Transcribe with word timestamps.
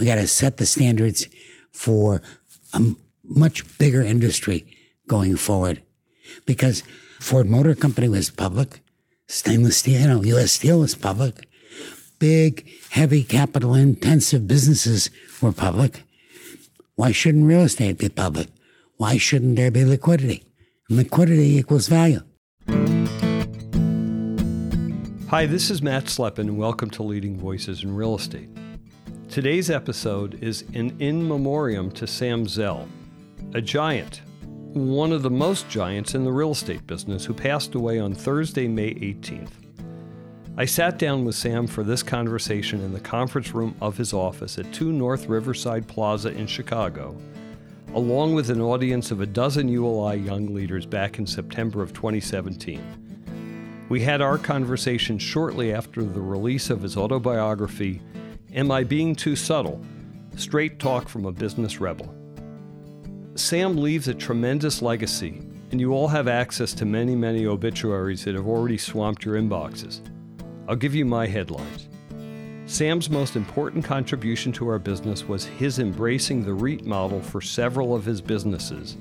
We 0.00 0.06
got 0.06 0.14
to 0.14 0.26
set 0.26 0.56
the 0.56 0.64
standards 0.64 1.28
for 1.72 2.22
a 2.72 2.80
much 3.22 3.76
bigger 3.76 4.00
industry 4.00 4.64
going 5.06 5.36
forward 5.36 5.82
because 6.46 6.82
Ford 7.20 7.50
Motor 7.50 7.74
Company 7.74 8.08
was 8.08 8.30
public, 8.30 8.80
stainless 9.28 9.76
steel, 9.76 10.00
you 10.00 10.06
know, 10.06 10.22
U.S. 10.22 10.52
Steel 10.52 10.80
was 10.80 10.94
public, 10.94 11.46
big, 12.18 12.66
heavy, 12.88 13.22
capital 13.22 13.74
intensive 13.74 14.48
businesses 14.48 15.10
were 15.42 15.52
public. 15.52 16.04
Why 16.94 17.12
shouldn't 17.12 17.44
real 17.44 17.60
estate 17.60 17.98
be 17.98 18.08
public? 18.08 18.48
Why 18.96 19.18
shouldn't 19.18 19.56
there 19.56 19.70
be 19.70 19.84
liquidity? 19.84 20.44
And 20.88 20.96
liquidity 20.96 21.58
equals 21.58 21.88
value. 21.88 22.22
Hi, 25.28 25.44
this 25.44 25.70
is 25.70 25.82
Matt 25.82 26.04
Slepin, 26.04 26.48
and 26.48 26.56
welcome 26.56 26.88
to 26.88 27.02
Leading 27.02 27.38
Voices 27.38 27.84
in 27.84 27.94
Real 27.94 28.14
Estate. 28.14 28.48
Today's 29.30 29.70
episode 29.70 30.42
is 30.42 30.64
an 30.74 30.96
in 30.98 31.28
memoriam 31.28 31.92
to 31.92 32.04
Sam 32.04 32.48
Zell, 32.48 32.88
a 33.54 33.60
giant, 33.60 34.22
one 34.72 35.12
of 35.12 35.22
the 35.22 35.30
most 35.30 35.68
giants 35.68 36.16
in 36.16 36.24
the 36.24 36.32
real 36.32 36.50
estate 36.50 36.84
business, 36.88 37.26
who 37.26 37.32
passed 37.32 37.76
away 37.76 38.00
on 38.00 38.12
Thursday, 38.12 38.66
May 38.66 38.92
18th. 38.92 39.52
I 40.56 40.64
sat 40.64 40.98
down 40.98 41.24
with 41.24 41.36
Sam 41.36 41.68
for 41.68 41.84
this 41.84 42.02
conversation 42.02 42.80
in 42.80 42.92
the 42.92 42.98
conference 42.98 43.54
room 43.54 43.76
of 43.80 43.96
his 43.96 44.12
office 44.12 44.58
at 44.58 44.72
2 44.72 44.90
North 44.90 45.28
Riverside 45.28 45.86
Plaza 45.86 46.30
in 46.30 46.48
Chicago, 46.48 47.16
along 47.94 48.34
with 48.34 48.50
an 48.50 48.60
audience 48.60 49.12
of 49.12 49.20
a 49.20 49.26
dozen 49.26 49.68
ULI 49.68 50.16
young 50.16 50.52
leaders 50.52 50.86
back 50.86 51.20
in 51.20 51.26
September 51.26 51.84
of 51.84 51.92
2017. 51.92 53.86
We 53.88 54.00
had 54.00 54.22
our 54.22 54.38
conversation 54.38 55.18
shortly 55.18 55.72
after 55.72 56.02
the 56.02 56.20
release 56.20 56.68
of 56.68 56.82
his 56.82 56.96
autobiography, 56.96 58.02
Am 58.52 58.72
I 58.72 58.82
Being 58.82 59.14
Too 59.14 59.36
Subtle? 59.36 59.80
Straight 60.34 60.80
talk 60.80 61.08
from 61.08 61.24
a 61.24 61.30
business 61.30 61.80
rebel. 61.80 62.12
Sam 63.36 63.76
leaves 63.76 64.08
a 64.08 64.14
tremendous 64.14 64.82
legacy, 64.82 65.40
and 65.70 65.80
you 65.80 65.92
all 65.92 66.08
have 66.08 66.26
access 66.26 66.74
to 66.74 66.84
many, 66.84 67.14
many 67.14 67.46
obituaries 67.46 68.24
that 68.24 68.34
have 68.34 68.48
already 68.48 68.76
swamped 68.76 69.24
your 69.24 69.36
inboxes. 69.36 70.00
I'll 70.66 70.74
give 70.74 70.96
you 70.96 71.04
my 71.04 71.28
headlines. 71.28 71.88
Sam's 72.66 73.08
most 73.08 73.36
important 73.36 73.84
contribution 73.84 74.50
to 74.54 74.66
our 74.66 74.80
business 74.80 75.28
was 75.28 75.44
his 75.44 75.78
embracing 75.78 76.44
the 76.44 76.54
REIT 76.54 76.84
model 76.84 77.20
for 77.20 77.40
several 77.40 77.94
of 77.94 78.04
his 78.04 78.20
businesses, 78.20 78.96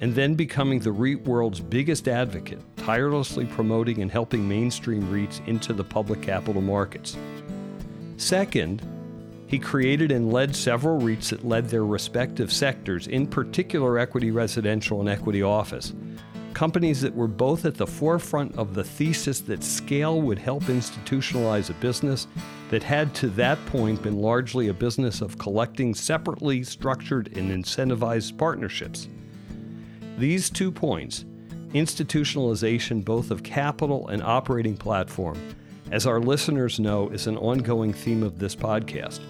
and 0.00 0.12
then 0.12 0.34
becoming 0.34 0.80
the 0.80 0.90
REIT 0.90 1.24
world's 1.24 1.60
biggest 1.60 2.08
advocate, 2.08 2.60
tirelessly 2.78 3.44
promoting 3.44 4.02
and 4.02 4.10
helping 4.10 4.48
mainstream 4.48 5.02
REITs 5.02 5.46
into 5.46 5.72
the 5.72 5.84
public 5.84 6.20
capital 6.20 6.62
markets. 6.62 7.16
Second, 8.22 8.86
he 9.48 9.58
created 9.58 10.12
and 10.12 10.32
led 10.32 10.54
several 10.54 11.00
REITs 11.00 11.30
that 11.30 11.44
led 11.44 11.68
their 11.68 11.84
respective 11.84 12.52
sectors, 12.52 13.08
in 13.08 13.26
particular 13.26 13.98
equity 13.98 14.30
residential 14.30 15.00
and 15.00 15.08
equity 15.08 15.42
office. 15.42 15.92
Companies 16.54 17.00
that 17.00 17.16
were 17.16 17.26
both 17.26 17.64
at 17.64 17.74
the 17.74 17.86
forefront 17.86 18.56
of 18.56 18.74
the 18.74 18.84
thesis 18.84 19.40
that 19.40 19.64
scale 19.64 20.22
would 20.22 20.38
help 20.38 20.62
institutionalize 20.64 21.68
a 21.68 21.74
business 21.74 22.28
that 22.70 22.84
had 22.84 23.12
to 23.16 23.28
that 23.30 23.58
point 23.66 24.00
been 24.04 24.22
largely 24.22 24.68
a 24.68 24.74
business 24.74 25.20
of 25.20 25.36
collecting 25.36 25.92
separately 25.92 26.62
structured 26.62 27.36
and 27.36 27.50
incentivized 27.50 28.38
partnerships. 28.38 29.08
These 30.16 30.48
two 30.48 30.70
points, 30.70 31.24
institutionalization 31.74 33.04
both 33.04 33.32
of 33.32 33.42
capital 33.42 34.06
and 34.08 34.22
operating 34.22 34.76
platform, 34.76 35.36
as 35.92 36.06
our 36.06 36.18
listeners 36.18 36.80
know, 36.80 37.10
is 37.10 37.26
an 37.26 37.36
ongoing 37.36 37.92
theme 37.92 38.22
of 38.22 38.38
this 38.38 38.56
podcast. 38.56 39.20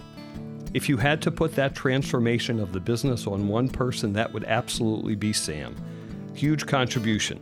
If 0.73 0.87
you 0.87 0.95
had 0.95 1.21
to 1.23 1.29
put 1.29 1.53
that 1.55 1.75
transformation 1.75 2.57
of 2.57 2.71
the 2.71 2.79
business 2.79 3.27
on 3.27 3.49
one 3.49 3.67
person, 3.67 4.13
that 4.13 4.31
would 4.31 4.45
absolutely 4.45 5.13
be 5.13 5.33
Sam. 5.33 5.75
Huge 6.33 6.65
contribution. 6.65 7.41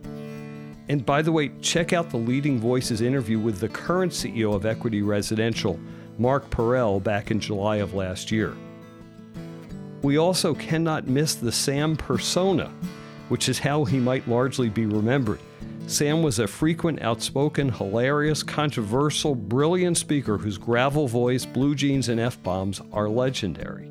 And 0.90 1.06
by 1.06 1.22
the 1.22 1.32
way, 1.32 1.52
check 1.62 1.94
out 1.94 2.10
the 2.10 2.18
Leading 2.18 2.60
Voices 2.60 3.02
interview 3.02 3.38
with 3.38 3.60
the 3.60 3.70
current 3.70 4.12
CEO 4.12 4.56
of 4.56 4.66
Equity 4.66 5.04
Residential, 5.04 5.80
Mark 6.18 6.50
Parrell, 6.50 7.00
back 7.00 7.30
in 7.30 7.40
July 7.40 7.78
of 7.78 7.94
last 7.94 8.32
year. 8.32 8.56
We 10.02 10.18
also 10.18 10.56
cannot 10.56 11.08
miss 11.08 11.36
the 11.36 11.52
Sam 11.52 11.96
persona, 11.96 12.74
which 13.30 13.50
is 13.50 13.60
how 13.60 13.86
he 13.86 14.00
might 14.00 14.28
largely 14.28 14.68
be 14.68 14.88
remembered. 14.88 15.40
Sam 15.92 16.24
was 16.24 16.40
a 16.40 16.48
frequent, 16.48 17.02
outspoken, 17.02 17.68
hilarious, 17.68 18.44
controversial, 18.44 19.36
brilliant 19.36 19.98
speaker 19.98 20.38
whose 20.38 20.58
gravel 20.58 21.06
voice, 21.06 21.46
blue 21.46 21.76
jeans, 21.76 22.08
and 22.08 22.18
F 22.18 22.42
bombs 22.42 22.80
are 22.94 23.10
legendary. 23.10 23.90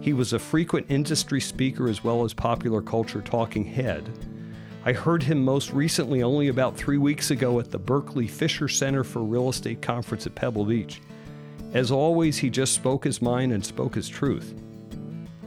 He 0.00 0.12
was 0.12 0.32
a 0.32 0.38
frequent 0.38 0.86
industry 0.88 1.40
speaker 1.40 1.88
as 1.88 2.04
well 2.04 2.24
as 2.24 2.32
popular 2.32 2.80
culture 2.80 3.20
talking 3.20 3.64
head. 3.64 4.08
I 4.84 4.92
heard 4.92 5.24
him 5.24 5.44
most 5.44 5.72
recently 5.72 6.22
only 6.22 6.48
about 6.48 6.76
three 6.76 6.98
weeks 6.98 7.32
ago 7.32 7.58
at 7.58 7.72
the 7.72 7.80
Berkeley 7.80 8.28
Fisher 8.28 8.68
Center 8.68 9.02
for 9.02 9.24
Real 9.24 9.48
Estate 9.48 9.82
Conference 9.82 10.24
at 10.24 10.36
Pebble 10.36 10.66
Beach. 10.66 11.00
As 11.72 11.90
always, 11.90 12.38
he 12.38 12.48
just 12.48 12.74
spoke 12.74 13.02
his 13.02 13.20
mind 13.20 13.52
and 13.52 13.66
spoke 13.66 13.96
his 13.96 14.08
truth. 14.08 14.54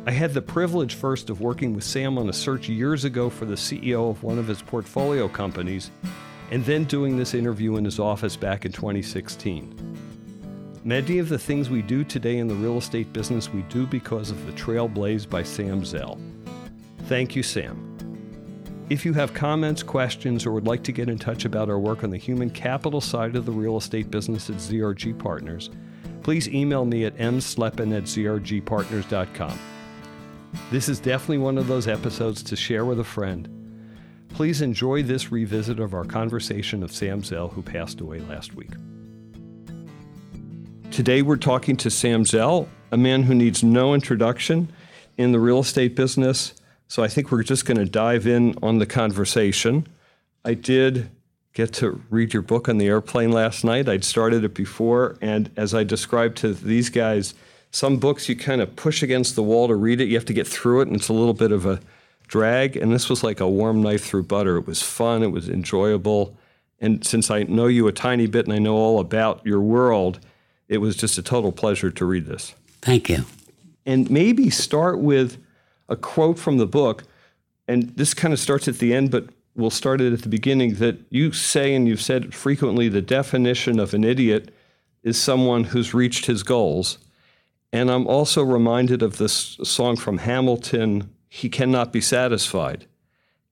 I 0.07 0.11
had 0.11 0.33
the 0.33 0.41
privilege 0.41 0.95
first 0.95 1.29
of 1.29 1.41
working 1.41 1.75
with 1.75 1.83
Sam 1.83 2.17
on 2.17 2.27
a 2.27 2.33
search 2.33 2.67
years 2.67 3.05
ago 3.05 3.29
for 3.29 3.45
the 3.45 3.53
CEO 3.53 4.09
of 4.09 4.23
one 4.23 4.39
of 4.39 4.47
his 4.47 4.59
portfolio 4.59 5.27
companies, 5.27 5.91
and 6.49 6.65
then 6.65 6.85
doing 6.85 7.17
this 7.17 7.35
interview 7.35 7.75
in 7.75 7.85
his 7.85 7.99
office 7.99 8.35
back 8.35 8.65
in 8.65 8.71
2016. 8.71 9.99
Many 10.83 11.19
of 11.19 11.29
the 11.29 11.37
things 11.37 11.69
we 11.69 11.83
do 11.83 12.03
today 12.03 12.39
in 12.39 12.47
the 12.47 12.55
real 12.55 12.79
estate 12.79 13.13
business 13.13 13.53
we 13.53 13.61
do 13.63 13.85
because 13.85 14.31
of 14.31 14.43
the 14.47 14.51
trail 14.53 14.87
blazed 14.87 15.29
by 15.29 15.43
Sam 15.43 15.85
Zell. 15.85 16.19
Thank 17.03 17.35
you, 17.35 17.43
Sam. 17.43 17.87
If 18.89 19.05
you 19.05 19.13
have 19.13 19.35
comments, 19.35 19.83
questions, 19.83 20.47
or 20.47 20.51
would 20.51 20.65
like 20.65 20.81
to 20.85 20.91
get 20.91 21.09
in 21.09 21.19
touch 21.19 21.45
about 21.45 21.69
our 21.69 21.79
work 21.79 22.03
on 22.03 22.09
the 22.09 22.17
human 22.17 22.49
capital 22.49 23.01
side 23.01 23.35
of 23.35 23.45
the 23.45 23.51
real 23.51 23.77
estate 23.77 24.09
business 24.09 24.49
at 24.49 24.55
ZRG 24.55 25.19
Partners, 25.19 25.69
please 26.23 26.49
email 26.49 26.85
me 26.85 27.05
at 27.05 27.15
mslepin 27.17 27.95
at 27.95 28.03
zrgpartners.com. 28.05 29.59
This 30.71 30.89
is 30.89 30.99
definitely 30.99 31.39
one 31.39 31.57
of 31.57 31.67
those 31.67 31.87
episodes 31.87 32.43
to 32.43 32.55
share 32.55 32.85
with 32.85 32.99
a 32.99 33.03
friend. 33.03 33.49
Please 34.29 34.61
enjoy 34.61 35.03
this 35.03 35.31
revisit 35.31 35.79
of 35.79 35.93
our 35.93 36.05
conversation 36.05 36.83
of 36.83 36.91
Sam 36.91 37.23
Zell, 37.23 37.49
who 37.49 37.61
passed 37.61 37.99
away 38.01 38.19
last 38.19 38.53
week. 38.55 38.71
Today, 40.91 41.21
we're 41.21 41.37
talking 41.37 41.77
to 41.77 41.89
Sam 41.89 42.25
Zell, 42.25 42.67
a 42.91 42.97
man 42.97 43.23
who 43.23 43.35
needs 43.35 43.63
no 43.63 43.93
introduction 43.93 44.71
in 45.17 45.31
the 45.31 45.39
real 45.39 45.59
estate 45.59 45.95
business. 45.95 46.53
So 46.87 47.03
I 47.03 47.07
think 47.07 47.31
we're 47.31 47.43
just 47.43 47.65
going 47.65 47.77
to 47.77 47.85
dive 47.85 48.27
in 48.27 48.55
on 48.61 48.79
the 48.79 48.85
conversation. 48.85 49.87
I 50.43 50.53
did 50.53 51.09
get 51.53 51.73
to 51.73 52.01
read 52.09 52.33
your 52.33 52.41
book 52.41 52.67
on 52.67 52.77
the 52.77 52.87
airplane 52.87 53.31
last 53.31 53.63
night. 53.63 53.87
I'd 53.87 54.03
started 54.03 54.43
it 54.43 54.53
before, 54.53 55.17
and 55.21 55.49
as 55.55 55.73
I 55.73 55.83
described 55.83 56.37
to 56.37 56.53
these 56.53 56.89
guys, 56.89 57.33
some 57.71 57.97
books 57.97 58.29
you 58.29 58.35
kind 58.35 58.61
of 58.61 58.75
push 58.75 59.01
against 59.01 59.35
the 59.35 59.43
wall 59.43 59.67
to 59.67 59.75
read 59.75 60.01
it. 60.01 60.07
You 60.07 60.15
have 60.15 60.25
to 60.25 60.33
get 60.33 60.47
through 60.47 60.81
it, 60.81 60.87
and 60.87 60.95
it's 60.97 61.09
a 61.09 61.13
little 61.13 61.33
bit 61.33 61.51
of 61.51 61.65
a 61.65 61.79
drag. 62.27 62.75
And 62.77 62.91
this 62.91 63.09
was 63.09 63.23
like 63.23 63.39
a 63.39 63.49
warm 63.49 63.81
knife 63.81 64.05
through 64.05 64.23
butter. 64.23 64.57
It 64.57 64.67
was 64.67 64.81
fun, 64.81 65.23
it 65.23 65.31
was 65.31 65.49
enjoyable. 65.49 66.35
And 66.79 67.05
since 67.05 67.29
I 67.29 67.43
know 67.43 67.67
you 67.67 67.87
a 67.87 67.91
tiny 67.91 68.27
bit 68.27 68.45
and 68.45 68.53
I 68.53 68.57
know 68.57 68.75
all 68.75 68.99
about 68.99 69.45
your 69.45 69.61
world, 69.61 70.19
it 70.67 70.79
was 70.79 70.95
just 70.95 71.17
a 71.17 71.21
total 71.21 71.51
pleasure 71.51 71.91
to 71.91 72.05
read 72.05 72.25
this. 72.25 72.55
Thank 72.81 73.09
you. 73.09 73.25
And 73.85 74.09
maybe 74.09 74.49
start 74.49 74.99
with 74.99 75.37
a 75.89 75.95
quote 75.95 76.39
from 76.39 76.57
the 76.57 76.65
book. 76.65 77.03
And 77.67 77.89
this 77.95 78.13
kind 78.13 78.33
of 78.33 78.39
starts 78.39 78.67
at 78.67 78.79
the 78.79 78.93
end, 78.93 79.11
but 79.11 79.25
we'll 79.55 79.69
start 79.69 80.01
it 80.01 80.13
at 80.13 80.23
the 80.23 80.29
beginning 80.29 80.75
that 80.75 80.97
you 81.09 81.31
say, 81.31 81.75
and 81.75 81.87
you've 81.87 82.01
said 82.01 82.33
frequently, 82.33 82.89
the 82.89 83.01
definition 83.01 83.79
of 83.79 83.93
an 83.93 84.03
idiot 84.03 84.53
is 85.03 85.21
someone 85.21 85.65
who's 85.65 85.93
reached 85.93 86.25
his 86.25 86.43
goals. 86.43 86.97
And 87.73 87.89
I'm 87.89 88.05
also 88.07 88.43
reminded 88.43 89.01
of 89.01 89.17
this 89.17 89.57
song 89.63 89.95
from 89.95 90.17
Hamilton, 90.19 91.09
He 91.29 91.49
Cannot 91.49 91.93
Be 91.93 92.01
Satisfied. 92.01 92.85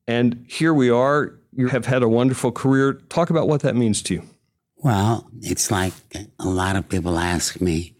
And 0.07 0.45
here 0.49 0.73
we 0.73 0.89
are. 0.89 1.39
You 1.55 1.67
have 1.67 1.85
had 1.85 2.03
a 2.03 2.09
wonderful 2.09 2.51
career. 2.51 2.93
Talk 2.93 3.29
about 3.29 3.47
what 3.47 3.61
that 3.61 3.75
means 3.75 4.01
to 4.03 4.15
you. 4.15 4.23
Well, 4.77 5.29
it's 5.41 5.71
like 5.71 5.93
a 6.39 6.47
lot 6.47 6.75
of 6.75 6.89
people 6.89 7.17
ask 7.17 7.61
me, 7.61 7.95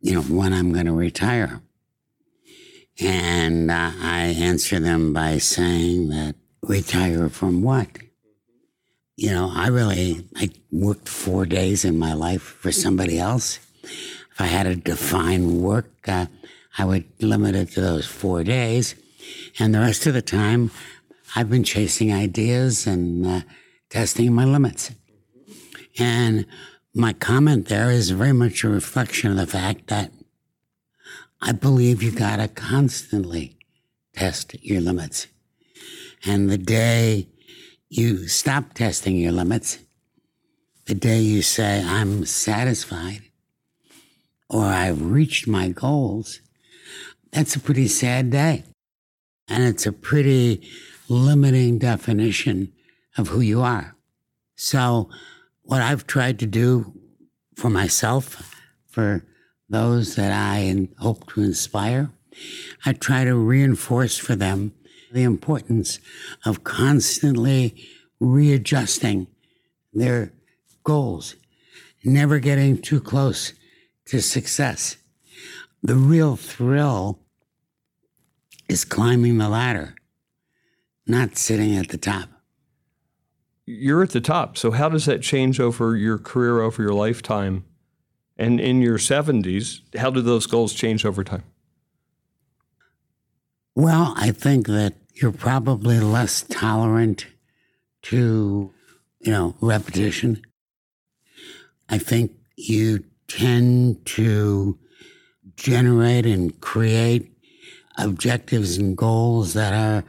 you 0.00 0.14
know, 0.14 0.22
when 0.22 0.52
I'm 0.52 0.72
going 0.72 0.86
to 0.86 0.92
retire. 0.92 1.60
And 3.00 3.70
uh, 3.70 3.92
I 4.00 4.34
answer 4.38 4.80
them 4.80 5.12
by 5.12 5.38
saying 5.38 6.08
that 6.08 6.34
retire 6.62 7.28
from 7.28 7.62
what? 7.62 7.88
You 9.16 9.30
know, 9.30 9.50
I 9.52 9.68
really, 9.68 10.24
I 10.36 10.50
worked 10.70 11.08
four 11.08 11.44
days 11.44 11.84
in 11.84 11.98
my 11.98 12.12
life 12.12 12.42
for 12.42 12.70
somebody 12.72 13.18
else. 13.18 13.58
If 14.38 14.42
I 14.42 14.46
had 14.46 14.66
to 14.66 14.76
define 14.76 15.62
work, 15.62 15.90
uh, 16.06 16.26
I 16.78 16.84
would 16.84 17.06
limit 17.20 17.56
it 17.56 17.72
to 17.72 17.80
those 17.80 18.06
four 18.06 18.44
days. 18.44 18.94
And 19.58 19.74
the 19.74 19.80
rest 19.80 20.06
of 20.06 20.14
the 20.14 20.22
time, 20.22 20.70
I've 21.34 21.50
been 21.50 21.64
chasing 21.64 22.14
ideas 22.14 22.86
and 22.86 23.26
uh, 23.26 23.40
testing 23.90 24.32
my 24.32 24.44
limits. 24.44 24.92
And 25.98 26.46
my 26.94 27.14
comment 27.14 27.66
there 27.66 27.90
is 27.90 28.10
very 28.10 28.32
much 28.32 28.62
a 28.62 28.68
reflection 28.68 29.32
of 29.32 29.38
the 29.38 29.46
fact 29.48 29.88
that 29.88 30.12
I 31.42 31.50
believe 31.50 32.00
you 32.00 32.12
got 32.12 32.36
to 32.36 32.46
constantly 32.46 33.56
test 34.14 34.54
your 34.62 34.80
limits. 34.80 35.26
And 36.24 36.48
the 36.48 36.58
day 36.58 37.26
you 37.88 38.28
stop 38.28 38.74
testing 38.74 39.16
your 39.16 39.32
limits, 39.32 39.80
the 40.86 40.94
day 40.94 41.18
you 41.18 41.42
say, 41.42 41.82
I'm 41.84 42.24
satisfied 42.24 43.27
or 44.58 44.64
I've 44.64 45.00
reached 45.00 45.46
my 45.46 45.68
goals, 45.68 46.40
that's 47.30 47.54
a 47.54 47.60
pretty 47.60 47.86
sad 47.86 48.30
day. 48.30 48.64
And 49.46 49.62
it's 49.62 49.86
a 49.86 49.92
pretty 49.92 50.68
limiting 51.08 51.78
definition 51.78 52.72
of 53.16 53.28
who 53.28 53.40
you 53.40 53.62
are. 53.62 53.94
So, 54.56 55.10
what 55.62 55.80
I've 55.80 56.08
tried 56.08 56.40
to 56.40 56.46
do 56.46 56.92
for 57.54 57.70
myself, 57.70 58.52
for 58.88 59.24
those 59.68 60.16
that 60.16 60.32
I 60.32 60.88
hope 60.98 61.32
to 61.32 61.42
inspire, 61.42 62.10
I 62.84 62.94
try 62.94 63.22
to 63.24 63.36
reinforce 63.36 64.18
for 64.18 64.34
them 64.34 64.72
the 65.12 65.22
importance 65.22 66.00
of 66.44 66.64
constantly 66.64 67.86
readjusting 68.18 69.28
their 69.92 70.32
goals, 70.82 71.36
never 72.02 72.40
getting 72.40 72.82
too 72.82 73.00
close 73.00 73.52
to 74.08 74.20
success. 74.20 74.96
The 75.82 75.94
real 75.94 76.36
thrill 76.36 77.20
is 78.68 78.84
climbing 78.84 79.38
the 79.38 79.48
ladder, 79.48 79.94
not 81.06 81.38
sitting 81.38 81.76
at 81.76 81.88
the 81.88 81.98
top. 81.98 82.28
You're 83.66 84.02
at 84.02 84.10
the 84.10 84.20
top. 84.20 84.56
So, 84.56 84.70
how 84.70 84.88
does 84.88 85.04
that 85.04 85.22
change 85.22 85.60
over 85.60 85.94
your 85.94 86.18
career, 86.18 86.60
over 86.60 86.82
your 86.82 86.94
lifetime? 86.94 87.64
And 88.38 88.60
in 88.60 88.80
your 88.80 88.98
70s, 88.98 89.80
how 89.96 90.10
do 90.10 90.22
those 90.22 90.46
goals 90.46 90.72
change 90.72 91.04
over 91.04 91.24
time? 91.24 91.42
Well, 93.74 94.14
I 94.16 94.30
think 94.30 94.68
that 94.68 94.94
you're 95.12 95.32
probably 95.32 96.00
less 96.00 96.44
tolerant 96.48 97.26
to, 98.02 98.72
you 99.20 99.32
know, 99.32 99.54
repetition. 99.60 100.42
I 101.88 101.98
think 101.98 102.32
you 102.56 103.04
tend 103.28 104.04
to 104.06 104.78
generate 105.56 106.26
and 106.26 106.60
create 106.60 107.30
objectives 107.98 108.76
and 108.76 108.96
goals 108.96 109.54
that 109.54 109.72
are 109.72 110.04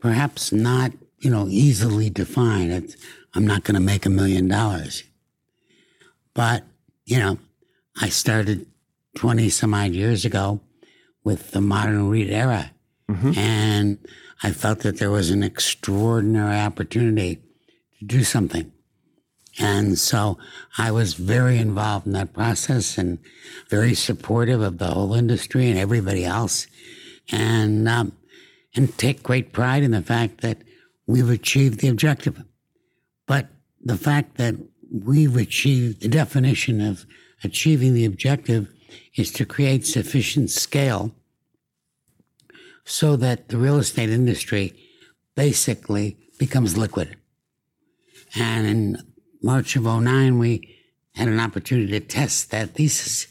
perhaps 0.00 0.52
not, 0.52 0.92
you 1.18 1.30
know, 1.30 1.46
easily 1.48 2.10
defined. 2.10 2.72
It's, 2.72 2.96
I'm 3.34 3.46
not 3.46 3.64
going 3.64 3.74
to 3.74 3.80
make 3.80 4.06
a 4.06 4.10
million 4.10 4.48
dollars. 4.48 5.04
But, 6.34 6.64
you 7.04 7.18
know, 7.18 7.38
I 8.00 8.08
started 8.08 8.66
20 9.16 9.48
some 9.50 9.74
odd 9.74 9.92
years 9.92 10.24
ago 10.24 10.60
with 11.22 11.52
the 11.52 11.60
modern 11.60 12.10
REIT 12.10 12.30
era. 12.30 12.72
Mm-hmm. 13.08 13.38
And 13.38 13.98
I 14.42 14.50
felt 14.50 14.80
that 14.80 14.98
there 14.98 15.10
was 15.10 15.30
an 15.30 15.42
extraordinary 15.42 16.58
opportunity 16.58 17.36
to 17.98 18.04
do 18.04 18.24
something. 18.24 18.72
And 19.58 19.98
so 19.98 20.38
I 20.78 20.90
was 20.90 21.14
very 21.14 21.58
involved 21.58 22.06
in 22.06 22.12
that 22.12 22.32
process 22.32 22.98
and 22.98 23.18
very 23.70 23.94
supportive 23.94 24.60
of 24.60 24.78
the 24.78 24.86
whole 24.86 25.14
industry 25.14 25.68
and 25.70 25.78
everybody 25.78 26.24
else. 26.24 26.66
And, 27.30 27.88
um, 27.88 28.12
and 28.74 28.96
take 28.98 29.22
great 29.22 29.52
pride 29.52 29.82
in 29.82 29.92
the 29.92 30.02
fact 30.02 30.40
that 30.40 30.58
we've 31.06 31.30
achieved 31.30 31.80
the 31.80 31.88
objective. 31.88 32.42
But 33.26 33.48
the 33.82 33.96
fact 33.96 34.36
that 34.36 34.56
we've 34.90 35.36
achieved 35.36 36.02
the 36.02 36.08
definition 36.08 36.80
of 36.80 37.06
achieving 37.42 37.94
the 37.94 38.04
objective 38.04 38.68
is 39.14 39.30
to 39.32 39.44
create 39.44 39.86
sufficient 39.86 40.50
scale 40.50 41.14
so 42.84 43.16
that 43.16 43.48
the 43.48 43.56
real 43.56 43.78
estate 43.78 44.10
industry 44.10 44.74
basically 45.34 46.16
becomes 46.38 46.76
liquid. 46.76 47.16
And 48.36 49.02
March 49.44 49.76
of 49.76 49.84
09, 49.84 50.38
we 50.38 50.74
had 51.14 51.28
an 51.28 51.38
opportunity 51.38 51.92
to 51.92 52.00
test 52.00 52.50
that 52.50 52.70
thesis, 52.70 53.26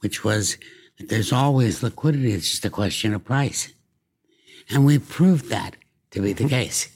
which 0.00 0.24
was 0.24 0.58
that 0.98 1.08
there's 1.08 1.32
always 1.32 1.84
liquidity. 1.84 2.32
It's 2.32 2.50
just 2.50 2.64
a 2.64 2.70
question 2.70 3.14
of 3.14 3.24
price. 3.24 3.72
And 4.68 4.84
we 4.84 4.98
proved 4.98 5.50
that 5.50 5.76
to 6.10 6.20
be 6.20 6.32
the 6.32 6.44
mm-hmm. 6.44 6.50
case. 6.50 6.88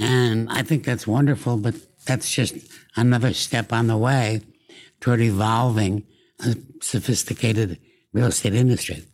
And 0.00 0.48
I 0.50 0.62
think 0.62 0.84
that's 0.84 1.06
wonderful, 1.06 1.58
but 1.58 1.74
that's 2.06 2.32
just 2.32 2.54
another 2.96 3.34
step 3.34 3.70
on 3.70 3.86
the 3.86 3.98
way 3.98 4.40
toward 5.00 5.20
evolving 5.20 6.04
a 6.40 6.56
sophisticated 6.80 7.78
real 8.14 8.28
estate 8.28 8.54
industry. 8.54 9.04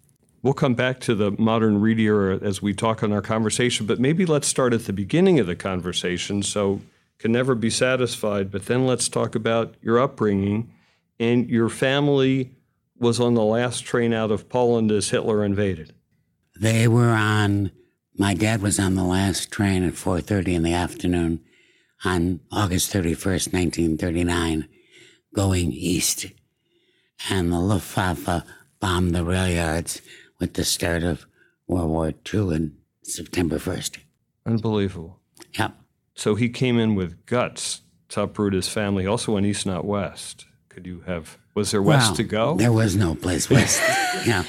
We'll 0.43 0.55
come 0.55 0.75
back 0.75 1.01
to 1.01 1.17
the 1.17 1.33
modern 1.33 1.81
REIT 1.81 1.99
era 1.99 2.39
as 2.41 2.63
we 2.63 2.73
talk 2.73 3.03
on 3.03 3.13
our 3.13 3.23
conversation, 3.23 3.85
but 3.85 3.99
maybe 3.99 4.27
let's 4.27 4.47
start 4.47 4.73
at 4.73 4.85
the 4.85 4.93
beginning 4.93 5.41
of 5.41 5.49
the 5.49 5.57
conversation. 5.57 6.43
So, 6.43 6.81
can 7.23 7.33
never 7.33 7.55
be 7.55 7.71
satisfied, 7.71 8.51
but 8.51 8.67
then 8.67 8.85
let's 8.85 9.09
talk 9.09 9.37
about 9.37 9.77
your 9.81 10.01
upbringing. 10.01 10.73
And 11.21 11.49
your 11.49 11.69
family 11.69 12.51
was 12.99 13.21
on 13.21 13.35
the 13.35 13.45
last 13.45 13.85
train 13.85 14.13
out 14.13 14.33
of 14.33 14.49
Poland 14.49 14.91
as 14.91 15.11
Hitler 15.11 15.45
invaded. 15.45 15.95
They 16.61 16.89
were 16.89 17.11
on. 17.11 17.71
My 18.19 18.35
dad 18.35 18.61
was 18.61 18.81
on 18.81 18.97
the 18.97 19.05
last 19.05 19.53
train 19.53 19.85
at 19.85 19.95
4:30 19.95 20.55
in 20.55 20.65
the 20.65 20.75
afternoon 20.75 21.41
on 22.05 22.41
August 22.51 22.93
31st, 22.93 23.53
1939, 23.53 24.69
going 25.33 25.71
east, 25.71 26.27
and 27.31 27.53
the 27.53 27.61
Luftwaffe 27.61 28.45
bombed 28.81 29.15
the 29.15 29.25
rail 29.25 29.49
yards 29.49 30.03
with 30.41 30.55
the 30.55 30.65
start 30.65 31.05
of 31.05 31.25
World 31.69 31.91
War 31.91 32.13
II 32.35 32.55
in 32.55 32.77
September 33.03 33.59
1st. 33.59 33.99
Unbelievable. 34.45 35.21
Yep. 35.57 35.77
So 36.15 36.35
he 36.35 36.49
came 36.49 36.79
in 36.79 36.95
with 36.95 37.27
guts 37.27 37.83
to 38.11 38.23
uproot 38.23 38.53
his 38.53 38.69
family, 38.69 39.07
also 39.07 39.33
went 39.33 39.47
east, 39.47 39.67
not 39.67 39.85
west. 39.85 40.47
Could 40.69 40.87
you 40.87 41.01
have, 41.07 41.39
was 41.55 41.71
there 41.71 41.83
west 41.83 42.11
well, 42.11 42.17
to 42.17 42.25
go? 42.25 42.55
There 42.57 42.73
was 42.73 42.95
no 42.97 43.15
place 43.15 43.49
west. 43.49 43.81
yeah. 44.27 44.43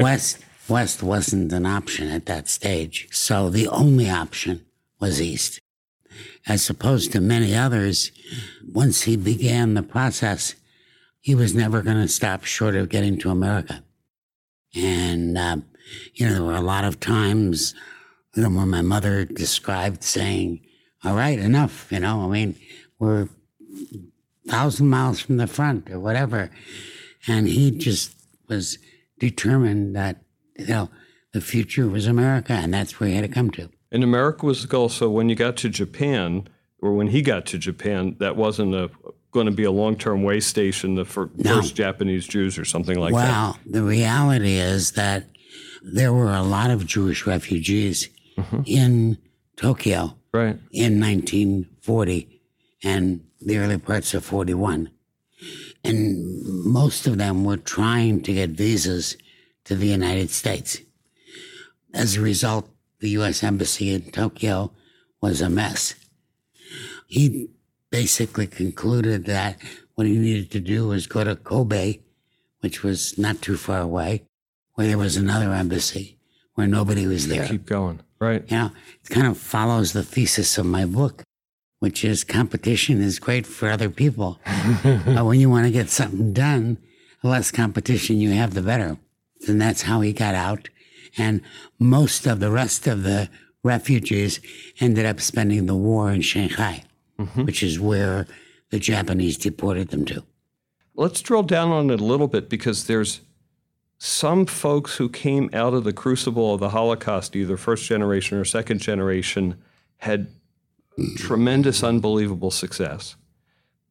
West, 0.00 0.38
west 0.68 1.02
wasn't 1.02 1.52
an 1.52 1.66
option 1.66 2.08
at 2.08 2.26
that 2.26 2.48
stage. 2.48 3.08
So 3.12 3.50
the 3.50 3.68
only 3.68 4.08
option 4.10 4.64
was 4.98 5.20
east. 5.20 5.60
As 6.46 6.68
opposed 6.68 7.12
to 7.12 7.20
many 7.20 7.54
others, 7.54 8.10
once 8.72 9.02
he 9.02 9.16
began 9.16 9.74
the 9.74 9.82
process, 9.82 10.54
he 11.20 11.34
was 11.34 11.54
never 11.54 11.82
going 11.82 12.00
to 12.00 12.08
stop 12.08 12.44
short 12.44 12.74
of 12.74 12.88
getting 12.88 13.18
to 13.18 13.30
America. 13.30 13.84
And, 14.74 15.36
uh, 15.36 15.58
you 16.14 16.26
know, 16.26 16.32
there 16.32 16.42
were 16.42 16.54
a 16.54 16.60
lot 16.60 16.84
of 16.84 17.00
times, 17.00 17.74
you 18.34 18.42
know, 18.42 18.50
when 18.50 18.68
my 18.68 18.82
mother 18.82 19.24
described 19.24 20.02
saying, 20.02 20.60
all 21.04 21.14
right, 21.14 21.38
enough, 21.38 21.90
you 21.90 22.00
know, 22.00 22.22
I 22.24 22.28
mean, 22.28 22.56
we're 22.98 23.28
thousand 24.48 24.88
miles 24.88 25.20
from 25.20 25.36
the 25.36 25.46
front 25.46 25.90
or 25.90 26.00
whatever. 26.00 26.50
And 27.26 27.48
he 27.48 27.70
just 27.70 28.14
was 28.48 28.78
determined 29.18 29.94
that, 29.96 30.22
you 30.58 30.66
know, 30.66 30.90
the 31.32 31.40
future 31.40 31.88
was 31.88 32.06
America 32.06 32.52
and 32.52 32.74
that's 32.74 32.98
where 32.98 33.08
he 33.08 33.14
had 33.14 33.22
to 33.22 33.28
come 33.28 33.50
to. 33.52 33.70
And 33.92 34.02
America 34.02 34.46
was 34.46 34.62
the 34.62 34.68
goal. 34.68 34.88
So 34.88 35.10
when 35.10 35.28
you 35.28 35.34
got 35.34 35.56
to 35.58 35.68
Japan, 35.68 36.48
or 36.82 36.94
when 36.94 37.08
he 37.08 37.22
got 37.22 37.46
to 37.46 37.58
Japan, 37.58 38.16
that 38.20 38.36
wasn't 38.36 38.74
a 38.74 38.90
going 39.32 39.46
to 39.46 39.52
be 39.52 39.64
a 39.64 39.70
long-term 39.70 40.24
way 40.24 40.40
station, 40.40 40.96
the 40.96 41.04
no. 41.36 41.56
first 41.56 41.76
Japanese 41.76 42.26
Jews 42.26 42.58
or 42.58 42.64
something 42.64 42.98
like 42.98 43.12
well, 43.12 43.24
that? 43.24 43.60
Well, 43.64 43.82
the 43.82 43.82
reality 43.84 44.54
is 44.54 44.92
that 44.92 45.24
there 45.82 46.12
were 46.12 46.32
a 46.32 46.42
lot 46.42 46.70
of 46.70 46.84
Jewish 46.84 47.26
refugees 47.26 48.08
mm-hmm. 48.36 48.62
in 48.66 49.18
Tokyo 49.56 50.16
right. 50.32 50.58
in 50.72 51.00
1940 51.00 52.40
and 52.82 53.24
the 53.40 53.58
early 53.58 53.78
parts 53.78 54.14
of 54.14 54.24
41. 54.24 54.90
And 55.82 56.44
most 56.64 57.06
of 57.06 57.18
them 57.18 57.44
were 57.44 57.56
trying 57.56 58.22
to 58.22 58.34
get 58.34 58.50
visas 58.50 59.16
to 59.64 59.74
the 59.74 59.86
United 59.86 60.30
States. 60.30 60.80
As 61.94 62.16
a 62.16 62.20
result, 62.20 62.68
the 63.00 63.10
U.S. 63.10 63.42
Embassy 63.42 63.92
in 63.92 64.10
Tokyo 64.10 64.72
was 65.20 65.40
a 65.40 65.48
mess. 65.48 65.94
He 67.06 67.48
basically 67.90 68.46
concluded 68.46 69.24
that 69.24 69.58
what 69.94 70.06
he 70.06 70.16
needed 70.16 70.50
to 70.52 70.60
do 70.60 70.88
was 70.88 71.06
go 71.06 71.24
to 71.24 71.36
Kobe, 71.36 72.00
which 72.60 72.82
was 72.82 73.18
not 73.18 73.42
too 73.42 73.56
far 73.56 73.80
away, 73.80 74.22
where 74.74 74.86
there 74.86 74.98
was 74.98 75.16
another 75.16 75.52
embassy 75.52 76.18
where 76.54 76.66
nobody 76.66 77.06
was 77.06 77.28
there. 77.28 77.48
Keep 77.48 77.66
going. 77.66 78.00
Right. 78.20 78.44
You 78.50 78.56
know, 78.56 78.70
it 79.02 79.08
kind 79.08 79.26
of 79.26 79.38
follows 79.38 79.92
the 79.92 80.02
thesis 80.02 80.58
of 80.58 80.66
my 80.66 80.84
book, 80.84 81.22
which 81.78 82.04
is 82.04 82.22
competition 82.24 83.00
is 83.00 83.18
great 83.18 83.46
for 83.46 83.70
other 83.70 83.88
people. 83.88 84.40
but 84.84 85.24
when 85.24 85.40
you 85.40 85.48
want 85.48 85.66
to 85.66 85.72
get 85.72 85.88
something 85.88 86.32
done, 86.32 86.78
the 87.22 87.28
less 87.28 87.50
competition 87.50 88.18
you 88.18 88.30
have, 88.30 88.54
the 88.54 88.62
better. 88.62 88.98
And 89.48 89.60
that's 89.60 89.82
how 89.82 90.00
he 90.02 90.12
got 90.12 90.34
out. 90.34 90.68
And 91.16 91.40
most 91.78 92.26
of 92.26 92.40
the 92.40 92.50
rest 92.50 92.86
of 92.86 93.02
the 93.02 93.30
refugees 93.64 94.40
ended 94.80 95.06
up 95.06 95.20
spending 95.20 95.66
the 95.66 95.74
war 95.74 96.10
in 96.10 96.20
Shanghai 96.20 96.84
mm-hmm. 97.20 97.44
which 97.44 97.62
is 97.62 97.78
where 97.78 98.26
the 98.70 98.78
Japanese 98.78 99.36
deported 99.36 99.88
them 99.88 100.04
to. 100.06 100.24
Let's 100.94 101.20
drill 101.20 101.42
down 101.42 101.70
on 101.70 101.90
it 101.90 102.00
a 102.00 102.04
little 102.04 102.28
bit 102.28 102.48
because 102.48 102.86
there's 102.86 103.20
some 104.02 104.46
folks 104.46 104.96
who 104.96 105.10
came 105.10 105.50
out 105.52 105.74
of 105.74 105.84
the 105.84 105.92
crucible 105.92 106.54
of 106.54 106.60
the 106.60 106.70
Holocaust, 106.70 107.36
either 107.36 107.58
first 107.58 107.84
generation 107.84 108.38
or 108.38 108.46
second 108.46 108.80
generation, 108.80 109.62
had 109.98 110.28
tremendous, 111.16 111.84
unbelievable 111.84 112.50
success. 112.50 113.16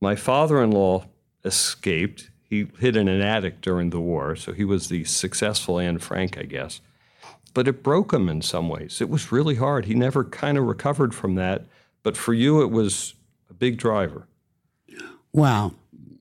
My 0.01 0.15
father 0.15 0.63
in 0.63 0.71
law 0.71 1.05
escaped. 1.45 2.31
He 2.41 2.67
hid 2.79 2.95
in 2.95 3.07
an 3.07 3.21
attic 3.21 3.61
during 3.61 3.91
the 3.91 3.99
war, 3.99 4.35
so 4.35 4.51
he 4.51 4.65
was 4.65 4.89
the 4.89 5.03
successful 5.03 5.79
Anne 5.79 5.99
Frank, 5.99 6.39
I 6.39 6.43
guess. 6.43 6.81
But 7.53 7.67
it 7.67 7.83
broke 7.83 8.11
him 8.11 8.27
in 8.29 8.41
some 8.41 8.67
ways. 8.67 9.01
It 9.01 9.09
was 9.09 9.31
really 9.31 9.55
hard. 9.55 9.85
He 9.85 9.93
never 9.93 10.23
kind 10.23 10.57
of 10.57 10.65
recovered 10.65 11.13
from 11.13 11.35
that. 11.35 11.65
But 12.01 12.17
for 12.17 12.33
you, 12.33 12.63
it 12.63 12.71
was 12.71 13.13
a 13.47 13.53
big 13.53 13.77
driver. 13.77 14.25
Well, 15.31 15.75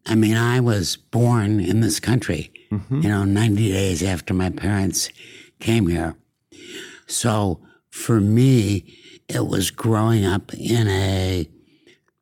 I 0.04 0.14
mean, 0.14 0.36
I 0.36 0.60
was 0.60 0.96
born 0.96 1.58
in 1.58 1.80
this 1.80 1.98
country, 2.00 2.52
mm-hmm. 2.70 3.00
you 3.00 3.08
know, 3.08 3.24
90 3.24 3.72
days 3.72 4.02
after 4.02 4.34
my 4.34 4.50
parents 4.50 5.10
came 5.60 5.86
here. 5.86 6.16
So 7.06 7.60
for 7.90 8.20
me, 8.20 8.98
it 9.28 9.46
was 9.46 9.70
growing 9.70 10.24
up 10.24 10.54
in 10.54 10.88
a 10.88 11.48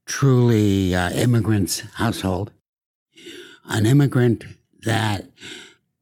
truly 0.06 0.94
uh, 0.94 1.10
immigrant's 1.10 1.80
household, 1.94 2.52
an 3.66 3.86
immigrant 3.86 4.44
that 4.84 5.28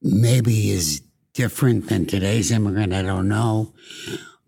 maybe 0.03 0.71
is 0.71 1.03
different 1.33 1.89
than 1.89 2.07
today's 2.07 2.51
immigrant, 2.51 2.93
I 2.93 3.03
don't 3.03 3.29
know. 3.29 3.73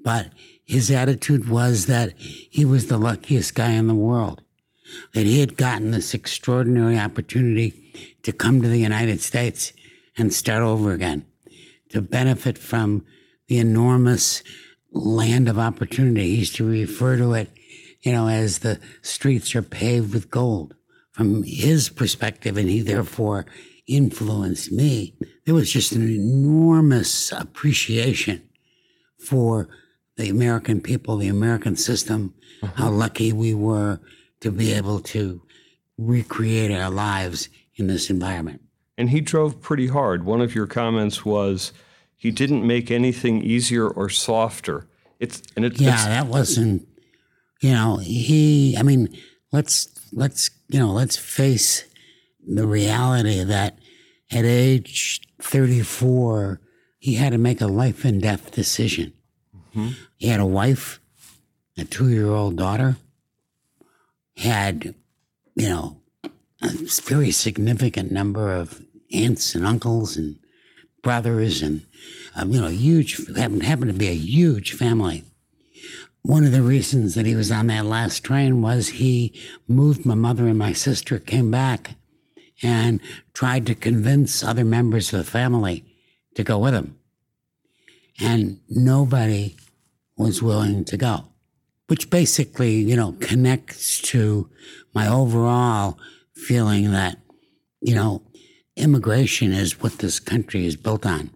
But 0.01 0.31
his 0.65 0.91
attitude 0.91 1.49
was 1.49 1.87
that 1.87 2.13
he 2.19 2.65
was 2.65 2.87
the 2.87 2.99
luckiest 2.99 3.55
guy 3.55 3.73
in 3.73 3.87
the 3.87 3.95
world, 3.95 4.43
that 5.15 5.27
he 5.27 5.41
had 5.41 5.57
gotten 5.57 5.91
this 5.91 6.15
extraordinary 6.15 6.99
opportunity 6.99 8.19
to 8.23 8.33
come 8.33 8.63
to 8.63 8.69
the 8.69 8.79
United 8.79 9.21
States 9.21 9.73
and 10.17 10.33
start 10.33 10.63
over 10.63 10.93
again, 10.93 11.27
to 11.91 12.01
benefit 12.01 12.59
from 12.59 13.05
the 13.49 13.59
enormous 13.59 14.43
land 14.93 15.49
of 15.49 15.59
opportunity. 15.59 16.31
He 16.31 16.37
used 16.37 16.57
to 16.57 16.69
refer 16.69 17.17
to 17.17 17.35
it, 17.35 17.51
you 18.01 18.13
know, 18.13 18.29
as 18.29 18.61
the 18.61 18.81
streets 19.03 19.55
are 19.55 19.63
paved 19.63 20.15
with 20.15 20.31
gold. 20.31 20.75
From 21.13 21.45
his 21.45 21.89
perspective, 21.89 22.59
and 22.59 22.69
he 22.69 22.83
therefore 22.83 23.47
influenced 23.87 24.71
me, 24.71 25.15
there 25.45 25.55
was 25.55 25.73
just 25.73 25.93
an 25.93 26.03
enormous 26.03 27.33
appreciation 27.33 28.43
for 29.19 29.69
the 30.17 30.29
American 30.29 30.81
people, 30.81 31.17
the 31.17 31.29
American 31.29 31.77
system, 31.77 32.35
uh-huh. 32.63 32.73
how 32.77 32.91
lucky 32.91 33.33
we 33.33 33.55
were 33.55 34.01
to 34.41 34.51
be 34.51 34.73
able 34.73 35.01
to 35.01 35.41
recreate 35.97 36.71
our 36.71 36.91
lives 36.91 37.49
in 37.77 37.87
this 37.87 38.11
environment. 38.11 38.61
And 38.99 39.11
he 39.11 39.21
drove 39.21 39.61
pretty 39.61 39.89
hard. 39.89 40.25
One 40.25 40.41
of 40.41 40.55
your 40.55 40.67
comments 40.67 41.25
was 41.25 41.73
he 42.17 42.31
didn't 42.31 42.67
make 42.67 42.91
anything 42.91 43.43
easier 43.43 43.89
or 43.89 44.09
softer. 44.09 44.87
It's 45.21 45.43
and 45.55 45.65
it, 45.65 45.81
yeah, 45.81 45.95
it's, 45.95 46.05
that 46.05 46.27
wasn't. 46.27 46.89
You 47.61 47.73
know, 47.73 47.97
he. 47.97 48.77
I 48.77 48.83
mean, 48.83 49.17
let's 49.53 49.89
let's 50.13 50.51
you 50.69 50.79
know 50.79 50.93
let's 50.93 51.17
face 51.17 51.85
the 52.47 52.67
reality 52.67 53.43
that 53.43 53.79
at 54.31 54.45
age 54.45 55.21
34, 55.41 56.61
he 56.99 57.15
had 57.15 57.33
to 57.33 57.39
make 57.39 57.61
a 57.61 57.67
life 57.67 58.05
and 58.05 58.21
death 58.21 58.53
decision. 58.53 59.13
Mm-hmm. 59.55 59.91
He 60.17 60.29
had 60.29 60.41
a 60.41 60.47
wife, 60.47 61.01
a 61.77 61.85
two 61.85 62.09
year 62.09 62.31
old 62.31 62.57
daughter, 62.57 62.97
had, 64.37 64.95
you 65.55 65.69
know, 65.69 66.01
a 66.63 66.69
very 66.71 67.31
significant 67.31 68.11
number 68.11 68.53
of 68.53 68.83
aunts 69.13 69.55
and 69.55 69.67
uncles 69.67 70.17
and 70.17 70.39
brothers 71.03 71.63
and, 71.63 71.87
um, 72.35 72.51
you 72.53 72.61
know, 72.61 72.69
huge, 72.69 73.17
happened, 73.37 73.63
happened 73.63 73.93
to 73.93 73.99
be 73.99 74.09
a 74.09 74.15
huge 74.15 74.73
family. 74.73 75.25
One 76.23 76.45
of 76.45 76.51
the 76.51 76.63
reasons 76.63 77.15
that 77.15 77.27
he 77.27 77.37
was 77.37 77.53
on 77.53 77.69
that 77.69 77.87
last 77.87 78.25
train 78.25 78.61
was 78.61 78.89
he 78.89 79.33
moved 79.69 80.05
my 80.05 80.17
mother 80.17 80.49
and 80.49 80.59
my 80.59 80.73
sister, 80.73 81.21
came 81.21 81.53
back 81.53 81.95
and 82.63 83.01
tried 83.33 83.67
to 83.67 83.75
convince 83.75 84.43
other 84.43 84.65
members 84.65 85.13
of 85.13 85.21
the 85.21 85.31
family 85.31 85.85
to 86.35 86.43
go 86.43 86.59
with 86.59 86.75
him. 86.75 86.99
And 88.21 88.61
nobody 88.69 89.57
was 90.17 90.43
willing 90.43 90.85
to 90.87 90.97
go, 90.97 91.27
which 91.87 92.11
basically, 92.11 92.75
you 92.75 92.97
know, 92.97 93.13
connects 93.21 94.01
to 94.03 94.51
my 94.95 95.07
overall 95.07 95.99
feeling 96.35 96.91
that, 96.93 97.19
you 97.81 97.95
know, 97.95 98.23
immigration 98.77 99.53
is 99.53 99.81
what 99.83 99.99
this 99.99 100.21
country 100.21 100.67
is 100.67 100.77
built 100.77 101.07
on. 101.07 101.31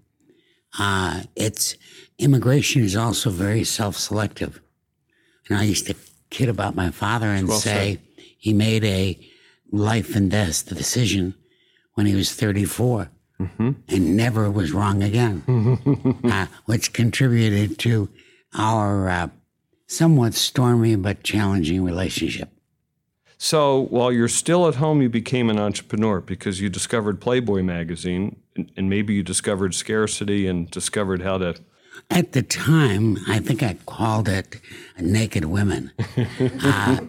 Uh, 0.78 1.22
it's 1.34 1.76
immigration 2.18 2.84
is 2.84 2.94
also 2.94 3.30
very 3.30 3.64
self-selective. 3.64 4.60
And 5.48 5.58
I 5.58 5.64
used 5.64 5.86
to 5.86 5.94
kid 6.30 6.48
about 6.48 6.76
my 6.76 6.90
father 6.90 7.26
and 7.26 7.48
well 7.48 7.58
say 7.58 7.94
said. 7.94 8.24
he 8.38 8.52
made 8.52 8.84
a 8.84 9.18
life 9.72 10.14
and 10.14 10.30
death 10.30 10.66
decision 10.68 11.34
when 11.94 12.06
he 12.06 12.14
was 12.14 12.32
34 12.32 13.10
mm-hmm. 13.40 13.70
and 13.88 14.16
never 14.16 14.50
was 14.50 14.72
wrong 14.72 15.02
again, 15.02 15.42
uh, 16.24 16.46
which 16.66 16.92
contributed 16.92 17.78
to 17.78 18.08
our 18.54 19.08
uh, 19.08 19.28
somewhat 19.86 20.34
stormy 20.34 20.94
but 20.94 21.24
challenging 21.24 21.84
relationship. 21.84 22.48
So 23.42 23.86
while 23.88 24.12
you're 24.12 24.28
still 24.28 24.68
at 24.68 24.74
home, 24.74 25.00
you 25.00 25.08
became 25.08 25.48
an 25.48 25.58
entrepreneur 25.58 26.20
because 26.20 26.60
you 26.60 26.68
discovered 26.68 27.22
Playboy 27.22 27.62
magazine 27.62 28.38
and, 28.54 28.70
and 28.76 28.90
maybe 28.90 29.14
you 29.14 29.22
discovered 29.22 29.74
scarcity 29.74 30.46
and 30.46 30.70
discovered 30.70 31.22
how 31.22 31.38
to 31.38 31.54
at 32.10 32.32
the 32.32 32.42
time, 32.42 33.16
I 33.28 33.38
think 33.38 33.62
I 33.62 33.74
called 33.86 34.28
it 34.28 34.60
Naked 34.98 35.46
Women. 35.46 35.90
Uh, 36.62 37.00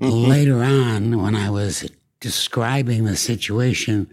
later 0.00 0.62
on, 0.62 1.22
when 1.22 1.36
I 1.36 1.50
was 1.50 1.88
describing 2.20 3.04
the 3.04 3.16
situation 3.16 4.08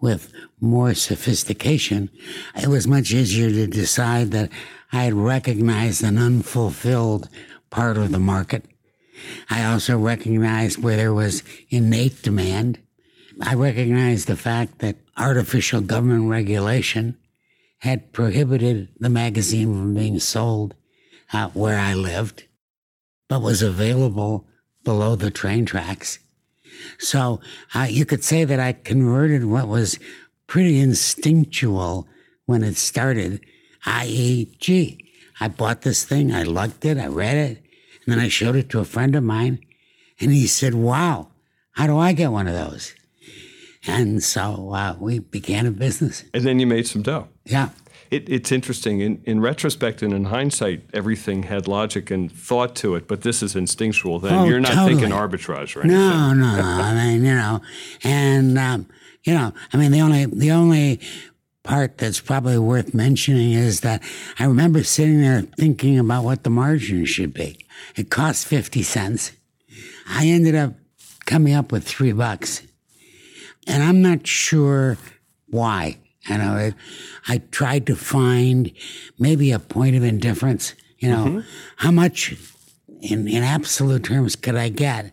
with 0.00 0.32
more 0.60 0.94
sophistication, 0.94 2.08
it 2.54 2.68
was 2.68 2.86
much 2.86 3.12
easier 3.12 3.50
to 3.50 3.66
decide 3.66 4.30
that 4.30 4.50
I 4.92 5.04
had 5.04 5.14
recognized 5.14 6.04
an 6.04 6.18
unfulfilled 6.18 7.28
part 7.70 7.96
of 7.96 8.12
the 8.12 8.20
market. 8.20 8.64
I 9.50 9.64
also 9.64 9.98
recognized 9.98 10.82
where 10.82 10.96
there 10.96 11.14
was 11.14 11.42
innate 11.70 12.22
demand. 12.22 12.78
I 13.42 13.54
recognized 13.54 14.28
the 14.28 14.36
fact 14.36 14.78
that 14.78 14.96
artificial 15.16 15.80
government 15.80 16.30
regulation 16.30 17.16
had 17.78 18.12
prohibited 18.12 18.88
the 18.98 19.10
magazine 19.10 19.72
from 19.72 19.94
being 19.94 20.18
sold 20.18 20.74
where 21.52 21.78
I 21.78 21.94
lived, 21.94 22.44
but 23.28 23.42
was 23.42 23.62
available 23.62 24.46
below 24.84 25.16
the 25.16 25.30
train 25.30 25.66
tracks. 25.66 26.18
So 26.98 27.40
uh, 27.74 27.86
you 27.90 28.04
could 28.04 28.24
say 28.24 28.44
that 28.44 28.60
I 28.60 28.72
converted 28.72 29.44
what 29.44 29.68
was 29.68 29.98
pretty 30.46 30.78
instinctual 30.78 32.06
when 32.46 32.62
it 32.62 32.76
started, 32.76 33.40
i.e., 33.84 34.56
gee, 34.58 35.12
I 35.40 35.48
bought 35.48 35.82
this 35.82 36.04
thing, 36.04 36.32
I 36.32 36.44
liked 36.44 36.84
it, 36.84 36.98
I 36.98 37.08
read 37.08 37.36
it, 37.36 37.65
and 38.06 38.14
then 38.14 38.18
I 38.18 38.28
showed 38.28 38.56
it 38.56 38.70
to 38.70 38.80
a 38.80 38.84
friend 38.84 39.14
of 39.16 39.24
mine, 39.24 39.58
and 40.20 40.30
he 40.30 40.46
said, 40.46 40.74
wow, 40.74 41.28
how 41.72 41.86
do 41.86 41.98
I 41.98 42.12
get 42.12 42.30
one 42.32 42.46
of 42.46 42.54
those? 42.54 42.94
And 43.86 44.22
so 44.22 44.72
uh, 44.72 44.96
we 44.98 45.18
began 45.18 45.66
a 45.66 45.70
business. 45.70 46.24
And 46.32 46.44
then 46.44 46.58
you 46.58 46.66
made 46.66 46.86
some 46.86 47.02
dough. 47.02 47.28
Yeah. 47.44 47.70
It, 48.10 48.28
it's 48.28 48.52
interesting. 48.52 49.00
In, 49.00 49.20
in 49.24 49.40
retrospect 49.40 50.02
and 50.02 50.12
in 50.12 50.26
hindsight, 50.26 50.88
everything 50.94 51.44
had 51.44 51.66
logic 51.66 52.10
and 52.10 52.30
thought 52.30 52.76
to 52.76 52.94
it, 52.94 53.08
but 53.08 53.22
this 53.22 53.42
is 53.42 53.56
instinctual. 53.56 54.20
Then 54.20 54.34
oh, 54.34 54.44
you're 54.44 54.60
not 54.60 54.74
totally. 54.74 54.94
thinking 54.94 55.10
arbitrage, 55.10 55.76
right? 55.76 55.86
No, 55.86 56.32
no. 56.32 56.56
No. 56.56 56.62
I 56.62 56.94
mean, 56.94 57.24
you 57.24 57.34
know, 57.34 57.60
and 58.04 58.56
um, 58.58 58.86
you 59.24 59.34
know, 59.34 59.52
I 59.72 59.76
mean, 59.76 59.90
the 59.90 60.00
only 60.00 60.26
the 60.26 60.52
only 60.52 61.00
part 61.66 61.98
that's 61.98 62.20
probably 62.20 62.58
worth 62.58 62.94
mentioning 62.94 63.52
is 63.52 63.80
that 63.80 64.02
I 64.38 64.44
remember 64.44 64.82
sitting 64.84 65.20
there 65.20 65.42
thinking 65.42 65.98
about 65.98 66.24
what 66.24 66.44
the 66.44 66.50
margin 66.50 67.04
should 67.04 67.34
be. 67.34 67.58
It 67.96 68.10
cost 68.10 68.46
fifty 68.46 68.82
cents. 68.82 69.32
I 70.08 70.28
ended 70.28 70.54
up 70.54 70.74
coming 71.26 71.52
up 71.52 71.72
with 71.72 71.86
three 71.86 72.12
bucks, 72.12 72.62
and 73.66 73.82
I'm 73.82 74.00
not 74.00 74.26
sure 74.26 74.96
why. 75.48 75.98
You 76.28 76.38
know, 76.38 76.56
it, 76.56 76.74
I 77.28 77.38
tried 77.38 77.86
to 77.86 77.96
find 77.96 78.72
maybe 79.18 79.52
a 79.52 79.58
point 79.58 79.96
of 79.96 80.02
indifference. 80.02 80.74
You 80.98 81.10
know, 81.10 81.24
mm-hmm. 81.26 81.40
how 81.76 81.90
much 81.90 82.34
in, 83.00 83.28
in 83.28 83.42
absolute 83.42 84.04
terms 84.04 84.36
could 84.36 84.56
I 84.56 84.70
get 84.70 85.12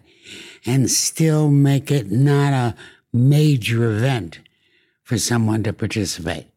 and 0.66 0.90
still 0.90 1.50
make 1.50 1.92
it 1.92 2.10
not 2.12 2.54
a 2.54 2.76
major 3.12 3.92
event 3.92 4.40
for 5.04 5.18
someone 5.18 5.64
to 5.64 5.74
participate? 5.74 6.48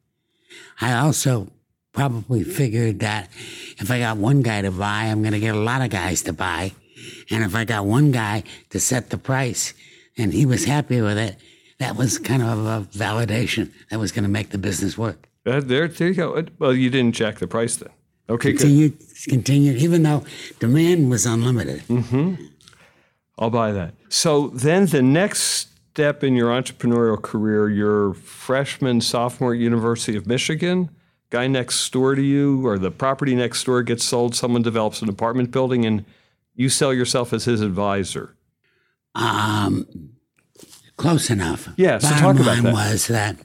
I 0.81 0.95
also 0.95 1.49
probably 1.93 2.45
figured 2.45 3.01
that 3.01 3.29
if 3.79 3.91
I 3.91 3.99
got 3.99 4.17
one 4.17 4.43
guy 4.43 4.63
to 4.63 4.71
buy, 4.71 5.05
I'm 5.05 5.23
going 5.23 5.33
to 5.33 5.41
get 5.41 5.55
a 5.55 5.59
lot 5.59 5.83
of 5.83 5.91
guys 5.91 6.23
to 6.23 6.33
buy. 6.33 6.73
And 7.31 7.45
if 7.45 7.55
I 7.55 7.65
got 7.65 7.85
one 7.85 8.13
guy 8.13 8.45
to 8.71 8.81
set 8.81 9.11
the 9.11 9.19
price 9.19 9.75
and 10.17 10.33
he 10.33 10.47
was 10.47 10.65
happy 10.65 11.01
with 11.01 11.19
it, 11.19 11.37
that 11.79 11.97
was 11.97 12.19
kind 12.19 12.43
of 12.43 12.65
a 12.67 12.87
validation 12.97 13.73
that 13.91 13.99
was 13.99 14.13
going 14.13 14.25
to 14.25 14.31
make 14.31 14.51
the 14.51 14.59
business 14.59 14.97
work. 14.97 15.29
Uh, 15.45 15.61
there, 15.61 15.89
there 15.89 16.09
you 16.09 16.15
go. 16.15 16.45
Well, 16.59 16.75
you 16.75 16.91
didn't 16.91 17.15
jack 17.15 17.39
the 17.39 17.47
price 17.47 17.77
then. 17.77 17.91
Okay, 18.29 18.53
continued, 18.55 18.99
good. 18.99 19.31
Continued, 19.31 19.77
even 19.77 20.03
though 20.03 20.25
demand 20.59 21.11
was 21.11 21.27
unlimited. 21.27 21.83
Mm-hmm. 21.83 22.45
I'll 23.39 23.51
buy 23.51 23.73
that. 23.73 23.95
So 24.09 24.49
then 24.49 24.87
the 24.87 25.03
next 25.03 25.69
step 25.97 26.23
in 26.23 26.37
your 26.37 26.51
entrepreneurial 26.51 27.21
career, 27.21 27.71
your 27.71 28.13
freshman, 28.13 29.01
sophomore 29.01 29.55
at 29.55 29.59
University 29.59 30.15
of 30.15 30.27
Michigan, 30.27 30.91
guy 31.31 31.47
next 31.47 31.91
door 31.91 32.15
to 32.15 32.21
you 32.21 32.67
or 32.67 32.79
the 32.79 32.91
property 32.91 33.35
next 33.35 33.65
door 33.65 33.83
gets 33.83 34.05
sold, 34.05 34.35
someone 34.35 34.61
develops 34.61 35.01
an 35.01 35.09
apartment 35.09 35.51
building 35.51 35.87
and 35.87 36.05
you 36.55 36.69
sell 36.69 36.93
yourself 36.93 37.33
as 37.33 37.47
his 37.47 37.63
advisor. 37.63 38.37
Um, 39.15 40.11
close 40.99 41.31
enough. 41.31 41.67
Yeah, 41.79 41.97
so 41.97 42.11
Bottom 42.11 42.21
talk 42.21 42.35
about 42.43 42.47
line 42.47 42.65
that. 42.65 42.75
was 42.75 43.07
that, 43.07 43.37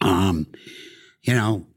um, 0.00 0.48
you 1.22 1.34
know, 1.34 1.68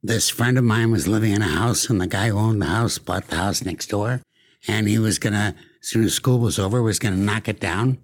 this 0.00 0.30
friend 0.30 0.56
of 0.58 0.62
mine 0.62 0.92
was 0.92 1.08
living 1.08 1.32
in 1.32 1.42
a 1.42 1.48
house, 1.48 1.90
and 1.90 2.00
the 2.00 2.06
guy 2.06 2.28
who 2.28 2.38
owned 2.38 2.62
the 2.62 2.66
house 2.66 2.98
bought 2.98 3.26
the 3.26 3.36
house 3.36 3.64
next 3.64 3.88
door, 3.88 4.22
and 4.68 4.86
he 4.86 5.00
was 5.00 5.18
gonna, 5.18 5.56
as 5.82 5.88
soon 5.88 6.04
as 6.04 6.14
school 6.14 6.38
was 6.38 6.56
over, 6.56 6.80
was 6.80 7.00
gonna 7.00 7.16
knock 7.16 7.48
it 7.48 7.58
down 7.58 7.98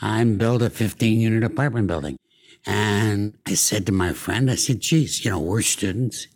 and 0.00 0.38
build 0.38 0.62
a 0.62 0.70
15 0.70 1.20
unit 1.20 1.44
apartment 1.44 1.86
building. 1.86 2.18
And 2.66 3.38
I 3.46 3.54
said 3.54 3.86
to 3.86 3.92
my 3.92 4.12
friend, 4.12 4.50
I 4.50 4.56
said, 4.56 4.80
geez, 4.80 5.24
you 5.24 5.30
know, 5.30 5.40
we're 5.40 5.62
students. 5.62 6.26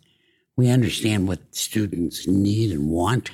We 0.55 0.69
understand 0.69 1.27
what 1.27 1.55
students 1.55 2.27
need 2.27 2.71
and 2.71 2.89
want. 2.89 3.31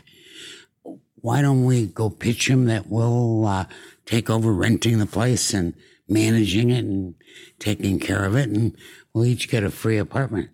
Why 1.15 1.41
don't 1.41 1.65
we 1.65 1.87
go 1.87 2.09
pitch 2.09 2.47
them 2.47 2.65
that 2.65 2.87
we'll 2.87 3.45
uh, 3.45 3.65
take 4.05 4.29
over 4.29 4.51
renting 4.51 4.97
the 4.99 5.05
place 5.05 5.53
and 5.53 5.73
managing 6.07 6.69
it 6.69 6.85
and 6.85 7.15
taking 7.59 7.99
care 7.99 8.23
of 8.23 8.35
it, 8.35 8.49
and 8.49 8.75
we'll 9.13 9.25
each 9.25 9.49
get 9.49 9.63
a 9.63 9.69
free 9.69 9.97
apartment. 9.97 10.49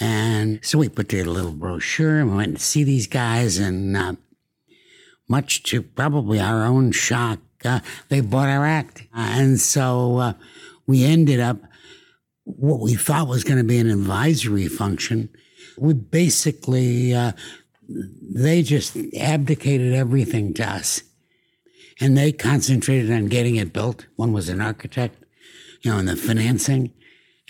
And 0.00 0.64
so 0.64 0.78
we 0.78 0.88
put 0.88 1.08
together 1.08 1.28
a 1.28 1.32
little 1.32 1.52
brochure 1.52 2.18
and 2.18 2.30
we 2.30 2.36
went 2.36 2.56
to 2.56 2.62
see 2.62 2.84
these 2.84 3.06
guys, 3.06 3.58
and 3.58 3.96
uh, 3.96 4.14
much 5.28 5.62
to 5.64 5.82
probably 5.82 6.40
our 6.40 6.64
own 6.64 6.92
shock, 6.92 7.38
uh, 7.64 7.80
they 8.08 8.20
bought 8.20 8.48
our 8.48 8.64
act. 8.64 9.06
and 9.14 9.60
so 9.60 10.18
uh, 10.18 10.32
we 10.86 11.04
ended 11.04 11.40
up 11.40 11.58
what 12.44 12.80
we 12.80 12.94
thought 12.94 13.28
was 13.28 13.44
going 13.44 13.58
to 13.58 13.64
be 13.64 13.78
an 13.78 13.90
advisory 13.90 14.66
function. 14.68 15.28
We 15.78 15.94
basically, 15.94 17.14
uh, 17.14 17.32
they 17.88 18.62
just 18.62 18.96
abdicated 19.16 19.92
everything 19.94 20.54
to 20.54 20.68
us. 20.68 21.02
And 22.00 22.16
they 22.16 22.32
concentrated 22.32 23.10
on 23.12 23.26
getting 23.26 23.56
it 23.56 23.72
built. 23.72 24.06
One 24.16 24.32
was 24.32 24.48
an 24.48 24.60
architect, 24.60 25.22
you 25.82 25.90
know, 25.90 25.98
and 25.98 26.08
the 26.08 26.16
financing. 26.16 26.92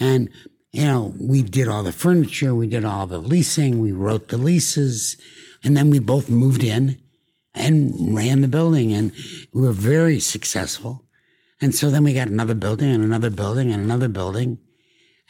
And, 0.00 0.28
you 0.72 0.84
know, 0.84 1.14
we 1.20 1.42
did 1.42 1.68
all 1.68 1.84
the 1.84 1.92
furniture, 1.92 2.54
we 2.54 2.66
did 2.66 2.84
all 2.84 3.06
the 3.06 3.18
leasing, 3.18 3.80
we 3.80 3.92
wrote 3.92 4.28
the 4.28 4.38
leases, 4.38 5.16
and 5.62 5.76
then 5.76 5.90
we 5.90 5.98
both 5.98 6.28
moved 6.28 6.64
in 6.64 7.00
and 7.54 8.14
ran 8.14 8.40
the 8.40 8.48
building. 8.48 8.92
And 8.92 9.12
we 9.52 9.62
were 9.62 9.72
very 9.72 10.20
successful. 10.20 11.04
And 11.60 11.74
so 11.74 11.90
then 11.90 12.04
we 12.04 12.14
got 12.14 12.28
another 12.28 12.54
building 12.54 12.90
and 12.90 13.04
another 13.04 13.30
building 13.30 13.72
and 13.72 13.82
another 13.82 14.08
building. 14.08 14.58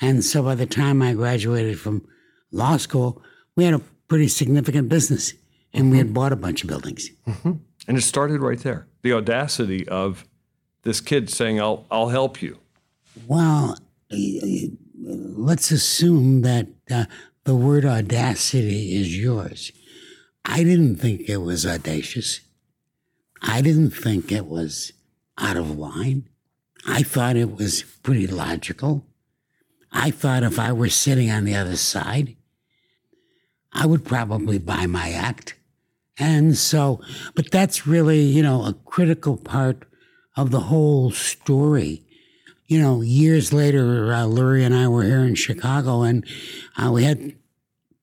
And 0.00 0.24
so 0.24 0.42
by 0.42 0.54
the 0.54 0.66
time 0.66 1.02
I 1.02 1.14
graduated 1.14 1.78
from 1.78 2.06
law 2.50 2.76
school, 2.76 3.22
we 3.56 3.64
had 3.64 3.74
a 3.74 3.82
pretty 4.08 4.28
significant 4.28 4.88
business 4.88 5.34
and 5.72 5.84
mm-hmm. 5.84 5.90
we 5.92 5.98
had 5.98 6.06
mm-hmm. 6.08 6.14
bought 6.14 6.32
a 6.32 6.36
bunch 6.36 6.62
of 6.62 6.68
buildings. 6.68 7.10
Mm-hmm. 7.26 7.52
And 7.88 7.98
it 7.98 8.02
started 8.02 8.40
right 8.40 8.58
there. 8.58 8.86
The 9.02 9.12
audacity 9.12 9.86
of 9.88 10.24
this 10.82 11.00
kid 11.00 11.30
saying, 11.30 11.60
I'll, 11.60 11.86
I'll 11.90 12.08
help 12.08 12.40
you. 12.40 12.58
Well, 13.26 13.76
let's 14.98 15.70
assume 15.70 16.42
that 16.42 16.68
uh, 16.90 17.04
the 17.44 17.54
word 17.54 17.84
audacity 17.84 18.96
is 18.96 19.18
yours. 19.18 19.72
I 20.50 20.64
didn't 20.64 20.96
think 20.96 21.28
it 21.28 21.36
was 21.36 21.64
audacious. 21.64 22.40
I 23.40 23.62
didn't 23.62 23.92
think 23.92 24.32
it 24.32 24.46
was 24.46 24.92
out 25.38 25.56
of 25.56 25.78
line. 25.78 26.28
I 26.84 27.04
thought 27.04 27.36
it 27.36 27.56
was 27.56 27.84
pretty 28.02 28.26
logical. 28.26 29.06
I 29.92 30.10
thought 30.10 30.42
if 30.42 30.58
I 30.58 30.72
were 30.72 30.88
sitting 30.88 31.30
on 31.30 31.44
the 31.44 31.54
other 31.54 31.76
side, 31.76 32.34
I 33.72 33.86
would 33.86 34.04
probably 34.04 34.58
buy 34.58 34.86
my 34.86 35.12
act. 35.12 35.54
And 36.18 36.58
so, 36.58 37.00
but 37.36 37.52
that's 37.52 37.86
really, 37.86 38.20
you 38.20 38.42
know, 38.42 38.64
a 38.64 38.74
critical 38.74 39.36
part 39.36 39.84
of 40.36 40.50
the 40.50 40.62
whole 40.62 41.12
story. 41.12 42.02
You 42.66 42.80
know, 42.80 43.02
years 43.02 43.52
later, 43.52 44.12
uh, 44.12 44.24
Lurie 44.24 44.66
and 44.66 44.74
I 44.74 44.88
were 44.88 45.04
here 45.04 45.24
in 45.24 45.36
Chicago, 45.36 46.02
and 46.02 46.26
uh, 46.76 46.90
we 46.90 47.04
had 47.04 47.36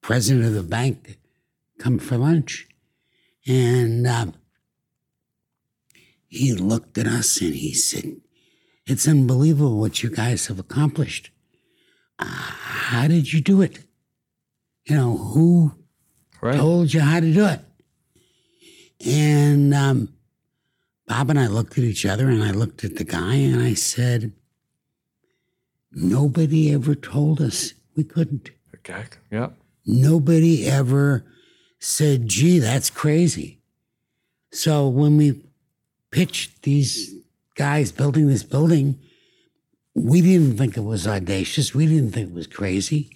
president 0.00 0.46
of 0.46 0.54
the 0.54 0.62
bank 0.62 1.17
come 1.78 1.98
for 1.98 2.16
lunch, 2.16 2.68
and 3.46 4.06
uh, 4.06 4.26
he 6.26 6.52
looked 6.52 6.98
at 6.98 7.06
us 7.06 7.40
and 7.40 7.54
he 7.54 7.72
said, 7.72 8.20
"It's 8.86 9.08
unbelievable 9.08 9.78
what 9.78 10.02
you 10.02 10.10
guys 10.10 10.46
have 10.48 10.58
accomplished. 10.58 11.30
Uh, 12.18 12.26
how 12.26 13.08
did 13.08 13.32
you 13.32 13.40
do 13.40 13.62
it? 13.62 13.78
You 14.86 14.96
know, 14.96 15.16
who 15.16 15.72
right. 16.40 16.56
told 16.56 16.92
you 16.92 17.00
how 17.00 17.20
to 17.20 17.32
do 17.32 17.46
it?" 17.46 17.60
And 19.06 19.72
um, 19.72 20.12
Bob 21.06 21.30
and 21.30 21.38
I 21.38 21.46
looked 21.46 21.78
at 21.78 21.84
each 21.84 22.04
other, 22.04 22.28
and 22.28 22.42
I 22.42 22.50
looked 22.50 22.84
at 22.84 22.96
the 22.96 23.04
guy, 23.04 23.36
and 23.36 23.62
I 23.62 23.74
said, 23.74 24.32
"Nobody 25.92 26.72
ever 26.72 26.94
told 26.94 27.40
us 27.40 27.72
we 27.96 28.04
couldn't." 28.04 28.50
Okay. 28.74 29.04
Yeah. 29.30 29.50
Nobody 29.86 30.66
ever 30.66 31.24
said, 31.78 32.28
"Gee, 32.28 32.58
that's 32.58 32.90
crazy." 32.90 33.60
So 34.52 34.88
when 34.88 35.16
we 35.16 35.44
pitched 36.10 36.62
these 36.62 37.14
guys 37.54 37.92
building 37.92 38.28
this 38.28 38.42
building, 38.42 38.98
we 39.94 40.20
didn't 40.20 40.56
think 40.56 40.76
it 40.76 40.84
was 40.84 41.06
audacious. 41.06 41.74
We 41.74 41.86
didn't 41.86 42.12
think 42.12 42.30
it 42.30 42.34
was 42.34 42.46
crazy. 42.46 43.10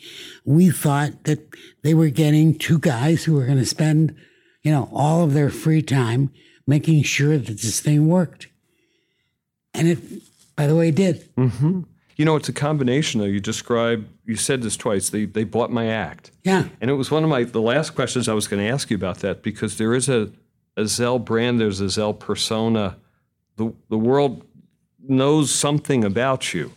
We 0.45 0.71
thought 0.71 1.25
that 1.25 1.41
they 1.83 1.95
were 1.95 2.09
getting 2.09 2.59
two 2.59 2.79
guys 2.79 3.25
who 3.25 3.35
were 3.35 3.47
going 3.47 3.59
to 3.59 3.67
spend, 3.67 4.15
you 4.63 4.73
know, 4.73 4.89
all 4.93 5.23
of 5.23 5.33
their 5.33 5.51
free 5.51 5.83
time 5.83 6.31
making 6.67 7.03
sure 7.05 7.39
that 7.39 7.47
this 7.47 7.81
thing 7.81 8.09
worked. 8.09 8.49
And 9.75 9.89
it, 9.89 9.99
by 10.57 10.67
the 10.67 10.77
way, 10.77 10.89
it 10.89 10.97
did. 10.97 11.35
Mm-hmm. 11.37 11.83
You 12.17 12.25
know, 12.25 12.37
it's 12.37 12.49
a 12.49 12.53
combination, 12.53 13.21
though. 13.21 13.27
You 13.27 13.41
describe, 13.41 14.07
you 14.25 14.37
said 14.37 14.63
this 14.63 14.77
twice, 14.77 15.11
they, 15.11 15.25
they 15.25 15.45
bought 15.45 15.71
my 15.71 15.89
act. 15.89 16.31
Yeah. 16.45 16.69
And 16.81 16.91
it 16.91 16.95
was 16.95 17.11
one 17.11 17.25
of 17.25 17.31
my, 17.31 17.45
the 17.45 17.61
last 17.61 17.95
questions 17.95 18.29
I 18.29 18.35
was 18.35 18.47
going 18.47 18.63
to 18.65 18.69
ask 18.71 18.91
you 18.91 18.97
about 18.97 19.19
that 19.19 19.43
because 19.43 19.79
there 19.79 19.95
is 19.95 20.09
a, 20.09 20.31
a 20.77 20.87
Zell 20.87 21.19
brand, 21.19 21.61
there's 21.61 21.81
a 21.81 21.89
Zell 21.89 22.15
persona. 22.15 22.97
The, 23.57 23.73
the 23.89 23.99
world 23.99 24.45
knows 25.07 25.53
something 25.53 26.05
about 26.05 26.55
you. 26.55 26.73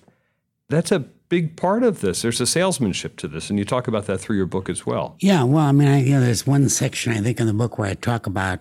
That's 0.69 0.91
a 0.91 0.99
big 0.99 1.55
part 1.55 1.83
of 1.83 2.01
this. 2.01 2.21
There's 2.21 2.41
a 2.41 2.47
salesmanship 2.47 3.17
to 3.17 3.27
this, 3.27 3.49
and 3.49 3.59
you 3.59 3.65
talk 3.65 3.87
about 3.87 4.05
that 4.07 4.19
through 4.19 4.37
your 4.37 4.45
book 4.45 4.69
as 4.69 4.85
well. 4.85 5.15
Yeah, 5.19 5.43
well, 5.43 5.65
I 5.65 5.71
mean, 5.71 5.87
I, 5.87 6.01
you 6.01 6.11
know, 6.11 6.21
there's 6.21 6.47
one 6.47 6.69
section 6.69 7.13
I 7.13 7.21
think 7.21 7.39
in 7.39 7.47
the 7.47 7.53
book 7.53 7.77
where 7.77 7.89
I 7.89 7.93
talk 7.93 8.25
about 8.25 8.59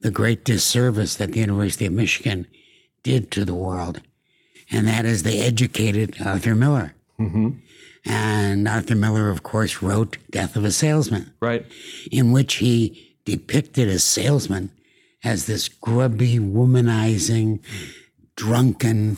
the 0.00 0.10
great 0.10 0.44
disservice 0.44 1.16
that 1.16 1.32
the 1.32 1.40
University 1.40 1.86
of 1.86 1.92
Michigan 1.92 2.46
did 3.02 3.30
to 3.32 3.44
the 3.44 3.54
world, 3.54 4.00
and 4.70 4.86
that 4.86 5.04
is 5.04 5.22
they 5.22 5.40
educated 5.40 6.16
Arthur 6.24 6.54
Miller. 6.54 6.94
Mm-hmm. 7.20 7.50
And 8.04 8.66
Arthur 8.66 8.96
Miller, 8.96 9.30
of 9.30 9.42
course, 9.42 9.82
wrote 9.82 10.18
Death 10.30 10.56
of 10.56 10.64
a 10.64 10.72
Salesman, 10.72 11.32
right, 11.40 11.64
in 12.10 12.32
which 12.32 12.54
he 12.54 13.16
depicted 13.24 13.88
a 13.88 13.98
salesman 13.98 14.70
as 15.24 15.46
this 15.46 15.68
grubby, 15.68 16.38
womanizing, 16.38 17.60
drunken, 18.36 19.16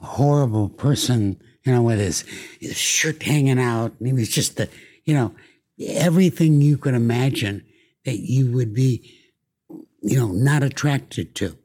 horrible 0.00 0.68
person, 0.68 1.40
you 1.64 1.72
know, 1.72 1.82
with 1.82 1.98
his, 1.98 2.24
his 2.60 2.76
shirt 2.76 3.22
hanging 3.22 3.60
out. 3.60 3.92
And 3.98 4.08
he 4.08 4.12
was 4.12 4.28
just 4.28 4.56
the, 4.56 4.68
you 5.04 5.14
know, 5.14 5.34
everything 5.80 6.60
you 6.60 6.78
could 6.78 6.94
imagine 6.94 7.64
that 8.04 8.18
you 8.18 8.50
would 8.52 8.74
be, 8.74 9.12
you 10.02 10.18
know, 10.18 10.28
not 10.28 10.62
attracted 10.62 11.34
to. 11.36 11.56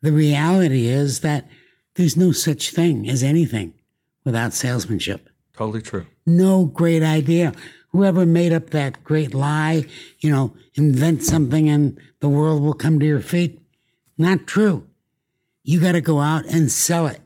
The 0.00 0.12
reality 0.12 0.86
is 0.88 1.20
that 1.20 1.48
there's 1.94 2.16
no 2.16 2.32
such 2.32 2.70
thing 2.70 3.08
as 3.08 3.22
anything 3.22 3.74
without 4.24 4.54
salesmanship. 4.54 5.28
Totally 5.62 5.82
true. 5.82 6.06
No 6.26 6.64
great 6.64 7.04
idea 7.04 7.52
whoever 7.90 8.26
made 8.26 8.52
up 8.52 8.70
that 8.70 9.04
great 9.04 9.32
lie, 9.32 9.84
you 10.18 10.28
know, 10.28 10.56
invent 10.74 11.22
something 11.22 11.68
and 11.68 12.00
the 12.18 12.28
world 12.28 12.62
will 12.62 12.74
come 12.74 12.98
to 12.98 13.06
your 13.06 13.20
feet. 13.20 13.60
Not 14.18 14.48
true. 14.48 14.88
You 15.62 15.78
got 15.78 15.92
to 15.92 16.00
go 16.00 16.18
out 16.18 16.46
and 16.46 16.72
sell 16.72 17.06
it. 17.06 17.20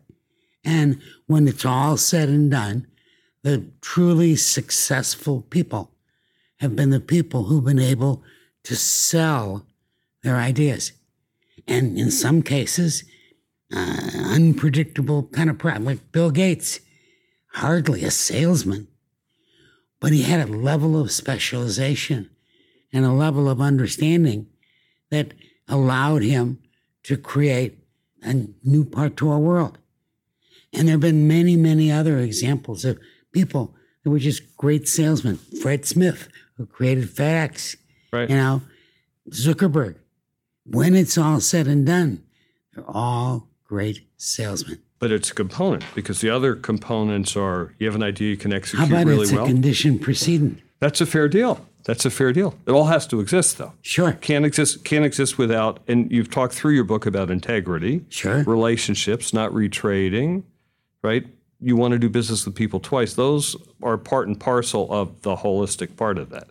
And 0.63 1.01
when 1.27 1.49
it's 1.49 1.65
all 1.65 1.97
said 1.97 2.29
and 2.29 2.51
done, 2.51 2.87
the 3.43 3.71
truly 3.81 4.37
successful 4.37 5.41
people 5.49 5.93
have 6.57 6.77
been 6.77 6.91
the 6.91 7.01
people 7.01 7.45
who've 7.45 7.65
been 7.65 7.79
able 7.79 8.23
to 8.65 8.77
sell 8.77 9.65
their 10.23 10.37
ideas. 10.37 10.93
And 11.67 11.97
in 11.97 12.11
some 12.11 12.43
cases, 12.43 13.03
uh, 13.75 14.11
unpredictable 14.15 15.23
kind 15.33 15.49
of 15.49 15.57
problem, 15.57 15.87
like 15.87 16.13
Bill 16.13 16.31
Gates, 16.31 16.81
hardly 17.57 18.05
a 18.05 18.11
salesman 18.11 18.87
but 20.01 20.13
he 20.13 20.23
had 20.23 20.49
a 20.49 20.53
level 20.53 21.01
of 21.01 21.11
specialization 21.11 22.31
and 22.93 23.05
a 23.05 23.13
level 23.13 23.49
of 23.49 23.61
understanding 23.61 24.47
that 25.11 25.33
allowed 25.69 26.23
him 26.23 26.59
to 27.03 27.17
create 27.17 27.79
a 28.23 28.47
new 28.65 28.85
part 28.85 29.17
to 29.17 29.31
our 29.31 29.39
world. 29.39 29.79
And 30.73 30.87
there 30.87 30.95
have 30.95 31.01
been 31.01 31.27
many, 31.29 31.57
many 31.57 31.91
other 31.91 32.19
examples 32.19 32.85
of 32.85 32.99
people 33.33 33.75
that 34.03 34.11
were 34.11 34.19
just 34.19 34.57
great 34.57 34.89
salesmen. 34.89 35.39
Fred 35.63 35.85
Smith, 35.87 36.29
who 36.57 36.67
created 36.67 37.09
FedEx, 37.09 37.77
Right. 38.13 38.29
you 38.31 38.37
know, 38.37 38.63
Zuckerberg. 39.31 39.97
When 40.65 40.95
it's 40.95 41.17
all 41.17 41.41
said 41.41 41.67
and 41.67 41.87
done, 41.87 42.23
they're 42.75 42.89
all 42.89 43.49
great 43.65 44.07
salesmen. 44.17 44.83
But 44.99 45.13
it's 45.13 45.31
a 45.31 45.35
component 45.35 45.85
because 45.95 46.21
the 46.23 46.31
other 46.31 46.55
components 46.55 47.37
are 47.37 47.75
you 47.79 47.87
have 47.87 47.95
an 47.95 48.03
idea 48.03 48.31
you 48.31 48.37
can 48.37 48.53
execute 48.53 48.81
How 48.81 48.95
about 48.95 49.07
really 49.07 49.25
it's 49.25 49.33
well. 49.33 49.45
a 49.45 49.49
condition 49.49 49.99
precedent? 49.99 50.61
That's 50.79 51.01
a 51.01 51.07
fair 51.07 51.29
deal. 51.29 51.67
That's 51.85 52.05
a 52.05 52.11
fair 52.11 52.33
deal. 52.33 52.55
It 52.67 52.73
all 52.73 52.87
has 52.87 53.07
to 53.09 53.21
exist 53.21 53.59
though. 53.59 53.73
Sure, 53.83 54.13
Can't 54.15 54.45
exist 54.45 54.85
can't 54.85 55.05
exist 55.05 55.39
without 55.39 55.81
and 55.87 56.11
you've 56.11 56.31
talked 56.31 56.55
through 56.55 56.73
your 56.73 56.85
book 56.85 57.05
about 57.07 57.31
integrity, 57.31 58.05
sure. 58.09 58.43
relationships, 58.45 59.33
not 59.33 59.53
retrading, 59.53 60.45
right? 61.03 61.27
You 61.61 61.77
want 61.77 61.93
to 61.93 61.99
do 61.99 62.09
business 62.09 62.45
with 62.45 62.55
people 62.55 62.81
twice. 62.81 63.15
Those 63.15 63.55
are 63.83 63.97
part 63.97 64.29
and 64.29 64.39
parcel 64.39 64.93
of 64.93 65.23
the 65.23 65.37
holistic 65.37 65.97
part 65.97 66.19
of 66.19 66.31
that. 66.31 66.49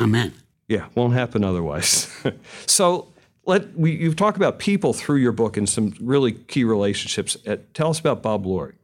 Amen. 0.00 0.32
Yeah, 0.68 0.86
won't 0.94 1.12
happen 1.12 1.44
otherwise. 1.44 2.10
so 2.66 3.08
let 3.46 3.76
we 3.76 3.92
you've 3.92 4.16
talked 4.16 4.36
about 4.36 4.58
people 4.58 4.92
through 4.92 5.18
your 5.18 5.32
book 5.32 5.56
and 5.56 5.68
some 5.68 5.94
really 6.00 6.32
key 6.32 6.64
relationships. 6.64 7.36
Uh, 7.46 7.56
tell 7.72 7.90
us 7.90 8.00
about 8.00 8.22
Bob 8.22 8.44
Lurie 8.44 8.74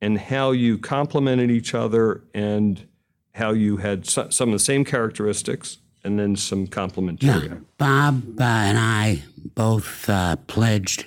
and 0.00 0.18
how 0.18 0.50
you 0.50 0.78
complemented 0.78 1.50
each 1.50 1.74
other 1.74 2.22
and 2.34 2.86
how 3.34 3.52
you 3.52 3.78
had 3.78 4.06
so, 4.06 4.28
some 4.30 4.50
of 4.50 4.52
the 4.52 4.58
same 4.58 4.84
characteristics 4.84 5.78
and 6.04 6.18
then 6.18 6.36
some 6.36 6.66
complementary. 6.66 7.48
Yeah. 7.48 7.54
Bob 7.78 8.40
uh, 8.40 8.44
and 8.44 8.78
I 8.78 9.22
both 9.54 10.08
uh, 10.08 10.36
pledged 10.36 11.06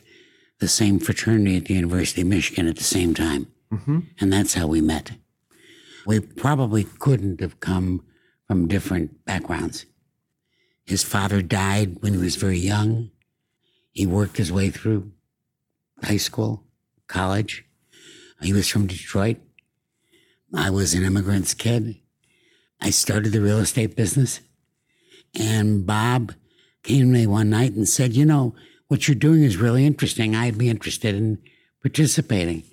the 0.60 0.67
same 0.67 1.00
fraternity 1.00 1.58
at 1.58 1.65
the 1.65 1.76
University 1.76 2.22
of 2.22 2.28
Michigan 2.28 2.67
at 2.67 2.78
the 2.78 2.84
same 2.84 3.13
time. 3.13 3.48
And 4.20 4.34
that's 4.34 4.56
how 4.56 4.67
we 4.67 4.82
met. 4.82 5.12
We 6.06 6.20
probably 6.20 6.86
couldn't 6.86 7.41
have 7.41 7.60
come 7.60 8.04
from 8.48 8.67
different 8.67 9.26
backgrounds. 9.26 9.86
His 10.88 11.04
father 11.04 11.41
died 11.41 11.97
when 12.02 12.13
he 12.13 12.19
was 12.19 12.38
very 12.38 12.58
young. 12.58 13.12
He 13.91 14.06
worked 14.06 14.38
his 14.38 14.52
way 14.52 14.69
through 14.69 15.12
high 16.02 16.17
school, 16.17 16.63
college. 17.08 17.65
He 18.41 18.54
was 18.54 18.69
from 18.69 18.88
Detroit. 18.88 19.38
I 20.54 20.69
was 20.69 20.93
an 20.93 21.04
immigrant's 21.04 21.54
kid. 21.54 21.97
I 22.80 22.91
started 22.91 23.34
the 23.34 23.41
real 23.41 23.60
estate 23.60 23.97
business. 23.97 24.39
And 25.38 25.86
Bob 25.86 26.34
came 26.84 27.02
to 27.02 27.06
me 27.06 27.28
one 27.28 27.50
night 27.50 27.73
and 27.73 27.88
said, 27.88 28.15
You 28.15 28.26
know, 28.26 28.56
what 28.88 29.08
you're 29.08 29.15
doing 29.15 29.43
is 29.43 29.58
really 29.58 29.86
interesting. 29.86 30.36
I'd 30.36 30.58
be 30.58 30.69
interested 30.69 31.15
in 31.15 31.39
participating. 31.82 32.63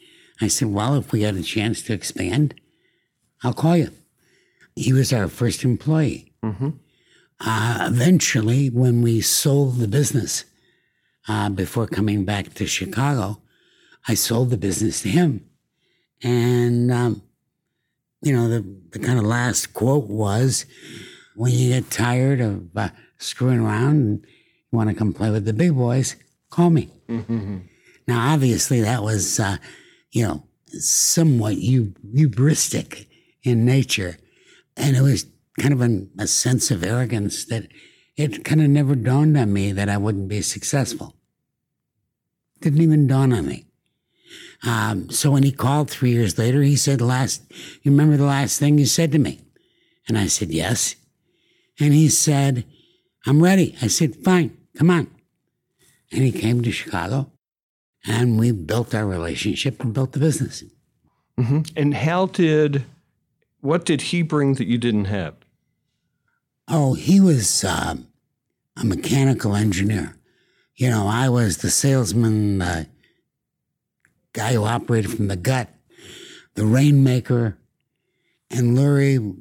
I 0.40 0.46
said, 0.46 0.68
Well, 0.68 0.94
if 0.94 1.10
we 1.10 1.22
had 1.22 1.34
a 1.34 1.42
chance 1.42 1.82
to 1.82 1.92
expand, 1.92 2.54
I'll 3.42 3.54
call 3.54 3.76
you. 3.76 3.90
He 4.76 4.92
was 4.92 5.12
our 5.12 5.26
first 5.28 5.64
employee. 5.64 6.32
Mm-hmm. 6.44 6.70
Uh, 7.40 7.88
eventually, 7.90 8.68
when 8.70 9.02
we 9.02 9.20
sold 9.20 9.78
the 9.78 9.88
business 9.88 10.44
uh, 11.28 11.48
before 11.48 11.86
coming 11.86 12.24
back 12.24 12.54
to 12.54 12.66
Chicago, 12.66 13.40
I 14.06 14.14
sold 14.14 14.50
the 14.50 14.56
business 14.56 15.02
to 15.02 15.08
him. 15.08 15.44
And, 16.22 16.92
um, 16.92 17.22
you 18.22 18.32
know, 18.32 18.48
the, 18.48 18.64
the 18.90 18.98
kind 18.98 19.18
of 19.18 19.24
last 19.24 19.74
quote 19.74 20.08
was, 20.08 20.64
when 21.34 21.52
you 21.52 21.70
get 21.70 21.90
tired 21.90 22.40
of 22.40 22.76
uh, 22.76 22.90
screwing 23.18 23.60
around 23.60 23.96
and 23.96 24.26
you 24.70 24.76
want 24.78 24.88
to 24.90 24.94
come 24.94 25.12
play 25.12 25.30
with 25.30 25.44
the 25.44 25.52
big 25.52 25.74
boys, 25.74 26.16
call 26.50 26.70
me. 26.70 26.88
Now, 28.06 28.32
obviously, 28.32 28.80
that 28.82 29.02
was, 29.02 29.40
uh, 29.40 29.56
you 30.12 30.22
know, 30.22 30.44
somewhat 30.68 31.56
eu- 31.56 31.94
hubristic 32.14 33.06
in 33.42 33.64
nature. 33.64 34.18
And 34.76 34.96
it 34.96 35.02
was 35.02 35.26
kind 35.58 35.72
of 35.72 35.80
an, 35.80 36.10
a 36.18 36.26
sense 36.26 36.70
of 36.70 36.82
arrogance 36.82 37.44
that 37.46 37.68
it 38.16 38.44
kind 38.44 38.60
of 38.60 38.68
never 38.68 38.94
dawned 38.94 39.36
on 39.36 39.52
me 39.52 39.72
that 39.72 39.88
I 39.88 39.96
wouldn't 39.96 40.28
be 40.28 40.42
successful. 40.42 41.16
Didn't 42.60 42.82
even 42.82 43.06
dawn 43.06 43.32
on 43.32 43.46
me. 43.46 43.66
Um, 44.66 45.10
so 45.10 45.30
when 45.30 45.42
he 45.42 45.52
called 45.52 45.90
three 45.90 46.10
years 46.12 46.38
later, 46.38 46.62
he 46.62 46.76
said, 46.76 47.00
"Last, 47.00 47.42
you 47.82 47.90
remember 47.90 48.16
the 48.16 48.24
last 48.24 48.58
thing 48.58 48.78
you 48.78 48.86
said 48.86 49.12
to 49.12 49.18
me?" 49.18 49.40
And 50.08 50.16
I 50.16 50.26
said, 50.26 50.50
"Yes." 50.50 50.96
And 51.78 51.92
he 51.92 52.08
said, 52.08 52.64
"I'm 53.26 53.42
ready." 53.42 53.76
I 53.82 53.88
said, 53.88 54.16
"Fine, 54.24 54.56
come 54.76 54.90
on." 54.90 55.08
And 56.10 56.22
he 56.22 56.32
came 56.32 56.62
to 56.62 56.70
Chicago, 56.70 57.30
and 58.06 58.38
we 58.38 58.52
built 58.52 58.94
our 58.94 59.06
relationship 59.06 59.82
and 59.82 59.92
built 59.92 60.12
the 60.12 60.20
business. 60.20 60.64
And 61.76 61.94
how 61.94 62.26
did 62.26 62.84
what 63.60 63.84
did 63.84 64.02
he 64.02 64.22
bring 64.22 64.54
that 64.54 64.66
you 64.68 64.78
didn't 64.78 65.06
have? 65.06 65.34
Oh, 66.68 66.94
he 66.94 67.20
was 67.20 67.64
um, 67.64 68.08
a 68.76 68.84
mechanical 68.84 69.54
engineer. 69.54 70.16
You 70.76 70.90
know, 70.90 71.06
I 71.06 71.28
was 71.28 71.58
the 71.58 71.70
salesman, 71.70 72.58
the 72.58 72.88
guy 74.32 74.54
who 74.54 74.64
operated 74.64 75.12
from 75.12 75.28
the 75.28 75.36
gut, 75.36 75.68
the 76.54 76.64
rainmaker, 76.64 77.58
and 78.50 78.76
Lurie 78.76 79.36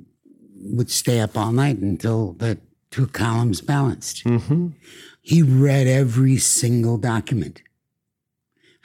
would 0.55 0.91
stay 0.91 1.19
up 1.19 1.37
all 1.37 1.51
night 1.51 1.77
until 1.77 2.33
the 2.33 2.59
two 2.91 3.07
columns 3.07 3.61
balanced. 3.61 4.23
Mm-hmm. 4.25 4.69
He 5.21 5.41
read 5.41 5.87
every 5.87 6.37
single 6.37 6.97
document. 6.97 7.61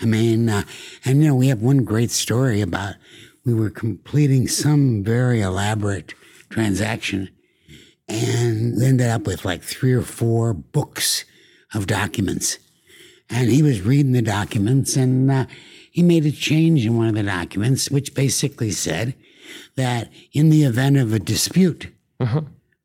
I 0.01 0.07
mean, 0.07 0.49
uh, 0.49 0.63
and 1.05 1.23
you 1.23 1.29
know, 1.29 1.35
we 1.35 1.49
have 1.49 1.61
one 1.61 1.85
great 1.85 2.11
story 2.11 2.61
about 2.61 2.95
we 3.45 3.53
were 3.53 3.71
completing 3.71 4.47
some 4.47 5.03
very 5.03 5.41
elaborate 5.41 6.15
transaction 6.49 7.31
and 8.09 8.83
ended 8.83 9.09
up 9.09 9.27
with 9.27 9.45
like 9.45 9.63
three 9.63 9.93
or 9.93 10.03
four 10.03 10.55
books 10.55 11.25
of 11.75 11.87
documents. 11.87 12.59
And 13.31 13.51
he 13.51 13.63
was 13.63 13.83
reading 13.83 14.13
the 14.13 14.23
documents 14.23 14.97
and 14.97 15.31
uh, 15.31 15.47
he 15.91 16.03
made 16.03 16.25
a 16.25 16.33
change 16.33 16.87
in 16.87 16.97
one 16.97 17.09
of 17.09 17.15
the 17.15 17.23
documents, 17.23 17.91
which 17.91 18.15
basically 18.15 18.71
said 18.71 19.15
that 19.77 20.11
in 20.33 20.51
the 20.51 20.65
event 20.65 20.97
of 20.97 21.13
a 21.13 21.19
dispute, 21.19 21.89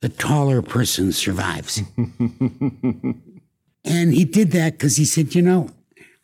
the 0.02 0.10
taller 0.10 0.62
person 0.62 1.12
survives. 1.12 1.82
and 1.98 3.24
he 4.14 4.26
did 4.26 4.52
that 4.52 4.74
because 4.74 4.98
he 4.98 5.06
said, 5.06 5.34
you 5.34 5.42
know, 5.42 5.70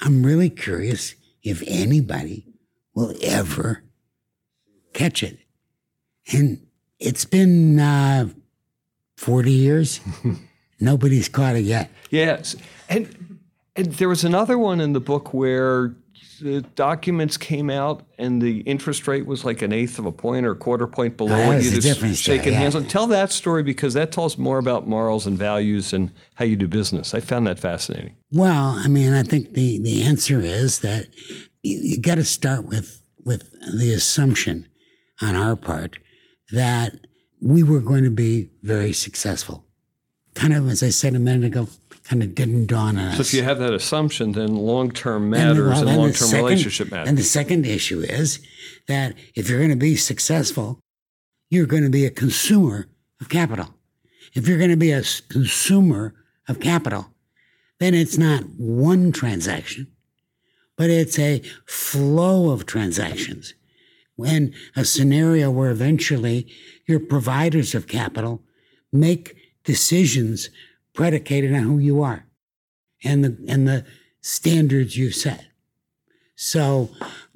I'm 0.01 0.25
really 0.25 0.49
curious 0.49 1.15
if 1.43 1.63
anybody 1.65 2.45
will 2.93 3.15
ever 3.21 3.83
catch 4.93 5.23
it. 5.23 5.39
And 6.33 6.65
it's 6.99 7.25
been 7.25 7.79
uh, 7.79 8.29
40 9.19 9.51
years. 9.51 9.99
Nobody's 10.79 11.27
caught 11.27 11.57
it 11.57 11.65
yet. 11.65 11.91
Yes. 12.09 12.55
And 12.87 13.39
and 13.75 13.87
there 13.93 14.07
was 14.07 14.23
another 14.23 14.57
one 14.57 14.79
in 14.79 14.93
the 14.93 14.99
book 15.01 15.33
where 15.33 15.93
the 16.41 16.61
documents 16.75 17.35
came 17.35 17.69
out 17.69 18.03
and 18.17 18.41
the 18.41 18.61
interest 18.61 19.07
rate 19.09 19.25
was 19.25 19.43
like 19.43 19.61
an 19.61 19.73
eighth 19.73 19.99
of 19.99 20.05
a 20.05 20.11
point 20.11 20.45
or 20.45 20.51
a 20.51 20.55
quarter 20.55 20.87
point 20.87 21.17
below 21.17 21.35
that 21.35 21.47
what 21.47 21.63
you 21.63 21.81
just 21.81 22.23
shaking 22.23 22.53
yeah. 22.53 22.59
hands 22.59 22.75
on. 22.75 22.85
Tell 22.85 23.07
that 23.07 23.31
story 23.31 23.61
because 23.61 23.93
that 23.93 24.13
tells 24.13 24.37
more 24.37 24.57
about 24.57 24.87
morals 24.87 25.27
and 25.27 25.37
values 25.37 25.91
and 25.91 26.11
how 26.35 26.45
you 26.45 26.55
do 26.55 26.67
business. 26.67 27.13
I 27.13 27.19
found 27.19 27.45
that 27.47 27.59
fascinating. 27.59 28.15
Well, 28.31 28.75
I 28.77 28.87
mean, 28.87 29.13
I 29.13 29.23
think 29.23 29.53
the, 29.53 29.79
the 29.79 30.01
answer 30.03 30.39
is 30.39 30.79
that 30.79 31.07
you, 31.61 31.77
you 31.77 32.01
got 32.01 32.15
to 32.15 32.23
start 32.23 32.65
with 32.65 33.01
with 33.25 33.51
the 33.77 33.93
assumption 33.93 34.69
on 35.21 35.35
our 35.35 35.57
part 35.57 35.99
that 36.51 36.93
we 37.41 37.63
were 37.63 37.79
going 37.79 38.03
to 38.03 38.11
be 38.11 38.49
very 38.63 38.93
successful. 38.93 39.65
Kind 40.35 40.53
of, 40.53 40.67
as 40.69 40.83
I 40.83 40.89
said 40.89 41.15
a 41.15 41.19
minute 41.19 41.45
ago, 41.45 41.67
kind 42.03 42.23
of 42.23 42.33
didn't 42.33 42.67
dawn 42.67 42.97
on 42.97 43.09
us. 43.09 43.15
So 43.15 43.21
if 43.21 43.33
you 43.33 43.43
have 43.43 43.59
that 43.59 43.73
assumption, 43.73 44.31
then 44.31 44.55
long 44.55 44.91
term 44.91 45.23
And, 45.23 45.31
matters 45.31 45.57
well, 45.57 45.87
and, 45.87 45.97
long 45.97 46.11
term 46.13 46.31
relationship 46.31 46.91
matters. 46.91 47.09
And 47.09 47.17
the 47.17 47.23
second 47.23 47.65
issue 47.65 48.01
is 48.01 48.39
that 48.87 49.15
if 49.35 49.49
you're 49.49 49.59
going 49.59 49.69
to 49.69 49.75
be 49.75 49.95
successful, 49.95 50.79
you're 51.49 51.65
going 51.65 51.83
to 51.83 51.89
be 51.89 52.05
a 52.05 52.11
consumer 52.11 52.87
of 53.21 53.29
capital. 53.29 53.75
If 54.33 54.47
you're 54.47 54.57
going 54.57 54.69
to 54.69 54.77
be 54.77 54.91
a 54.91 55.03
consumer 55.29 56.13
of 56.47 56.59
capital, 56.59 57.07
then 57.79 57.93
it's 57.93 58.17
not 58.17 58.43
one 58.57 59.11
transaction, 59.11 59.87
but 60.77 60.89
it's 60.89 61.17
a 61.17 61.41
flow 61.65 62.51
of 62.51 62.65
transactions. 62.65 63.53
When 64.15 64.53
a 64.75 64.83
scenario 64.83 65.49
where 65.49 65.71
eventually 65.71 66.51
your 66.89 66.99
providers 66.99 67.75
of 67.75 67.87
capital 67.87 68.41
make 68.91 69.35
decisions 69.63 70.49
predicated 70.93 71.53
on 71.53 71.61
who 71.61 71.77
you 71.77 72.01
are 72.01 72.25
and 73.03 73.23
the 73.23 73.37
and 73.47 73.67
the 73.67 73.85
standards 74.21 74.97
you 74.97 75.11
set. 75.11 75.45
So, 76.35 76.89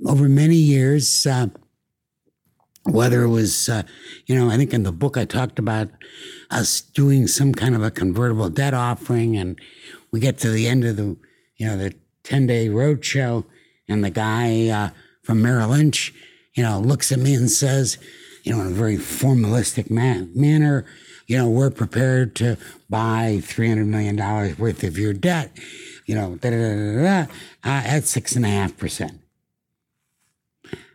over 0.06 0.28
many 0.28 0.56
years, 0.56 1.28
uh, 1.28 1.48
whether 2.86 3.24
it 3.24 3.30
was, 3.30 3.70
uh, 3.70 3.84
you 4.26 4.36
know, 4.36 4.50
I 4.50 4.58
think 4.58 4.74
in 4.74 4.84
the 4.84 4.92
book 4.92 5.18
I 5.18 5.26
talked 5.26 5.60
about 5.60 5.90
us 6.50 6.82
doing 6.82 7.28
some 7.28 7.54
kind 7.54 7.76
of 7.76 7.84
a 7.84 7.92
convertible 7.92 8.50
debt 8.50 8.74
offering, 8.74 9.38
and 9.38 9.60
we 10.12 10.20
get 10.20 10.40
to 10.40 10.50
the 10.50 10.68
end 10.68 10.84
of 10.84 10.96
the, 10.96 11.16
you 11.58 11.68
know, 11.68 11.78
the 11.78 11.94
10 12.24 12.48
day 12.48 12.70
road 12.70 13.06
show, 13.06 13.46
and 13.88 14.04
the 14.04 14.10
guy 14.10 14.68
uh, 14.70 14.90
from 15.22 15.42
Merrill 15.42 15.70
Lynch, 15.70 16.14
you 16.56 16.64
know, 16.64 16.80
looks 16.80 17.12
at 17.12 17.20
me 17.20 17.36
and 17.36 17.52
says, 17.52 17.98
you 18.44 18.54
know, 18.54 18.62
in 18.62 18.68
a 18.68 18.72
very 18.72 18.98
formalistic 18.98 19.90
man- 19.90 20.32
manner, 20.36 20.86
you 21.28 21.38
know, 21.38 21.50
we're 21.50 21.72
prepared 21.72 22.36
to 22.36 22.58
buy 22.90 23.40
$300 23.42 23.88
million 23.88 24.18
worth 24.58 24.84
of 24.84 24.98
your 24.98 25.14
debt, 25.14 25.58
you 26.06 26.14
know, 26.14 26.36
da 26.36 26.50
da 26.50 27.02
da 27.02 27.22
uh, 27.22 27.26
at 27.64 28.04
six 28.04 28.36
and 28.36 28.46
a 28.46 28.50
half 28.50 28.78
percent. 28.78 29.22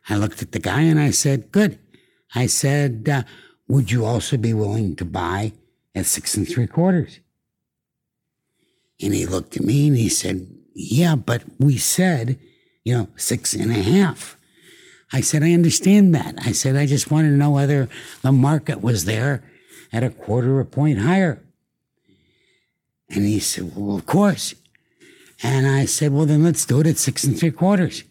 I 0.08 0.16
looked 0.16 0.42
at 0.42 0.52
the 0.52 0.58
guy 0.58 0.82
and 0.82 0.98
I 1.00 1.10
said, 1.10 1.52
Good. 1.52 1.78
I 2.34 2.46
said, 2.46 3.08
uh, 3.10 3.22
Would 3.68 3.90
you 3.90 4.04
also 4.04 4.36
be 4.36 4.54
willing 4.54 4.96
to 4.96 5.04
buy 5.04 5.52
at 5.94 6.06
six 6.06 6.36
and 6.36 6.48
three 6.48 6.66
quarters? 6.66 7.20
And 9.00 9.14
he 9.14 9.26
looked 9.26 9.56
at 9.56 9.62
me 9.62 9.88
and 9.88 9.96
he 9.96 10.08
said, 10.08 10.46
Yeah, 10.74 11.16
but 11.16 11.44
we 11.58 11.78
said, 11.78 12.38
you 12.84 12.96
know, 12.96 13.08
six 13.16 13.54
and 13.54 13.70
a 13.70 13.82
half. 13.82 14.37
I 15.12 15.20
said, 15.22 15.42
I 15.42 15.52
understand 15.52 16.14
that. 16.14 16.34
I 16.44 16.52
said, 16.52 16.76
I 16.76 16.86
just 16.86 17.10
wanted 17.10 17.30
to 17.30 17.36
know 17.36 17.50
whether 17.50 17.88
the 18.22 18.32
market 18.32 18.82
was 18.82 19.04
there 19.04 19.42
at 19.92 20.02
a 20.02 20.10
quarter 20.10 20.60
of 20.60 20.66
a 20.66 20.70
point 20.70 20.98
higher. 20.98 21.42
And 23.08 23.24
he 23.24 23.38
said, 23.40 23.72
Well, 23.74 23.96
of 23.96 24.06
course. 24.06 24.54
And 25.42 25.66
I 25.66 25.86
said, 25.86 26.12
Well, 26.12 26.26
then 26.26 26.44
let's 26.44 26.66
do 26.66 26.80
it 26.80 26.86
at 26.86 26.98
six 26.98 27.24
and 27.24 27.38
three 27.38 27.50
quarters. 27.50 28.04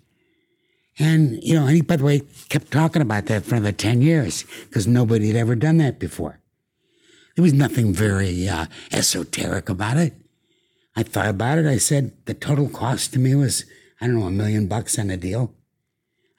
And, 0.99 1.43
you 1.43 1.53
know, 1.53 1.67
and 1.67 1.75
he, 1.75 1.81
by 1.81 1.97
the 1.97 2.03
way, 2.03 2.21
kept 2.49 2.71
talking 2.71 3.03
about 3.03 3.27
that 3.27 3.45
for 3.45 3.55
another 3.55 3.71
10 3.71 4.01
years 4.01 4.45
because 4.67 4.88
nobody 4.88 5.27
had 5.27 5.36
ever 5.36 5.55
done 5.55 5.77
that 5.77 5.99
before. 5.99 6.39
There 7.36 7.43
was 7.43 7.53
nothing 7.53 7.93
very 7.93 8.49
uh, 8.49 8.65
esoteric 8.91 9.69
about 9.69 9.97
it. 9.97 10.13
I 10.95 11.03
thought 11.03 11.27
about 11.27 11.60
it. 11.60 11.67
I 11.67 11.77
said 11.77 12.13
the 12.25 12.33
total 12.33 12.67
cost 12.67 13.13
to 13.13 13.19
me 13.19 13.36
was, 13.36 13.65
I 14.01 14.07
don't 14.07 14.19
know, 14.19 14.25
a 14.25 14.31
million 14.31 14.65
bucks 14.65 14.97
on 14.97 15.12
a 15.12 15.17
deal. 15.17 15.53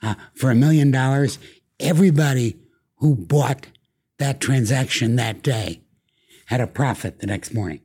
Uh, 0.03 0.15
for 0.35 0.51
a 0.51 0.55
million 0.55 0.91
dollars, 0.91 1.39
everybody 1.81 2.57
who 2.97 3.15
bought 3.15 3.67
that 4.19 4.41
transaction 4.41 5.17
that 5.17 5.43
day 5.43 5.81
had 6.47 6.61
a 6.61 6.67
profit 6.67 7.21
the 7.21 7.27
next 7.27 7.53
morning. 7.53 7.81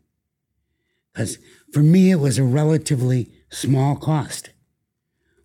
Because 1.11 1.37
for 1.71 1.81
me, 1.81 2.11
it 2.11 2.19
was 2.19 2.37
a 2.37 2.43
relatively 2.43 3.29
small 3.49 3.95
cost. 3.95 4.49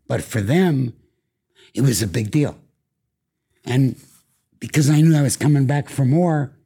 But 0.07 0.23
for 0.23 0.41
them, 0.41 0.95
it 1.75 1.83
was 1.83 2.03
a 2.03 2.07
big 2.07 2.31
deal. 2.31 2.59
And 3.65 3.97
because 4.61 4.89
I 4.89 5.01
knew 5.01 5.17
I 5.17 5.23
was 5.23 5.37
coming 5.37 5.67
back 5.67 5.89
for 5.89 6.05
more, 6.05 6.57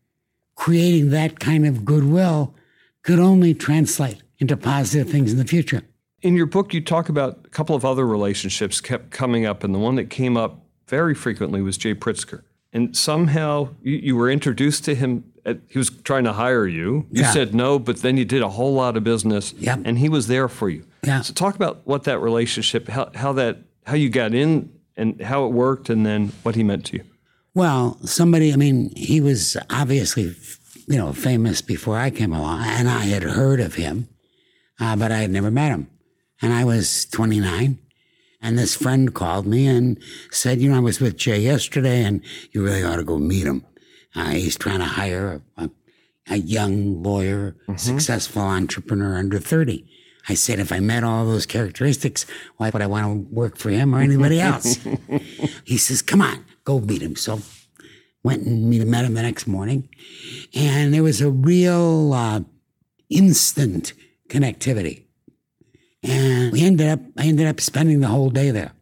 creating 0.55 1.11
that 1.11 1.41
kind 1.41 1.67
of 1.67 1.85
goodwill 1.85 2.55
could 3.03 3.19
only 3.19 3.55
translate 3.55 4.23
into 4.38 4.57
positive 4.57 5.11
things 5.11 5.33
in 5.33 5.38
the 5.38 5.45
future. 5.45 5.83
In 6.23 6.37
your 6.37 6.47
book, 6.47 6.73
you 6.73 6.81
talk 6.81 7.09
about 7.09 7.41
a 7.45 7.49
couple 7.49 7.75
of 7.75 7.85
other 7.85 8.07
relationships 8.07 8.81
kept 8.81 9.11
coming 9.11 9.45
up, 9.45 9.65
and 9.65 9.75
the 9.75 9.79
one 9.79 9.97
that 9.97 10.09
came 10.09 10.37
up 10.37 10.65
very 10.87 11.15
frequently 11.15 11.63
was 11.63 11.77
Jay 11.77 11.95
Pritzker. 11.95 12.43
And 12.73 12.97
somehow 12.97 13.71
you, 13.83 13.97
you 13.97 14.17
were 14.17 14.31
introduced 14.31 14.85
to 14.85 14.95
him. 14.95 15.25
At, 15.45 15.59
he 15.69 15.79
was 15.79 15.91
trying 15.91 16.25
to 16.25 16.33
hire 16.33 16.67
you. 16.67 17.07
You 17.11 17.23
Yeah. 17.23 17.33
said 17.33 17.55
no, 17.55 17.79
but 17.81 18.03
then 18.03 18.17
you 18.17 18.25
did 18.25 18.41
a 18.43 18.49
whole 18.51 18.73
lot 18.75 18.97
of 18.97 19.03
business, 19.03 19.53
Yep. 19.59 19.81
and 19.85 19.99
he 19.99 20.09
was 20.09 20.29
there 20.29 20.49
for 20.49 20.71
you. 20.71 20.85
Yeah. 21.05 21.21
So 21.23 21.33
talk 21.35 21.57
about 21.57 21.81
what 21.85 22.05
that 22.05 22.21
relationship, 22.21 22.89
how, 22.89 23.11
how 23.17 23.33
that, 23.33 23.59
how 23.85 23.95
you 23.97 24.09
got 24.09 24.33
in, 24.33 24.71
and 24.97 25.21
how 25.23 25.45
it 25.47 25.49
worked, 25.53 25.91
and 25.91 26.07
then 26.07 26.33
what 26.45 26.55
he 26.55 26.63
meant 26.63 26.85
to 26.87 26.99
you. 26.99 27.05
Well, 27.55 27.99
somebody, 28.05 28.53
I 28.53 28.57
mean, 28.57 28.93
he 28.97 29.21
was 29.21 29.57
obviously, 29.69 30.35
you 30.87 30.97
know, 30.97 31.13
famous 31.13 31.61
before 31.61 31.99
I 31.99 32.11
came 32.11 32.33
along, 32.33 32.63
and 32.65 32.89
I 32.89 33.01
had 33.07 33.25
heard 33.25 33.59
of 33.61 33.75
him, 33.75 34.09
uh, 34.79 34.95
but 34.97 35.11
I 35.11 35.19
had 35.19 35.31
never 35.31 35.51
met 35.51 35.71
him. 35.71 35.89
And 36.42 36.52
I 36.52 36.64
was 36.64 37.07
29, 37.07 37.78
and 38.42 38.59
this 38.59 38.74
friend 38.74 39.14
called 39.14 39.46
me 39.46 39.66
and 39.68 39.98
said, 40.31 40.61
You 40.61 40.70
know, 40.70 40.76
I 40.76 40.81
was 40.81 41.00
with 41.00 41.16
Jay 41.16 41.38
yesterday, 41.38 42.02
and 42.02 42.20
you 42.50 42.64
really 42.64 42.83
ought 42.83 42.96
to 42.96 43.05
go 43.05 43.18
meet 43.18 43.46
him. 43.46 43.64
Uh, 44.14 44.31
he's 44.31 44.59
trying 44.59 44.81
to 44.81 44.85
hire 44.85 45.40
a, 45.57 45.70
a, 46.28 46.37
young 46.37 47.02
lawyer, 47.02 47.57
successful 47.76 48.42
entrepreneur 48.42 49.16
under 49.16 49.38
30. 49.38 49.87
I 50.28 50.35
said, 50.35 50.59
if 50.59 50.70
I 50.70 50.81
met 50.81 51.02
all 51.02 51.24
those 51.24 51.46
characteristics, 51.46 52.26
why 52.57 52.70
would 52.70 52.83
I 52.83 52.87
want 52.87 53.28
to 53.28 53.35
work 53.35 53.57
for 53.57 53.70
him 53.70 53.94
or 53.94 54.00
anybody 54.00 54.40
else? 54.40 54.78
he 55.64 55.78
says, 55.78 56.02
come 56.02 56.20
on, 56.20 56.44
go 56.64 56.78
meet 56.81 57.02
him. 57.02 57.16
So 57.16 57.40
went 58.22 58.42
and 58.42 58.68
meet, 58.68 58.87
met 58.87 59.05
him 59.05 59.14
the 59.14 59.22
next 59.22 59.46
morning. 59.46 59.88
And 60.55 60.92
there 60.92 61.02
was 61.02 61.20
a 61.20 61.31
real 61.31 62.12
uh, 62.12 62.40
instant 63.09 63.94
connectivity. 64.28 65.05
And 66.03 66.53
we 66.53 66.65
ended 66.65 66.88
up, 66.88 67.01
I 67.17 67.27
ended 67.27 67.47
up 67.47 67.61
spending 67.61 68.01
the 68.01 68.09
whole 68.09 68.31
day 68.31 68.51
there. 68.51 68.73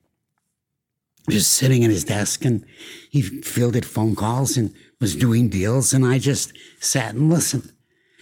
Just 1.28 1.54
sitting 1.54 1.84
at 1.84 1.90
his 1.90 2.04
desk 2.04 2.44
and 2.44 2.64
he 3.10 3.22
fielded 3.22 3.84
phone 3.84 4.16
calls 4.16 4.56
and 4.56 4.74
was 5.00 5.14
doing 5.14 5.48
deals. 5.48 5.92
And 5.92 6.04
I 6.04 6.18
just 6.18 6.52
sat 6.80 7.14
and 7.14 7.30
listened. 7.30 7.72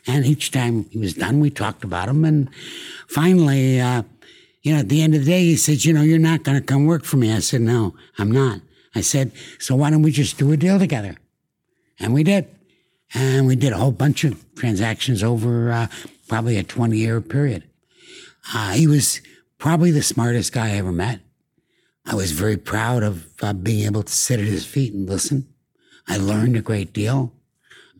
And 0.06 0.24
each 0.24 0.50
time 0.50 0.86
he 0.90 0.98
was 0.98 1.14
done, 1.14 1.38
we 1.38 1.50
talked 1.50 1.84
about 1.84 2.08
him. 2.08 2.24
And 2.24 2.50
finally, 3.08 3.80
uh, 3.80 4.02
you 4.62 4.72
know, 4.72 4.80
at 4.80 4.88
the 4.88 5.02
end 5.02 5.14
of 5.14 5.24
the 5.24 5.30
day, 5.30 5.44
he 5.44 5.56
said, 5.56 5.84
You 5.84 5.92
know, 5.92 6.02
you're 6.02 6.18
not 6.18 6.42
going 6.42 6.58
to 6.58 6.64
come 6.64 6.86
work 6.86 7.04
for 7.04 7.16
me. 7.16 7.32
I 7.32 7.38
said, 7.40 7.60
No, 7.60 7.94
I'm 8.18 8.30
not. 8.30 8.60
I 8.94 9.00
said, 9.02 9.32
So 9.58 9.76
why 9.76 9.90
don't 9.90 10.02
we 10.02 10.10
just 10.10 10.38
do 10.38 10.50
a 10.52 10.56
deal 10.56 10.78
together? 10.78 11.16
And 12.00 12.14
we 12.14 12.24
did. 12.24 12.48
And 13.14 13.46
we 13.46 13.56
did 13.56 13.72
a 13.72 13.76
whole 13.76 13.92
bunch 13.92 14.24
of 14.24 14.44
transactions 14.54 15.22
over 15.22 15.72
uh, 15.72 15.86
probably 16.28 16.56
a 16.56 16.62
20 16.62 16.96
year 16.96 17.20
period. 17.20 17.67
Uh, 18.54 18.72
he 18.72 18.86
was 18.86 19.20
probably 19.58 19.90
the 19.90 20.02
smartest 20.02 20.52
guy 20.52 20.68
I 20.68 20.76
ever 20.76 20.92
met. 20.92 21.20
I 22.06 22.14
was 22.14 22.32
very 22.32 22.56
proud 22.56 23.02
of 23.02 23.28
uh, 23.42 23.52
being 23.52 23.84
able 23.84 24.02
to 24.02 24.12
sit 24.12 24.40
at 24.40 24.46
his 24.46 24.64
feet 24.64 24.94
and 24.94 25.08
listen. 25.08 25.48
I 26.06 26.16
learned 26.16 26.56
a 26.56 26.62
great 26.62 26.92
deal. 26.92 27.34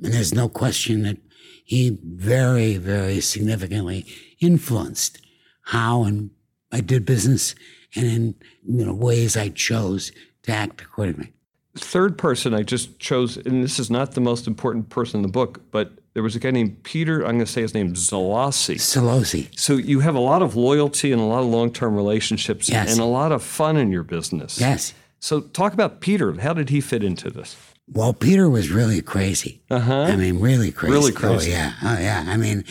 And 0.03 0.13
there's 0.13 0.33
no 0.33 0.49
question 0.49 1.03
that 1.03 1.19
he 1.65 1.99
very, 2.03 2.79
very 2.79 3.21
significantly 3.21 4.07
influenced 4.41 5.21
how 5.65 6.05
and 6.05 6.31
I 6.73 6.81
did 6.81 7.05
business 7.05 7.55
and 7.95 8.07
in 8.07 8.35
you 8.67 8.87
know 8.87 8.95
ways 8.95 9.37
I 9.37 9.51
chose 9.51 10.13
to 10.45 10.53
act 10.53 10.81
accordingly. 10.81 11.33
Third 11.77 12.19
person 12.19 12.55
I 12.55 12.63
just 12.63 12.99
chose, 12.99 13.37
and 13.37 13.63
this 13.63 13.79
is 13.79 13.91
not 13.91 14.13
the 14.13 14.21
most 14.21 14.47
important 14.47 14.89
person 14.89 15.19
in 15.19 15.23
the 15.23 15.29
book, 15.29 15.71
but 15.71 15.93
there 16.14 16.23
was 16.23 16.35
a 16.35 16.38
guy 16.38 16.51
named 16.51 16.83
Peter, 16.83 17.21
I'm 17.21 17.35
going 17.37 17.40
to 17.40 17.47
say 17.47 17.62
his 17.62 17.75
name, 17.75 17.94
Zalasi. 17.94 18.77
Solosi. 18.77 19.57
So 19.59 19.75
you 19.75 20.01
have 20.01 20.14
a 20.14 20.21
lot 20.21 20.42
of 20.42 20.57
loyalty 20.57 21.12
and 21.12 21.21
a 21.21 21.25
lot 21.25 21.40
of 21.40 21.47
long-term 21.47 21.94
relationships 21.94 22.68
Yes. 22.68 22.90
and 22.92 23.01
a 23.01 23.05
lot 23.05 23.31
of 23.33 23.42
fun 23.42 23.77
in 23.77 23.92
your 23.92 24.03
business. 24.03 24.59
Yes. 24.61 24.94
So 25.21 25.40
talk 25.40 25.73
about 25.75 26.01
Peter. 26.01 26.33
How 26.40 26.53
did 26.55 26.71
he 26.71 26.81
fit 26.81 27.05
into 27.05 27.31
this? 27.31 27.57
Well, 27.90 28.12
Peter 28.12 28.51
was 28.51 28.71
really 28.71 29.01
crazy. 29.01 29.62
Uh-huh. 29.71 30.03
I 30.03 30.16
mean, 30.16 30.40
really 30.40 30.71
crazy. 30.73 30.92
Really 30.92 31.12
crazy. 31.12 31.53
Oh, 31.53 31.57
yeah. 31.57 31.73
Oh, 31.83 31.99
yeah. 31.99 32.25
I 32.29 32.37
mean, 32.37 32.64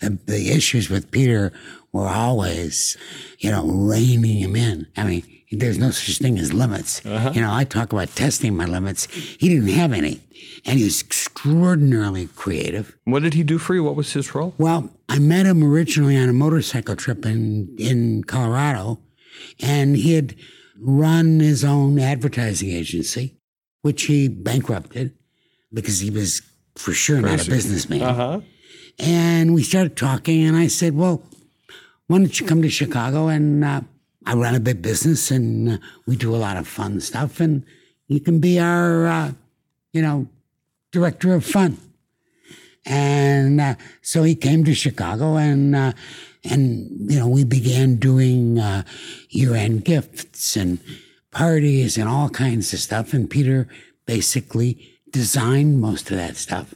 the, 0.00 0.18
the 0.26 0.50
issues 0.50 0.90
with 0.90 1.10
Peter 1.10 1.52
were 1.92 2.08
always, 2.08 2.96
you 3.38 3.50
know, 3.52 3.66
reining 3.66 4.38
him 4.38 4.56
in. 4.56 4.88
I 4.96 5.04
mean, 5.04 5.22
there's 5.52 5.78
no 5.78 5.92
such 5.92 6.18
thing 6.18 6.38
as 6.40 6.52
limits. 6.52 7.06
Uh-huh. 7.06 7.30
You 7.32 7.40
know, 7.40 7.54
I 7.54 7.62
talk 7.62 7.92
about 7.92 8.08
testing 8.16 8.56
my 8.56 8.64
limits. 8.64 9.04
He 9.06 9.48
didn't 9.48 9.68
have 9.68 9.92
any. 9.92 10.20
And 10.64 10.78
he 10.78 10.84
was 10.84 11.00
extraordinarily 11.00 12.26
creative. 12.28 12.96
What 13.04 13.22
did 13.22 13.34
he 13.34 13.42
do 13.42 13.58
for 13.58 13.74
you? 13.74 13.84
What 13.84 13.96
was 13.96 14.12
his 14.12 14.34
role? 14.34 14.54
Well, 14.58 14.90
I 15.08 15.18
met 15.18 15.46
him 15.46 15.62
originally 15.62 16.16
on 16.16 16.28
a 16.28 16.32
motorcycle 16.32 16.96
trip 16.96 17.24
in, 17.24 17.74
in 17.78 18.24
Colorado, 18.24 19.00
and 19.60 19.96
he 19.96 20.14
had 20.14 20.34
run 20.78 21.40
his 21.40 21.64
own 21.64 21.98
advertising 21.98 22.70
agency, 22.70 23.36
which 23.82 24.04
he 24.04 24.28
bankrupted 24.28 25.14
because 25.72 26.00
he 26.00 26.10
was 26.10 26.42
for 26.76 26.92
sure 26.92 27.20
not 27.20 27.46
a 27.46 27.50
businessman. 27.50 28.02
Uh-huh. 28.02 28.40
And 28.98 29.54
we 29.54 29.62
started 29.62 29.96
talking, 29.96 30.44
and 30.44 30.56
I 30.56 30.68
said, 30.68 30.96
Well, 30.96 31.22
why 32.06 32.18
don't 32.18 32.38
you 32.38 32.46
come 32.46 32.62
to 32.62 32.68
Chicago? 32.68 33.28
And 33.28 33.64
uh, 33.64 33.80
I 34.26 34.34
run 34.34 34.54
a 34.54 34.60
big 34.60 34.82
business, 34.82 35.30
and 35.30 35.68
uh, 35.68 35.78
we 36.06 36.16
do 36.16 36.34
a 36.34 36.38
lot 36.38 36.56
of 36.56 36.66
fun 36.66 37.00
stuff, 37.00 37.40
and 37.40 37.64
you 38.06 38.20
can 38.20 38.38
be 38.38 38.58
our, 38.58 39.06
uh, 39.06 39.32
you 39.94 40.02
know, 40.02 40.26
director 40.90 41.32
of 41.32 41.46
fun. 41.46 41.78
And 42.84 43.60
uh, 43.60 43.76
so 44.02 44.24
he 44.24 44.34
came 44.34 44.64
to 44.64 44.74
Chicago, 44.74 45.36
and 45.36 45.74
uh, 45.74 45.92
and 46.42 47.10
you 47.10 47.18
know 47.18 47.28
we 47.28 47.44
began 47.44 47.96
doing 47.96 48.58
uh, 48.58 48.82
year-end 49.30 49.86
gifts 49.86 50.54
and 50.54 50.78
parties 51.30 51.96
and 51.96 52.08
all 52.08 52.28
kinds 52.28 52.74
of 52.74 52.80
stuff. 52.80 53.14
And 53.14 53.30
Peter 53.30 53.68
basically 54.04 54.98
designed 55.10 55.80
most 55.80 56.10
of 56.10 56.18
that 56.18 56.36
stuff. 56.36 56.74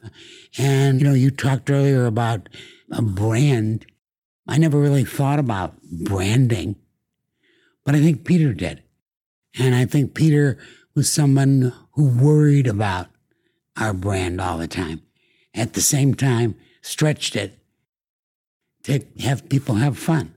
And 0.57 1.00
you 1.00 1.07
know, 1.07 1.14
you 1.14 1.31
talked 1.31 1.68
earlier 1.68 2.07
about 2.07 2.48
a 2.90 3.02
brand. 3.02 3.85
I 4.46 4.57
never 4.57 4.78
really 4.78 5.04
thought 5.04 5.38
about 5.38 5.74
branding, 5.83 6.76
but 7.85 7.94
I 7.94 8.00
think 8.00 8.24
Peter 8.24 8.54
did. 8.54 8.83
And 9.59 9.74
I 9.74 9.85
think 9.85 10.14
Peter 10.14 10.57
was 10.94 11.12
someone 11.12 11.74
who 11.98 12.04
worried 12.04 12.68
about 12.68 13.08
our 13.76 13.92
brand 13.92 14.40
all 14.40 14.56
the 14.56 14.68
time. 14.68 15.02
At 15.52 15.72
the 15.72 15.80
same 15.80 16.14
time, 16.14 16.54
stretched 16.80 17.34
it 17.34 17.58
to 18.84 19.04
have 19.18 19.48
people 19.48 19.74
have 19.74 19.98
fun. 19.98 20.32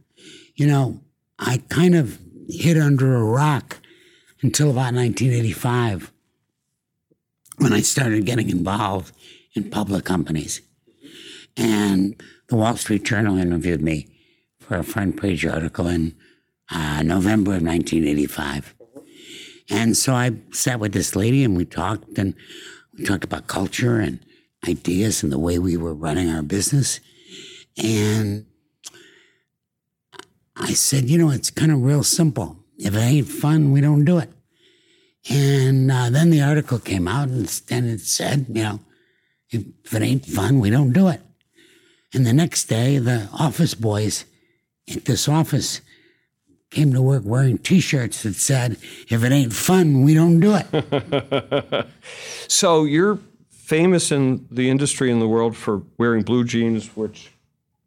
You 0.56 0.66
know, 0.66 1.02
I 1.38 1.62
kind 1.70 1.94
of 1.94 2.18
hid 2.50 2.80
under 2.80 3.16
a 3.16 3.24
rock 3.24 3.78
until 4.42 4.72
about 4.72 4.96
1985 4.96 6.12
when 7.58 7.74
I 7.74 7.82
started 7.82 8.26
getting 8.26 8.50
involved 8.50 9.16
in 9.54 9.70
public 9.70 10.04
companies. 10.04 10.62
And 11.56 12.20
the 12.48 12.56
Wall 12.56 12.76
Street 12.76 13.04
Journal 13.04 13.38
interviewed 13.38 13.84
me 13.84 14.08
for 14.60 14.78
a 14.78 14.84
front 14.84 15.22
page 15.22 15.46
article 15.46 15.88
in 15.88 16.16
uh, 16.72 17.04
November 17.04 17.52
of 17.52 17.62
1985. 17.62 18.74
And 19.72 19.96
so 19.96 20.14
I 20.14 20.32
sat 20.52 20.82
with 20.82 20.92
this 20.92 21.16
lady 21.16 21.46
and 21.46 21.56
we 21.56 21.64
talked 21.64 22.18
and 22.18 22.36
we 22.98 23.06
talked 23.06 23.24
about 23.24 23.48
culture 23.48 24.00
and 24.00 24.20
ideas 24.68 25.24
and 25.24 25.32
the 25.32 25.40
way 25.40 25.58
we 25.58 25.78
were 25.78 25.94
running 25.94 26.30
our 26.30 26.42
business. 26.42 27.00
And 27.82 28.46
I 30.58 30.74
said, 30.74 31.10
you 31.10 31.18
know, 31.18 31.30
it's 31.32 31.50
kind 31.50 31.72
of 31.72 31.82
real 31.82 32.04
simple. 32.04 32.58
If 32.78 32.94
it 32.94 33.00
ain't 33.00 33.30
fun, 33.30 33.72
we 33.72 33.80
don't 33.80 34.04
do 34.04 34.18
it. 34.18 34.30
And 35.30 35.90
uh, 35.90 36.10
then 36.10 36.32
the 36.32 36.42
article 36.42 36.78
came 36.78 37.08
out 37.08 37.30
and, 37.30 37.62
and 37.70 37.90
it 37.90 38.02
said, 38.02 38.48
you 38.50 38.64
know, 38.64 38.80
if 39.50 39.94
it 39.94 40.02
ain't 40.02 40.26
fun, 40.26 40.60
we 40.60 40.70
don't 40.70 40.92
do 40.92 41.08
it. 41.08 41.22
And 42.14 42.26
the 42.26 42.34
next 42.34 42.66
day, 42.66 42.98
the 42.98 43.30
office 43.32 43.74
boys 43.74 44.26
at 44.94 45.06
this 45.06 45.30
office 45.30 45.80
came 46.72 46.94
to 46.94 47.02
work 47.02 47.24
wearing 47.26 47.58
T-shirts 47.58 48.24
that 48.24 48.36
said, 48.36 48.78
"If 49.10 49.24
it 49.24 49.32
ain't 49.32 49.54
fun, 49.54 50.04
we 50.04 50.14
don't 50.14 50.40
do 50.40 50.56
it." 50.56 51.88
so 52.48 52.84
you're 52.86 53.20
famous 53.50 54.12
in 54.12 54.48
the 54.50 54.70
industry 54.70 55.12
in 55.12 55.20
the 55.20 55.28
world 55.28 55.56
for 55.56 55.84
wearing 55.98 56.24
blue 56.24 56.44
jeans, 56.44 56.96
which 56.98 57.32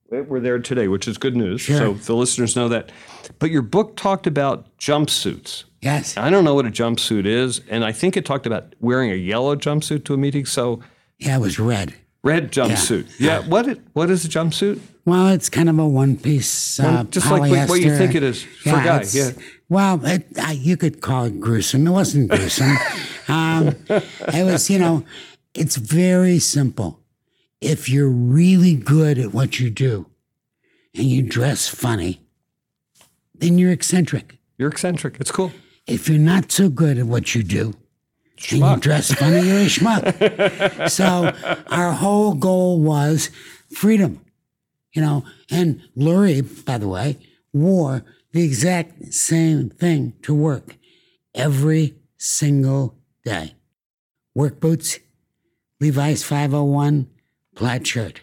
we're 0.08 0.40
there 0.40 0.58
today, 0.58 0.88
which 0.88 1.08
is 1.08 1.18
good 1.18 1.36
news. 1.36 1.62
Sure. 1.62 1.78
So 1.78 1.92
the 1.94 2.14
listeners 2.14 2.56
know 2.56 2.68
that. 2.68 2.92
But 3.38 3.50
your 3.50 3.62
book 3.62 3.96
talked 3.96 4.26
about 4.26 4.76
jumpsuits. 4.78 5.64
Yes. 5.80 6.16
I 6.16 6.30
don't 6.30 6.44
know 6.44 6.54
what 6.54 6.66
a 6.66 6.70
jumpsuit 6.70 7.26
is, 7.26 7.60
and 7.68 7.84
I 7.84 7.92
think 7.92 8.16
it 8.16 8.24
talked 8.24 8.46
about 8.46 8.74
wearing 8.80 9.10
a 9.10 9.16
yellow 9.16 9.56
jumpsuit 9.56 10.04
to 10.06 10.14
a 10.14 10.16
meeting. 10.16 10.46
So 10.46 10.80
yeah, 11.18 11.36
it 11.36 11.40
was 11.40 11.58
red. 11.58 11.94
Red 12.24 12.50
jumpsuit. 12.50 13.20
Yeah. 13.20 13.40
yeah. 13.40 13.48
What? 13.48 13.68
It, 13.68 13.80
what 13.92 14.10
is 14.10 14.24
a 14.24 14.28
jumpsuit? 14.28 14.80
Well, 15.04 15.28
it's 15.28 15.50
kind 15.50 15.68
of 15.68 15.78
a 15.78 15.86
one 15.86 16.16
piece. 16.16 16.80
Uh, 16.80 17.04
just 17.04 17.30
like 17.30 17.68
what 17.68 17.80
you 17.82 17.94
think 17.94 18.14
it 18.14 18.22
is 18.22 18.42
for 18.42 18.70
yeah, 18.70 18.80
a 18.80 18.84
guy. 18.84 19.04
Yeah. 19.12 19.30
Well, 19.68 20.04
it, 20.04 20.26
uh, 20.38 20.52
you 20.52 20.78
could 20.78 21.02
call 21.02 21.26
it 21.26 21.38
gruesome. 21.38 21.86
It 21.86 21.90
wasn't 21.90 22.30
gruesome. 22.30 22.76
um, 23.28 23.76
it 23.88 24.44
was, 24.44 24.70
you 24.70 24.78
know, 24.78 25.04
it's 25.52 25.76
very 25.76 26.38
simple. 26.38 27.00
If 27.60 27.90
you're 27.90 28.08
really 28.08 28.74
good 28.74 29.18
at 29.18 29.34
what 29.34 29.60
you 29.60 29.68
do 29.68 30.06
and 30.94 31.04
you 31.04 31.22
dress 31.22 31.68
funny, 31.68 32.22
then 33.34 33.58
you're 33.58 33.72
eccentric. 33.72 34.38
You're 34.56 34.70
eccentric. 34.70 35.16
It's 35.20 35.30
cool. 35.30 35.52
If 35.86 36.08
you're 36.08 36.18
not 36.18 36.50
so 36.50 36.70
good 36.70 36.96
at 36.96 37.04
what 37.04 37.34
you 37.34 37.42
do 37.42 37.74
and 38.50 38.60
you 38.60 38.76
dress 38.76 39.12
funny, 39.12 39.46
you're 39.46 39.58
a 39.58 39.66
schmuck. 39.66 40.88
so 40.90 41.32
our 41.68 41.92
whole 41.92 42.34
goal 42.34 42.80
was 42.80 43.30
freedom, 43.70 44.20
you 44.92 45.02
know. 45.02 45.24
And 45.50 45.82
Lurie, 45.96 46.64
by 46.64 46.78
the 46.78 46.88
way, 46.88 47.18
wore 47.52 48.04
the 48.32 48.42
exact 48.44 49.14
same 49.14 49.70
thing 49.70 50.14
to 50.22 50.34
work 50.34 50.76
every 51.34 51.94
single 52.18 52.96
day. 53.24 53.54
Work 54.34 54.60
boots, 54.60 54.98
Levi's 55.80 56.24
501, 56.24 57.08
plaid 57.54 57.86
shirt. 57.86 58.22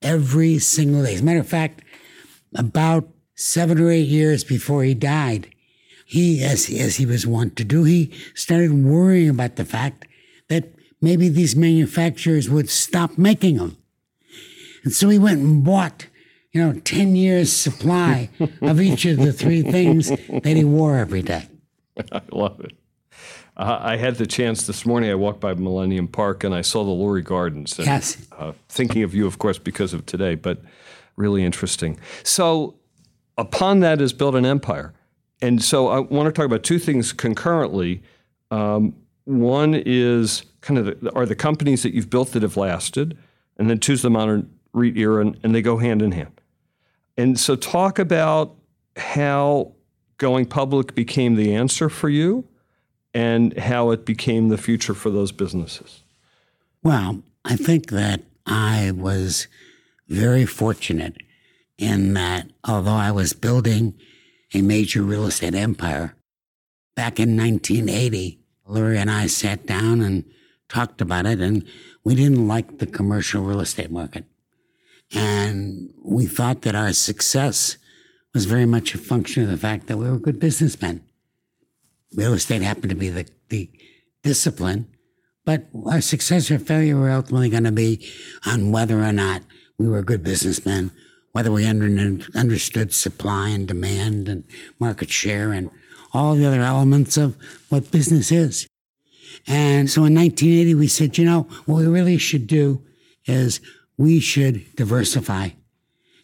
Every 0.00 0.58
single 0.58 1.04
day. 1.04 1.14
As 1.14 1.20
a 1.20 1.24
matter 1.24 1.40
of 1.40 1.48
fact, 1.48 1.82
about 2.54 3.08
seven 3.34 3.80
or 3.80 3.90
eight 3.90 4.08
years 4.08 4.44
before 4.44 4.84
he 4.84 4.94
died, 4.94 5.52
he, 6.12 6.44
as, 6.44 6.68
as 6.68 6.96
he 6.96 7.06
was 7.06 7.26
wont 7.26 7.56
to 7.56 7.64
do, 7.64 7.84
he 7.84 8.12
started 8.34 8.70
worrying 8.84 9.30
about 9.30 9.56
the 9.56 9.64
fact 9.64 10.06
that 10.50 10.74
maybe 11.00 11.30
these 11.30 11.56
manufacturers 11.56 12.50
would 12.50 12.68
stop 12.68 13.16
making 13.16 13.56
them. 13.56 13.78
And 14.84 14.92
so 14.92 15.08
he 15.08 15.18
went 15.18 15.40
and 15.40 15.64
bought, 15.64 16.08
you 16.50 16.62
know, 16.62 16.78
10 16.80 17.16
years 17.16 17.50
supply 17.50 18.28
of 18.60 18.78
each 18.78 19.06
of 19.06 19.16
the 19.16 19.32
three 19.32 19.62
things 19.62 20.10
that 20.10 20.54
he 20.54 20.64
wore 20.64 20.98
every 20.98 21.22
day. 21.22 21.48
I 22.12 22.20
love 22.30 22.60
it. 22.60 22.72
Uh, 23.56 23.78
I 23.80 23.96
had 23.96 24.16
the 24.16 24.26
chance 24.26 24.66
this 24.66 24.84
morning. 24.84 25.10
I 25.10 25.14
walked 25.14 25.40
by 25.40 25.54
Millennium 25.54 26.08
Park 26.08 26.44
and 26.44 26.54
I 26.54 26.60
saw 26.60 26.84
the 26.84 26.90
Lurie 26.90 27.24
Gardens. 27.24 27.78
And, 27.78 27.86
yes. 27.86 28.18
Uh, 28.38 28.52
thinking 28.68 29.02
of 29.02 29.14
you, 29.14 29.26
of 29.26 29.38
course, 29.38 29.56
because 29.56 29.94
of 29.94 30.04
today, 30.04 30.34
but 30.34 30.60
really 31.16 31.42
interesting. 31.42 31.98
So, 32.22 32.74
upon 33.38 33.80
that 33.80 34.02
is 34.02 34.12
built 34.12 34.34
an 34.34 34.44
empire. 34.44 34.92
And 35.42 35.62
so, 35.62 35.88
I 35.88 35.98
want 35.98 36.26
to 36.26 36.32
talk 36.32 36.46
about 36.46 36.62
two 36.62 36.78
things 36.78 37.12
concurrently. 37.12 38.02
Um, 38.50 38.94
one 39.24 39.74
is 39.74 40.44
kind 40.62 40.78
of 40.78 41.00
the, 41.00 41.12
are 41.14 41.26
the 41.26 41.34
companies 41.34 41.82
that 41.82 41.92
you've 41.92 42.08
built 42.08 42.32
that 42.32 42.42
have 42.42 42.56
lasted, 42.56 43.18
and 43.58 43.68
then 43.68 43.78
two's 43.78 44.02
the 44.02 44.10
modern 44.10 44.50
REIT 44.72 44.96
era, 44.96 45.20
and, 45.20 45.38
and 45.42 45.54
they 45.54 45.60
go 45.60 45.76
hand 45.76 46.00
in 46.00 46.12
hand. 46.12 46.40
And 47.18 47.38
so, 47.38 47.56
talk 47.56 47.98
about 47.98 48.54
how 48.96 49.72
going 50.18 50.46
public 50.46 50.94
became 50.94 51.34
the 51.34 51.54
answer 51.54 51.88
for 51.88 52.08
you 52.08 52.46
and 53.12 53.58
how 53.58 53.90
it 53.90 54.04
became 54.04 54.48
the 54.48 54.56
future 54.56 54.94
for 54.94 55.10
those 55.10 55.32
businesses? 55.32 56.02
Well, 56.82 57.22
I 57.44 57.56
think 57.56 57.88
that 57.88 58.22
I 58.46 58.92
was 58.94 59.48
very 60.08 60.46
fortunate 60.46 61.16
in 61.78 62.14
that 62.14 62.48
although 62.64 62.90
I 62.90 63.10
was 63.10 63.32
building 63.32 63.94
a 64.54 64.62
major 64.62 65.02
real 65.02 65.26
estate 65.26 65.54
empire, 65.54 66.14
back 66.94 67.18
in 67.18 67.36
1980, 67.36 68.40
Lurie 68.68 68.98
and 68.98 69.10
I 69.10 69.26
sat 69.26 69.66
down 69.66 70.00
and 70.00 70.24
talked 70.68 71.00
about 71.00 71.26
it, 71.26 71.40
and 71.40 71.64
we 72.04 72.14
didn't 72.14 72.48
like 72.48 72.78
the 72.78 72.86
commercial 72.86 73.42
real 73.42 73.60
estate 73.60 73.90
market. 73.90 74.24
And 75.14 75.92
we 76.02 76.26
thought 76.26 76.62
that 76.62 76.74
our 76.74 76.92
success 76.92 77.76
was 78.32 78.46
very 78.46 78.66
much 78.66 78.94
a 78.94 78.98
function 78.98 79.42
of 79.42 79.50
the 79.50 79.58
fact 79.58 79.86
that 79.86 79.98
we 79.98 80.10
were 80.10 80.18
good 80.18 80.40
businessmen 80.40 81.04
real 82.14 82.34
estate 82.34 82.62
happened 82.62 82.90
to 82.90 82.96
be 82.96 83.08
the, 83.08 83.26
the 83.48 83.70
discipline, 84.22 84.88
but 85.44 85.66
our 85.86 86.00
success 86.00 86.50
or 86.50 86.58
failure 86.58 86.96
were 86.96 87.10
ultimately 87.10 87.48
going 87.48 87.64
to 87.64 87.72
be 87.72 88.06
on 88.46 88.70
whether 88.70 89.02
or 89.02 89.12
not 89.12 89.42
we 89.78 89.88
were 89.88 90.02
good 90.02 90.22
businessmen, 90.22 90.90
whether 91.32 91.50
we 91.50 91.66
under, 91.66 92.24
understood 92.34 92.92
supply 92.92 93.48
and 93.48 93.66
demand 93.66 94.28
and 94.28 94.44
market 94.78 95.10
share 95.10 95.52
and 95.52 95.70
all 96.12 96.34
the 96.34 96.46
other 96.46 96.60
elements 96.60 97.16
of 97.16 97.36
what 97.68 97.90
business 97.90 98.30
is. 98.30 98.66
And 99.46 99.90
so 99.90 100.04
in 100.04 100.14
1980, 100.14 100.74
we 100.74 100.86
said, 100.86 101.18
you 101.18 101.24
know, 101.24 101.42
what 101.66 101.76
we 101.76 101.86
really 101.86 102.18
should 102.18 102.46
do 102.46 102.82
is 103.24 103.60
we 103.96 104.20
should 104.20 104.76
diversify. 104.76 105.50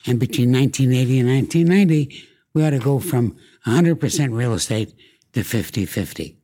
And 0.06 0.20
between 0.20 0.52
1980 0.52 1.20
and 1.20 1.28
1990, 1.28 2.28
we 2.54 2.64
ought 2.64 2.70
to 2.70 2.78
go 2.78 2.98
from 2.98 3.36
100% 3.66 4.36
real 4.36 4.54
estate 4.54 4.94
to 5.32 5.42
50 5.42 5.86
50. 5.86 6.38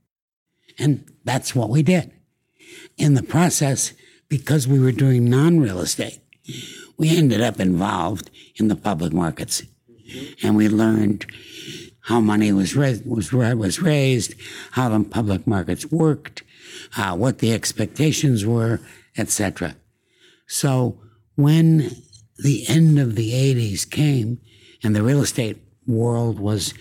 And 0.79 1.11
that's 1.25 1.55
what 1.55 1.71
we 1.71 1.83
did. 1.83 2.13
In 2.97 3.15
the 3.15 3.23
process, 3.23 3.93
because 4.29 4.67
we 4.67 4.79
were 4.79 4.93
doing 4.93 5.29
non 5.29 5.61
real 5.61 5.81
estate, 5.81 6.19
we 6.97 7.17
ended 7.17 7.41
up 7.41 7.61
involved 7.61 8.31
in 8.57 8.69
the 8.69 8.77
public 8.77 9.13
markets. 9.13 9.63
And 10.43 10.57
we 10.57 10.69
learned 10.69 11.27
how 12.03 12.21
money 12.21 12.53
was, 12.53 12.77
was, 12.77 13.33
was 13.33 13.81
raised, 13.81 14.35
how 14.73 14.91
the 14.91 15.05
public 15.05 15.47
markets 15.47 15.87
worked, 15.87 16.43
uh, 16.97 17.17
what 17.17 17.39
the 17.39 17.53
expectations 17.53 18.45
were, 18.45 18.81
etc. 19.17 19.75
So 20.47 21.01
when 21.35 21.91
the 22.39 22.65
end 22.69 22.99
of 22.99 23.15
the 23.15 23.33
80s 23.33 23.89
came 23.89 24.41
and 24.83 24.95
the 24.95 25.03
real 25.03 25.23
estate 25.23 25.59
world 25.87 26.39
was 26.39 26.75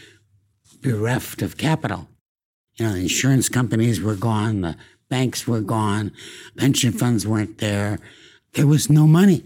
bereft 0.82 1.42
of 1.42 1.58
capital. 1.58 2.08
You 2.76 2.88
know, 2.88 2.96
insurance 2.96 3.50
companies 3.50 4.02
were 4.02 4.16
gone, 4.16 4.62
the 4.62 4.76
banks 5.10 5.48
were 5.48 5.62
gone, 5.62 6.12
pension 6.58 6.92
funds 6.92 7.28
weren't 7.28 7.60
there. 7.60 8.00
There 8.54 8.68
was 8.68 8.90
no 8.90 9.08
money. 9.08 9.44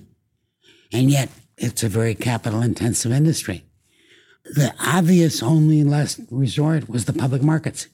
And 0.92 1.12
yet, 1.12 1.30
it's 1.58 1.84
a 1.84 1.90
very 1.90 2.16
capital 2.16 2.62
intensive 2.62 3.12
industry. 3.12 3.66
The 4.46 4.74
obvious 4.80 5.44
only 5.44 5.84
last 5.84 6.20
resort 6.30 6.88
was 6.88 7.06
the 7.06 7.14
public 7.14 7.42
markets. 7.42 7.88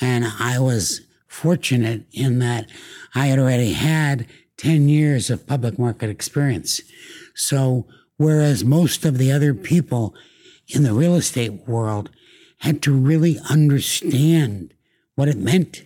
And 0.00 0.24
I 0.38 0.58
was 0.58 1.00
fortunate 1.26 2.04
in 2.12 2.38
that 2.38 2.68
I 3.14 3.26
had 3.26 3.38
already 3.38 3.72
had 3.72 4.26
10 4.58 4.88
years 4.88 5.30
of 5.30 5.46
public 5.46 5.78
market 5.78 6.08
experience. 6.08 6.80
So, 7.34 7.86
whereas 8.16 8.64
most 8.64 9.04
of 9.04 9.18
the 9.18 9.32
other 9.32 9.52
people 9.54 10.14
in 10.68 10.82
the 10.82 10.94
real 10.94 11.14
estate 11.14 11.66
world 11.66 12.10
had 12.58 12.82
to 12.82 12.92
really 12.92 13.38
understand 13.50 14.72
what 15.14 15.28
it 15.28 15.36
meant 15.36 15.82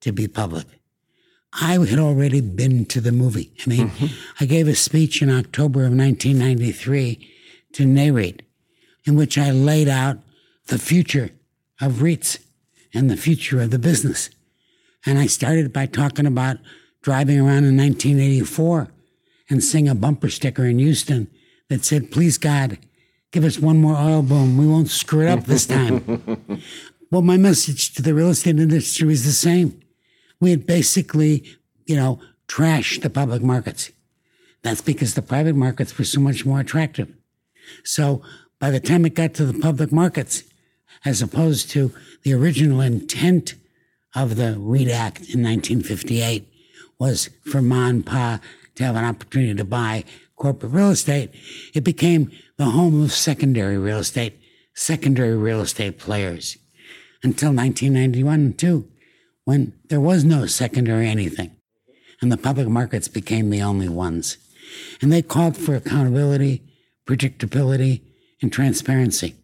to 0.00 0.12
be 0.12 0.28
public. 0.28 0.66
I 1.60 1.78
had 1.78 1.98
already 1.98 2.40
been 2.40 2.84
to 2.86 3.00
the 3.00 3.12
movie. 3.12 3.52
I 3.64 3.70
mean, 3.70 3.90
mm-hmm. 3.90 4.06
I 4.40 4.46
gave 4.46 4.66
a 4.66 4.74
speech 4.74 5.22
in 5.22 5.30
October 5.30 5.80
of 5.80 5.92
1993 5.92 7.30
to 7.74 7.84
NAREIT 7.84 8.40
in 9.04 9.16
which 9.16 9.38
I 9.38 9.50
laid 9.50 9.88
out 9.88 10.18
the 10.66 10.78
future 10.78 11.30
of 11.80 11.94
REITs 11.94 12.38
and 12.92 13.10
the 13.10 13.16
future 13.16 13.60
of 13.60 13.70
the 13.70 13.78
business. 13.78 14.30
And 15.06 15.18
I 15.18 15.26
started 15.26 15.72
by 15.72 15.86
talking 15.86 16.26
about 16.26 16.58
driving 17.02 17.38
around 17.38 17.64
in 17.64 17.76
1984 17.76 18.88
and 19.50 19.62
seeing 19.62 19.88
a 19.88 19.94
bumper 19.94 20.30
sticker 20.30 20.64
in 20.64 20.78
Houston 20.78 21.28
that 21.68 21.84
said, 21.84 22.10
Please 22.10 22.38
God, 22.38 22.78
give 23.30 23.44
us 23.44 23.58
one 23.58 23.76
more 23.76 23.96
oil 23.96 24.22
boom. 24.22 24.56
We 24.56 24.66
won't 24.66 24.88
screw 24.88 25.26
it 25.26 25.28
up 25.28 25.44
this 25.44 25.66
time. 25.66 26.62
well, 27.10 27.22
my 27.22 27.36
message 27.36 27.92
to 27.94 28.02
the 28.02 28.14
real 28.14 28.30
estate 28.30 28.58
industry 28.58 29.12
is 29.12 29.24
the 29.24 29.32
same. 29.32 29.80
We 30.44 30.50
had 30.50 30.66
basically, 30.66 31.42
you 31.86 31.96
know, 31.96 32.20
trashed 32.48 33.00
the 33.00 33.08
public 33.08 33.40
markets. 33.40 33.90
That's 34.60 34.82
because 34.82 35.14
the 35.14 35.22
private 35.22 35.56
markets 35.56 35.96
were 35.96 36.04
so 36.04 36.20
much 36.20 36.44
more 36.44 36.60
attractive. 36.60 37.08
So 37.82 38.20
by 38.58 38.70
the 38.70 38.78
time 38.78 39.06
it 39.06 39.14
got 39.14 39.32
to 39.34 39.46
the 39.46 39.58
public 39.58 39.90
markets, 39.90 40.44
as 41.02 41.22
opposed 41.22 41.70
to 41.70 41.94
the 42.24 42.34
original 42.34 42.82
intent 42.82 43.54
of 44.14 44.36
the 44.36 44.58
REIT 44.58 44.90
Act 44.90 45.20
in 45.20 45.42
1958 45.42 46.46
was 46.98 47.30
for 47.50 47.62
Ma 47.62 47.86
and 47.86 48.04
Pa 48.04 48.38
to 48.74 48.84
have 48.84 48.96
an 48.96 49.04
opportunity 49.06 49.54
to 49.54 49.64
buy 49.64 50.04
corporate 50.36 50.72
real 50.72 50.90
estate, 50.90 51.30
it 51.72 51.84
became 51.84 52.30
the 52.58 52.66
home 52.66 53.02
of 53.02 53.12
secondary 53.12 53.78
real 53.78 54.00
estate, 54.00 54.38
secondary 54.74 55.38
real 55.38 55.62
estate 55.62 55.98
players 55.98 56.58
until 57.22 57.48
1991 57.48 58.52
too, 58.52 58.90
when 59.44 59.72
there 59.88 60.00
was 60.00 60.24
no 60.24 60.46
secondary 60.46 61.08
anything. 61.08 61.56
And 62.20 62.32
the 62.32 62.36
public 62.36 62.68
markets 62.68 63.08
became 63.08 63.50
the 63.50 63.62
only 63.62 63.88
ones. 63.88 64.38
And 65.02 65.12
they 65.12 65.22
called 65.22 65.56
for 65.56 65.74
accountability, 65.74 66.62
predictability, 67.06 68.00
and 68.40 68.52
transparency. 68.52 69.34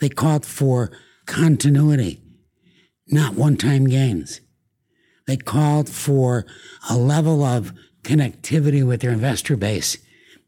They 0.00 0.08
called 0.08 0.44
for 0.44 0.90
continuity, 1.26 2.20
not 3.06 3.34
one 3.34 3.56
time 3.56 3.86
gains. 3.86 4.40
They 5.26 5.36
called 5.36 5.88
for 5.88 6.46
a 6.88 6.96
level 6.96 7.44
of 7.44 7.72
connectivity 8.02 8.86
with 8.86 9.00
their 9.00 9.10
investor 9.10 9.56
base 9.56 9.98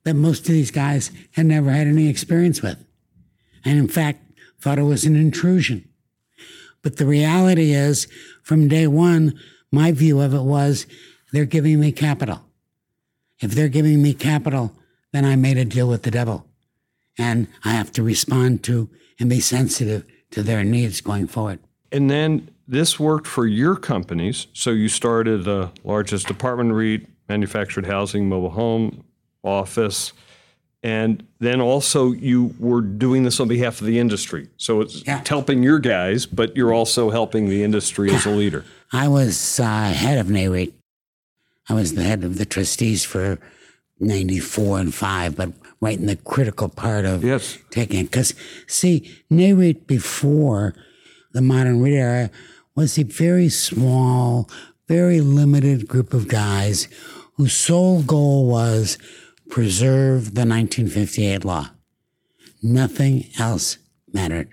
that 0.04 0.14
most 0.14 0.40
of 0.40 0.54
these 0.54 0.70
guys 0.70 1.10
had 1.32 1.46
never 1.46 1.70
had 1.70 1.86
any 1.86 2.08
experience 2.08 2.62
with. 2.62 2.82
And 3.64 3.78
in 3.78 3.88
fact, 3.88 4.22
thought 4.60 4.78
it 4.78 4.84
was 4.84 5.04
an 5.04 5.16
intrusion. 5.16 5.86
But 6.82 6.96
the 6.96 7.06
reality 7.06 7.72
is, 7.72 8.08
from 8.50 8.66
day 8.66 8.88
one, 8.88 9.38
my 9.70 9.92
view 9.92 10.20
of 10.20 10.34
it 10.34 10.42
was 10.42 10.88
they're 11.30 11.44
giving 11.44 11.78
me 11.78 11.92
capital. 11.92 12.40
If 13.38 13.52
they're 13.52 13.68
giving 13.68 14.02
me 14.02 14.12
capital, 14.12 14.74
then 15.12 15.24
I 15.24 15.36
made 15.36 15.56
a 15.56 15.64
deal 15.64 15.88
with 15.88 16.02
the 16.02 16.10
devil. 16.10 16.44
And 17.16 17.46
I 17.64 17.70
have 17.70 17.92
to 17.92 18.02
respond 18.02 18.64
to 18.64 18.90
and 19.20 19.30
be 19.30 19.38
sensitive 19.38 20.04
to 20.32 20.42
their 20.42 20.64
needs 20.64 21.00
going 21.00 21.28
forward. 21.28 21.60
And 21.92 22.10
then 22.10 22.50
this 22.66 22.98
worked 22.98 23.28
for 23.28 23.46
your 23.46 23.76
companies. 23.76 24.48
So 24.52 24.70
you 24.70 24.88
started 24.88 25.44
the 25.44 25.70
largest 25.84 26.28
apartment 26.28 26.72
REIT, 26.72 27.06
manufactured 27.28 27.86
housing, 27.86 28.28
mobile 28.28 28.50
home, 28.50 29.04
office. 29.44 30.12
And 30.82 31.26
then 31.40 31.60
also 31.60 32.12
you 32.12 32.54
were 32.58 32.80
doing 32.80 33.24
this 33.24 33.38
on 33.38 33.48
behalf 33.48 33.80
of 33.80 33.86
the 33.86 33.98
industry. 33.98 34.48
So 34.56 34.80
it's 34.80 35.06
yeah. 35.06 35.22
helping 35.26 35.62
your 35.62 35.78
guys, 35.78 36.24
but 36.24 36.56
you're 36.56 36.72
also 36.72 37.10
helping 37.10 37.48
the 37.48 37.62
industry 37.62 38.10
as 38.10 38.24
a 38.24 38.30
leader. 38.30 38.64
I 38.92 39.08
was 39.08 39.60
uh, 39.60 39.92
head 39.92 40.18
of 40.18 40.28
NAREIT. 40.28 40.72
I 41.68 41.74
was 41.74 41.94
the 41.94 42.02
head 42.02 42.24
of 42.24 42.38
the 42.38 42.46
trustees 42.46 43.04
for 43.04 43.38
94 44.00 44.80
and 44.80 44.94
5, 44.94 45.36
but 45.36 45.52
right 45.80 45.98
in 45.98 46.06
the 46.06 46.16
critical 46.16 46.68
part 46.68 47.04
of 47.04 47.22
yes. 47.22 47.58
taking 47.70 48.00
it. 48.00 48.04
Because, 48.04 48.34
see, 48.66 49.22
NAREIT 49.30 49.86
before 49.86 50.74
the 51.32 51.42
modern 51.42 51.80
REIT 51.82 51.92
era 51.92 52.30
was 52.74 52.98
a 52.98 53.04
very 53.04 53.50
small, 53.50 54.48
very 54.88 55.20
limited 55.20 55.86
group 55.86 56.14
of 56.14 56.26
guys 56.26 56.88
whose 57.36 57.52
sole 57.52 58.02
goal 58.02 58.48
was 58.48 58.98
preserve 59.50 60.34
the 60.34 60.46
1958 60.46 61.44
law. 61.44 61.70
Nothing 62.62 63.26
else 63.38 63.78
mattered. 64.12 64.48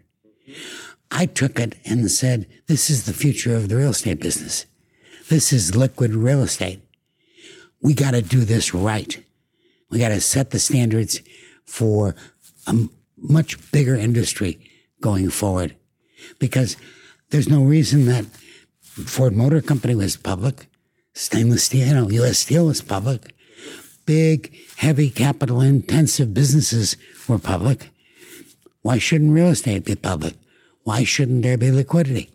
I 1.11 1.25
took 1.25 1.59
it 1.59 1.75
and 1.85 2.09
said, 2.11 2.47
this 2.67 2.89
is 2.89 3.05
the 3.05 3.13
future 3.13 3.55
of 3.55 3.69
the 3.69 3.77
real 3.77 3.91
estate 3.91 4.19
business. 4.19 4.65
This 5.29 5.53
is 5.53 5.75
liquid 5.75 6.13
real 6.13 6.41
estate. 6.41 6.81
We 7.81 7.93
got 7.93 8.11
to 8.11 8.21
do 8.21 8.41
this 8.41 8.73
right. 8.73 9.23
We 9.89 9.99
got 9.99 10.09
to 10.09 10.19
set 10.19 10.49
the 10.49 10.59
standards 10.59 11.21
for 11.65 12.15
a 12.65 12.89
much 13.17 13.71
bigger 13.71 13.95
industry 13.95 14.59
going 15.01 15.29
forward 15.29 15.75
because 16.39 16.75
there's 17.29 17.49
no 17.49 17.63
reason 17.63 18.05
that 18.05 18.25
Ford 18.81 19.35
Motor 19.35 19.61
Company 19.61 19.95
was 19.95 20.17
public, 20.17 20.67
stainless 21.13 21.65
steel, 21.65 21.87
you 21.87 21.93
know, 21.93 22.09
U.S. 22.09 22.39
Steel 22.39 22.65
was 22.65 22.81
public, 22.81 23.33
big, 24.07 24.57
heavy 24.77 25.11
capital 25.11 25.61
intensive 25.61 26.33
businesses 26.33 26.97
were 27.27 27.37
public. 27.37 27.91
Why 28.81 28.97
shouldn't 28.97 29.33
real 29.33 29.49
estate 29.49 29.85
be 29.85 29.95
public? 29.95 30.33
Why 30.83 31.03
shouldn't 31.03 31.43
there 31.43 31.57
be 31.59 31.69
liquidity? 31.69 32.31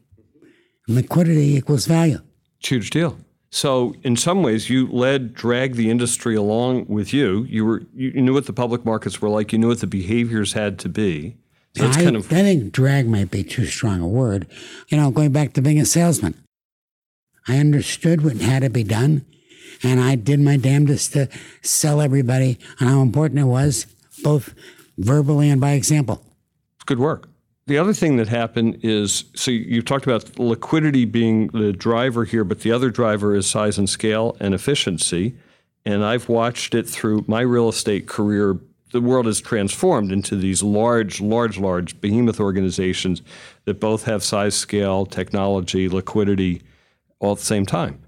liquidity 0.89 1.57
equals 1.57 1.87
value. 1.87 2.19
Huge 2.59 2.91
deal. 2.91 3.19
So 3.51 3.95
in 4.03 4.17
some 4.17 4.43
ways, 4.43 4.71
you 4.71 4.87
led, 4.89 5.35
dragged 5.35 5.77
the 5.77 5.91
industry 5.91 6.35
along 6.35 6.87
with 6.87 7.13
you. 7.13 7.45
You 7.45 7.67
were, 7.67 7.83
you 7.95 8.13
knew 8.13 8.33
what 8.33 8.47
the 8.47 8.53
public 8.53 8.85
markets 8.85 9.21
were 9.21 9.29
like. 9.29 9.53
You 9.53 9.59
knew 9.59 9.69
what 9.69 9.81
the 9.81 9.87
behaviors 9.87 10.55
had 10.55 10.79
to 10.81 10.89
be. 10.89 11.37
So 11.77 11.89
I, 11.89 11.93
kind 11.93 12.17
of, 12.17 12.27
I 12.33 12.43
think 12.43 12.73
drag 12.73 13.09
might 13.09 13.31
be 13.31 13.45
too 13.45 13.67
strong 13.67 14.01
a 14.01 14.09
word. 14.09 14.47
You 14.89 14.97
know, 14.97 15.11
going 15.11 15.33
back 15.33 15.53
to 15.55 15.63
being 15.63 15.81
a 15.81 15.87
salesman, 15.87 16.35
I 17.49 17.59
understood 17.59 18.23
what 18.23 18.37
had 18.37 18.63
to 18.63 18.71
be 18.71 18.85
done, 18.85 19.25
and 19.83 20.01
I 20.01 20.15
did 20.15 20.41
my 20.41 20.57
damnedest 20.57 21.13
to 21.15 21.29
sell 21.63 22.01
everybody 22.01 22.59
on 22.81 22.89
how 22.89 23.03
important 23.03 23.41
it 23.41 23.45
was, 23.45 23.87
both 24.23 24.55
verbally 24.99 25.51
and 25.51 25.61
by 25.61 25.73
example. 25.73 26.25
It's 26.77 26.85
good 26.85 26.99
work. 26.99 27.29
The 27.67 27.79
other 27.79 27.93
thing 27.93 28.17
that 28.17 28.29
happened 28.29 28.81
is 28.83 29.25
so 29.35 29.51
you've 29.51 29.85
talked 29.85 30.05
about 30.05 30.39
liquidity 30.39 31.05
being 31.05 31.47
the 31.49 31.73
driver 31.73 32.25
here, 32.25 32.45
but 32.45 32.61
the 32.61 32.73
other 32.73 32.91
driver 32.91 33.37
is 33.37 33.49
size 33.49 33.79
and 33.79 33.89
scale 33.89 34.37
and 34.41 34.53
efficiency. 34.53 35.37
And 35.85 36.05
I've 36.05 36.29
watched 36.29 36.75
it 36.75 36.89
through 36.89 37.25
my 37.29 37.41
real 37.41 37.69
estate 37.69 38.07
career. 38.07 38.59
The 38.91 39.01
world 39.01 39.27
has 39.27 39.41
transformed 39.41 40.13
into 40.13 40.37
these 40.37 40.63
large, 40.63 41.21
large, 41.21 41.59
large 41.59 42.01
behemoth 42.01 42.41
organizations 42.41 43.23
that 43.65 43.81
both 43.81 44.05
have 44.05 44.23
size, 44.23 44.55
scale, 44.55 45.07
technology, 45.07 45.89
liquidity 45.89 46.63
all 47.21 47.33
at 47.33 47.39
the 47.39 47.45
same 47.45 47.65
time. 47.65 48.03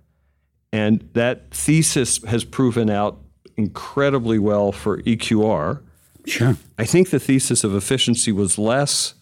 And 0.75 1.09
that 1.13 1.53
thesis 1.53 2.21
has 2.25 2.43
proven 2.43 2.91
out 2.91 3.21
incredibly 3.57 4.41
well 4.41 4.73
for 4.73 5.01
EQR. 5.03 5.81
Sure. 6.27 6.57
I 6.77 6.85
think 6.85 7.11
the 7.11 7.21
thesis 7.21 7.63
of 7.63 7.77
efficiency 7.77 8.33
was 8.33 8.59
less 8.59 9.15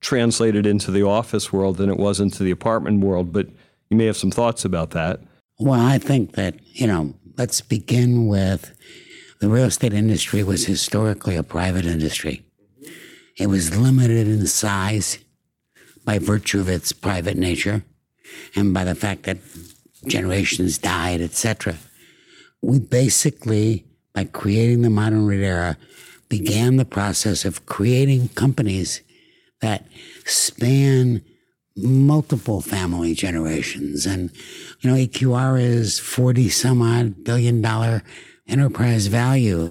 translated 0.00 0.66
into 0.66 0.90
the 0.90 1.04
office 1.04 1.52
world 1.52 1.76
than 1.76 1.88
it 1.88 1.98
was 1.98 2.18
into 2.18 2.42
the 2.42 2.50
apartment 2.50 2.98
world, 2.98 3.32
but 3.32 3.46
you 3.90 3.96
may 3.96 4.06
have 4.06 4.16
some 4.16 4.32
thoughts 4.32 4.64
about 4.64 4.90
that. 4.90 5.20
Well, 5.60 5.78
I 5.80 5.98
think 5.98 6.32
that, 6.32 6.56
you 6.72 6.88
know, 6.88 7.14
let's 7.38 7.60
begin 7.60 8.26
with 8.26 8.76
the 9.40 9.48
real 9.48 9.66
estate 9.66 9.92
industry 9.92 10.42
was 10.42 10.66
historically 10.66 11.36
a 11.36 11.44
private 11.44 11.86
industry. 11.86 12.44
It 13.38 13.46
was 13.46 13.76
limited 13.76 14.26
in 14.26 14.48
size 14.48 15.20
by 16.04 16.18
virtue 16.18 16.58
of 16.58 16.68
its 16.68 16.90
private 16.90 17.36
nature 17.36 17.84
and 18.56 18.74
by 18.74 18.82
the 18.82 18.96
fact 18.96 19.22
that 19.22 19.38
generations 20.06 20.78
died, 20.78 21.20
etc. 21.20 21.76
We 22.60 22.78
basically, 22.78 23.84
by 24.14 24.24
creating 24.24 24.82
the 24.82 24.90
modern 24.90 25.26
REIT 25.26 25.40
era, 25.40 25.76
began 26.28 26.76
the 26.76 26.84
process 26.84 27.44
of 27.44 27.66
creating 27.66 28.28
companies 28.28 29.02
that 29.60 29.86
span 30.24 31.22
multiple 31.76 32.60
family 32.60 33.14
generations. 33.14 34.06
And, 34.06 34.30
you 34.80 34.90
know, 34.90 34.96
EQR 34.96 35.60
is 35.60 35.98
40 35.98 36.48
some 36.48 36.82
odd 36.82 37.24
billion 37.24 37.60
dollar 37.60 38.02
enterprise 38.46 39.06
value. 39.06 39.70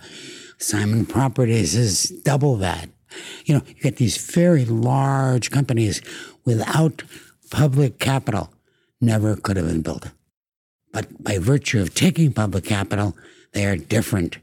Simon 0.58 1.06
Properties 1.06 1.76
is 1.76 2.10
double 2.24 2.58
that. 2.58 2.90
You 3.46 3.56
know, 3.56 3.62
you 3.68 3.74
get 3.76 3.98
these 3.98 4.18
very 4.18 4.66
large 4.66 5.52
companies 5.52 6.02
without 6.46 7.04
public 7.50 8.00
capital 8.00 8.54
never 9.02 9.36
could 9.36 9.58
have 9.58 9.68
been 9.68 9.82
built. 9.82 10.12
But 10.92 11.24
by 11.24 11.38
virtue 11.38 11.82
of 11.82 11.94
taking 11.94 12.34
public 12.34 12.66
capital, 12.66 13.16
they 13.54 13.66
are 13.66 13.78
different 13.78 14.38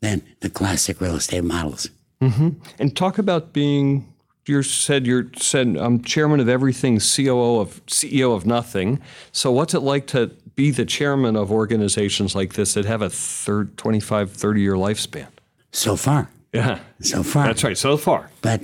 than 0.00 0.22
the 0.40 0.50
classic 0.50 1.00
real 1.00 1.14
estate 1.16 1.44
models. 1.44 1.88
Mm-hmm. 2.20 2.50
And 2.78 2.96
talk 2.96 3.18
about 3.18 3.52
being 3.52 4.12
You 4.46 4.62
said 4.64 5.06
you're 5.06 5.26
said 5.36 5.76
I'm 5.76 6.02
chairman 6.02 6.40
of 6.40 6.48
everything, 6.48 6.98
COO 6.98 7.60
of 7.60 7.84
CEO 7.86 8.34
of 8.34 8.44
nothing. 8.44 9.00
So 9.30 9.52
what's 9.52 9.74
it 9.74 9.80
like 9.80 10.06
to 10.08 10.32
be 10.56 10.70
the 10.72 10.84
chairman 10.84 11.36
of 11.36 11.52
organizations 11.52 12.34
like 12.34 12.54
this 12.54 12.74
that 12.74 12.84
have 12.84 13.02
a 13.02 13.08
third 13.10 13.76
25, 13.78 14.32
30 14.32 14.60
year 14.60 14.74
lifespan? 14.74 15.28
So 15.70 15.96
far. 15.96 16.28
Yeah. 16.52 16.80
So 17.00 17.22
far. 17.22 17.46
That's 17.46 17.62
right. 17.64 17.78
So 17.78 17.96
far. 17.96 18.30
But 18.42 18.60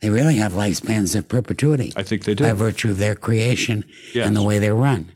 they 0.00 0.10
really 0.10 0.36
have 0.36 0.52
lifespans 0.52 1.16
of 1.16 1.28
perpetuity. 1.28 1.92
I 1.96 2.02
think 2.04 2.24
they 2.24 2.34
do. 2.34 2.44
By 2.44 2.52
virtue 2.52 2.90
of 2.90 2.98
their 2.98 3.14
creation 3.16 3.84
Yes. 4.14 4.26
and 4.26 4.36
the 4.36 4.42
way 4.42 4.58
they 4.60 4.70
run. 4.70 5.10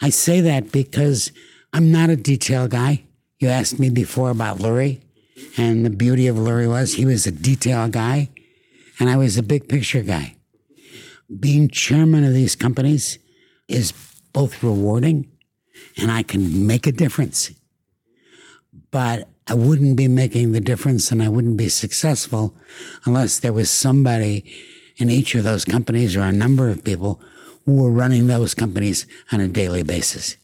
I 0.00 0.10
say 0.10 0.40
that 0.40 0.72
because 0.72 1.32
I'm 1.72 1.92
not 1.92 2.10
a 2.10 2.16
detail 2.16 2.68
guy. 2.68 3.04
You 3.38 3.48
asked 3.48 3.78
me 3.78 3.90
before 3.90 4.30
about 4.30 4.58
Lurie, 4.58 5.00
and 5.56 5.84
the 5.84 5.90
beauty 5.90 6.26
of 6.26 6.36
Lurie 6.36 6.68
was 6.68 6.94
he 6.94 7.06
was 7.06 7.26
a 7.26 7.32
detail 7.32 7.88
guy, 7.88 8.28
and 8.98 9.08
I 9.08 9.16
was 9.16 9.36
a 9.36 9.42
big 9.42 9.68
picture 9.68 10.02
guy. 10.02 10.36
Being 11.38 11.68
chairman 11.68 12.24
of 12.24 12.34
these 12.34 12.56
companies 12.56 13.18
is 13.68 13.92
both 14.32 14.62
rewarding 14.62 15.30
and 15.96 16.10
I 16.10 16.22
can 16.22 16.66
make 16.66 16.86
a 16.86 16.92
difference. 16.92 17.50
But 18.90 19.28
I 19.46 19.54
wouldn't 19.54 19.96
be 19.96 20.08
making 20.08 20.52
the 20.52 20.60
difference 20.60 21.10
and 21.10 21.22
I 21.22 21.28
wouldn't 21.28 21.56
be 21.56 21.68
successful 21.68 22.54
unless 23.04 23.38
there 23.38 23.52
was 23.52 23.70
somebody 23.70 24.44
in 24.96 25.10
each 25.10 25.34
of 25.34 25.44
those 25.44 25.64
companies 25.64 26.16
or 26.16 26.22
a 26.22 26.32
number 26.32 26.68
of 26.68 26.84
people 26.84 27.20
were 27.66 27.90
running 27.90 28.26
those 28.26 28.54
companies 28.54 29.06
on 29.32 29.40
a 29.40 29.48
daily 29.48 29.82
basis. 29.82 30.36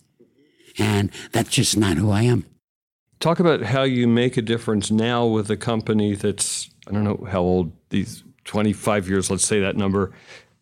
And 0.78 1.10
that's 1.32 1.50
just 1.50 1.76
not 1.76 1.96
who 1.96 2.10
I 2.10 2.22
am. 2.22 2.44
Talk 3.20 3.40
about 3.40 3.62
how 3.62 3.82
you 3.82 4.06
make 4.06 4.36
a 4.36 4.42
difference 4.42 4.90
now 4.90 5.26
with 5.26 5.50
a 5.50 5.56
company 5.56 6.14
that's, 6.14 6.68
I 6.86 6.92
don't 6.92 7.04
know 7.04 7.26
how 7.30 7.40
old, 7.40 7.72
these 7.88 8.22
25 8.44 9.08
years, 9.08 9.30
let's 9.30 9.46
say 9.46 9.60
that 9.60 9.76
number, 9.76 10.12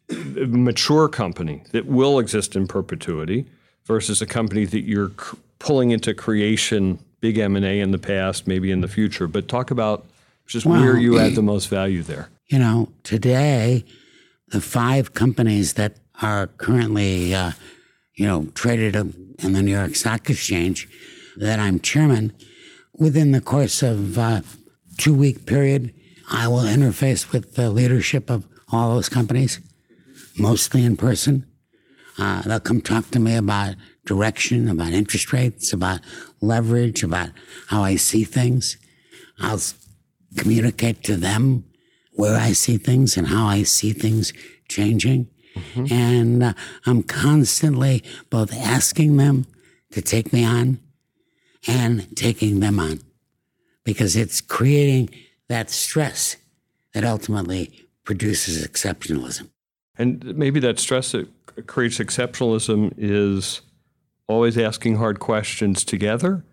mature 0.09 1.09
company 1.09 1.62
that 1.72 1.86
will 1.86 2.18
exist 2.18 2.55
in 2.55 2.66
perpetuity 2.66 3.46
versus 3.84 4.22
a 4.22 4.26
company 4.26 4.64
that 4.66 4.82
you're 4.82 5.11
c- 5.11 5.36
pulling 5.59 5.90
into 5.90 6.14
creation, 6.14 6.98
big 7.20 7.38
M&A 7.38 7.80
in 7.80 7.90
the 7.90 7.98
past, 7.98 8.46
maybe 8.46 8.70
in 8.70 8.80
the 8.80 8.88
future. 8.88 9.26
But 9.26 9.48
talk 9.48 9.70
about 9.70 10.07
just 10.46 10.66
where 10.66 10.96
you 10.96 11.18
add 11.18 11.34
the 11.36 11.42
most 11.42 11.66
value 11.66 12.02
there. 12.02 12.28
You 12.46 12.59
know, 12.59 12.92
today, 13.02 13.84
the 14.48 14.61
five 14.61 15.14
companies 15.14 15.74
that 15.74 15.96
are 16.23 16.47
currently, 16.47 17.35
uh, 17.35 17.53
you 18.15 18.27
know, 18.27 18.47
traded 18.55 18.95
in 18.97 19.53
the 19.53 19.62
New 19.62 19.73
York 19.73 19.95
Stock 19.97 20.31
Exchange 20.31 20.89
that 21.37 21.59
I'm 21.59 21.81
chairman, 21.81 22.33
within 22.97 23.33
the 23.33 23.41
course 23.41 23.83
of 23.83 24.17
a 24.19 24.45
two 24.97 25.15
week 25.15 25.47
period, 25.47 25.93
I 26.31 26.49
will 26.49 26.62
interface 26.62 27.33
with 27.33 27.55
the 27.55 27.71
leadership 27.71 28.31
of 28.31 28.47
all 28.73 28.95
those 28.95 29.09
companies, 29.09 29.61
mostly 30.39 30.85
in 30.85 30.97
person. 30.97 31.47
Uh, 32.19 32.43
they'll 32.43 32.61
come 32.61 32.81
talk 32.81 33.11
to 33.11 33.19
me 33.19 33.37
about 33.37 33.75
direction, 34.07 34.69
about 34.69 34.93
interest 34.93 35.33
rates, 35.33 35.73
about 35.73 36.01
leverage, 36.41 37.03
about 37.03 37.31
how 37.69 37.83
I 37.83 37.97
see 37.97 38.25
things. 38.25 38.77
I'll 39.41 39.61
communicate 40.37 41.03
to 41.05 41.17
them 41.17 41.65
where 42.12 42.39
I 42.39 42.53
see 42.53 42.77
things 42.77 43.17
and 43.17 43.27
how 43.27 43.47
I 43.47 43.65
see 43.65 43.93
things 43.93 44.33
changing. 44.69 45.29
And 45.90 46.42
uh, 46.42 46.55
I'm 46.86 47.02
constantly 47.02 48.02
both 48.30 48.52
asking 48.52 49.16
them 49.16 49.46
to 49.92 50.02
take 50.02 50.32
me 50.32 50.44
on 50.44 50.80
and 51.66 52.16
taking 52.16 52.61
them 52.61 52.80
on 52.80 53.00
because 53.84 54.16
it's 54.16 54.40
creating 54.40 55.11
that 55.48 55.70
stress 55.70 56.36
that 56.92 57.05
ultimately 57.05 57.86
produces 58.05 58.66
exceptionalism. 58.66 59.50
And 59.96 60.36
maybe 60.36 60.61
that 60.61 60.78
stress 60.78 61.12
that 61.12 61.28
creates 61.66 61.98
exceptionalism 61.98 62.92
is 62.96 63.61
always 64.26 64.59
asking 64.59 64.96
hard 64.96 65.20
questions 65.20 65.84
together, 65.84 66.44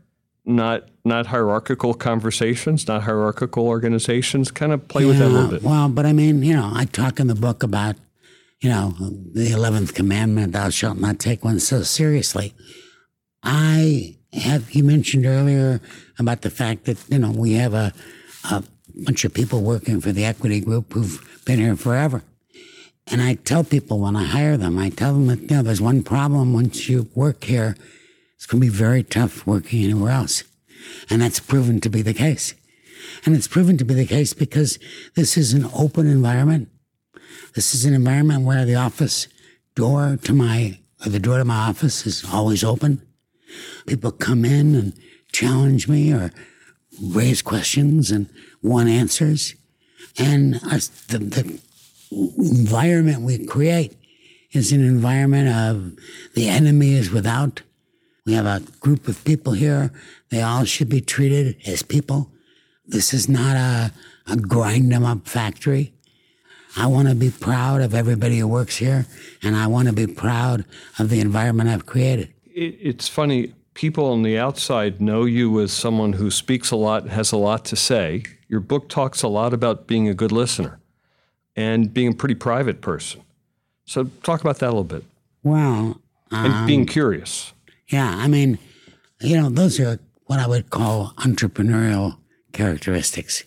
not 0.45 0.89
not 1.03 1.27
hierarchical 1.27 1.93
conversations, 1.95 2.87
not 2.87 3.03
hierarchical 3.03 3.67
organizations. 3.67 4.51
Kind 4.51 4.71
of 4.71 4.87
play 4.87 5.05
with 5.05 5.17
that 5.17 5.27
a 5.27 5.29
little 5.29 5.49
bit. 5.49 5.63
Well, 5.63 5.89
but 5.89 6.05
I 6.05 6.13
mean, 6.13 6.43
you 6.43 6.53
know, 6.53 6.71
I 6.73 6.85
talk 6.85 7.19
in 7.19 7.27
the 7.27 7.35
book 7.35 7.63
about, 7.63 7.95
you 8.61 8.69
know, 8.69 8.93
the 8.99 9.49
11th 9.49 9.93
commandment, 9.95 10.53
thou 10.53 10.69
shalt 10.69 10.97
not 10.97 11.19
take 11.19 11.43
one 11.43 11.59
so 11.59 11.81
seriously. 11.81 12.53
I 13.43 14.17
have, 14.33 14.71
you 14.71 14.83
mentioned 14.83 15.25
earlier 15.25 15.81
about 16.19 16.41
the 16.41 16.51
fact 16.51 16.85
that, 16.85 17.03
you 17.09 17.17
know, 17.17 17.31
we 17.31 17.53
have 17.53 17.73
a, 17.73 17.91
a 18.49 18.63
bunch 19.03 19.25
of 19.25 19.33
people 19.33 19.63
working 19.63 19.99
for 19.99 20.11
the 20.11 20.25
equity 20.25 20.59
group 20.59 20.93
who've 20.93 21.41
been 21.45 21.59
here 21.59 21.75
forever. 21.75 22.23
And 23.07 23.21
I 23.21 23.33
tell 23.33 23.63
people 23.63 23.99
when 23.99 24.15
I 24.15 24.25
hire 24.25 24.57
them, 24.57 24.77
I 24.77 24.89
tell 24.89 25.13
them 25.13 25.27
that, 25.27 25.41
you 25.41 25.57
know, 25.57 25.63
there's 25.63 25.81
one 25.81 26.03
problem 26.03 26.53
once 26.53 26.87
you 26.87 27.09
work 27.15 27.43
here, 27.43 27.75
it's 28.35 28.45
going 28.45 28.61
to 28.61 28.67
be 28.67 28.73
very 28.73 29.03
tough 29.03 29.45
working 29.47 29.83
anywhere 29.83 30.11
else. 30.11 30.43
And 31.09 31.21
that's 31.21 31.39
proven 31.39 31.81
to 31.81 31.89
be 31.89 32.01
the 32.01 32.13
case. 32.13 32.53
And 33.25 33.35
it's 33.35 33.47
proven 33.47 33.77
to 33.77 33.85
be 33.85 33.95
the 33.95 34.05
case 34.05 34.33
because 34.33 34.77
this 35.15 35.35
is 35.35 35.53
an 35.53 35.67
open 35.75 36.07
environment. 36.07 36.69
This 37.53 37.75
is 37.75 37.83
an 37.83 37.93
environment 37.93 38.43
where 38.43 38.65
the 38.65 38.75
office 38.75 39.27
door 39.75 40.17
to 40.23 40.33
my, 40.33 40.79
the 41.05 41.19
door 41.19 41.37
to 41.37 41.45
my 41.45 41.67
office 41.67 42.05
is 42.05 42.23
always 42.31 42.63
open. 42.63 43.01
People 43.85 44.11
come 44.11 44.45
in 44.45 44.73
and 44.73 44.93
challenge 45.33 45.89
me 45.89 46.13
or 46.13 46.31
raise 47.01 47.41
questions 47.41 48.09
and 48.09 48.29
want 48.61 48.87
answers. 48.87 49.55
And 50.17 50.55
our, 50.63 50.79
the, 51.09 51.19
the 51.19 51.59
environment 52.37 53.21
we 53.21 53.45
create 53.45 53.97
is 54.51 54.71
an 54.71 54.83
environment 54.83 55.49
of 55.49 55.97
the 56.35 56.47
enemy 56.47 56.93
is 56.93 57.11
without. 57.11 57.63
We 58.25 58.33
have 58.33 58.45
a 58.45 58.63
group 58.79 59.07
of 59.09 59.23
people 59.25 59.53
here. 59.53 59.91
They 60.29 60.41
all 60.41 60.63
should 60.63 60.89
be 60.89 61.01
treated 61.01 61.57
as 61.65 61.83
people. 61.83 62.31
This 62.85 63.13
is 63.13 63.27
not 63.27 63.55
a, 63.55 63.91
a 64.27 64.37
grind 64.37 64.91
them 64.91 65.03
up 65.03 65.27
factory. 65.27 65.93
I 66.77 66.87
want 66.87 67.09
to 67.09 67.15
be 67.15 67.29
proud 67.31 67.81
of 67.81 67.93
everybody 67.93 68.39
who 68.39 68.47
works 68.47 68.77
here, 68.77 69.05
and 69.43 69.55
I 69.55 69.67
want 69.67 69.87
to 69.87 69.93
be 69.93 70.07
proud 70.07 70.65
of 70.99 71.09
the 71.09 71.19
environment 71.19 71.69
I've 71.69 71.85
created. 71.85 72.33
It, 72.45 72.77
it's 72.81 73.07
funny. 73.07 73.53
People 73.73 74.05
on 74.05 74.23
the 74.23 74.37
outside 74.37 75.01
know 75.01 75.25
you 75.25 75.59
as 75.61 75.71
someone 75.71 76.13
who 76.13 76.29
speaks 76.31 76.71
a 76.71 76.75
lot, 76.75 77.07
has 77.09 77.31
a 77.31 77.37
lot 77.37 77.65
to 77.65 77.75
say. 77.75 78.23
Your 78.47 78.59
book 78.59 78.89
talks 78.89 79.23
a 79.23 79.27
lot 79.27 79.53
about 79.53 79.87
being 79.87 80.07
a 80.09 80.13
good 80.13 80.31
listener 80.31 80.79
and 81.55 81.93
being 81.93 82.09
a 82.09 82.13
pretty 82.13 82.35
private 82.35 82.81
person. 82.81 83.21
So 83.85 84.05
talk 84.23 84.41
about 84.41 84.59
that 84.59 84.67
a 84.67 84.73
little 84.75 84.83
bit 84.83 85.03
Well, 85.43 85.99
and 86.31 86.53
um, 86.53 86.65
being 86.67 86.85
curious. 86.85 87.53
yeah, 87.87 88.15
I 88.17 88.27
mean, 88.27 88.59
you 89.21 89.37
know, 89.37 89.49
those 89.49 89.79
are 89.79 89.99
what 90.25 90.39
I 90.39 90.47
would 90.47 90.69
call 90.69 91.13
entrepreneurial 91.17 92.17
characteristics. 92.53 93.43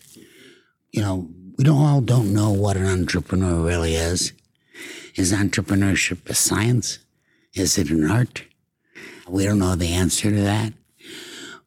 You 0.91 1.01
know, 1.01 1.29
we 1.57 1.63
don't 1.63 1.81
all 1.81 2.01
don't 2.01 2.33
know 2.33 2.51
what 2.51 2.77
an 2.77 2.85
entrepreneur 2.85 3.65
really 3.65 3.95
is. 3.95 4.33
Is 5.15 5.31
entrepreneurship 5.31 6.29
a 6.29 6.33
science? 6.33 6.99
Is 7.53 7.77
it 7.77 7.89
an 7.89 8.09
art? 8.09 8.43
We 9.27 9.45
don't 9.45 9.59
know 9.59 9.75
the 9.75 9.93
answer 9.93 10.29
to 10.29 10.41
that. 10.41 10.73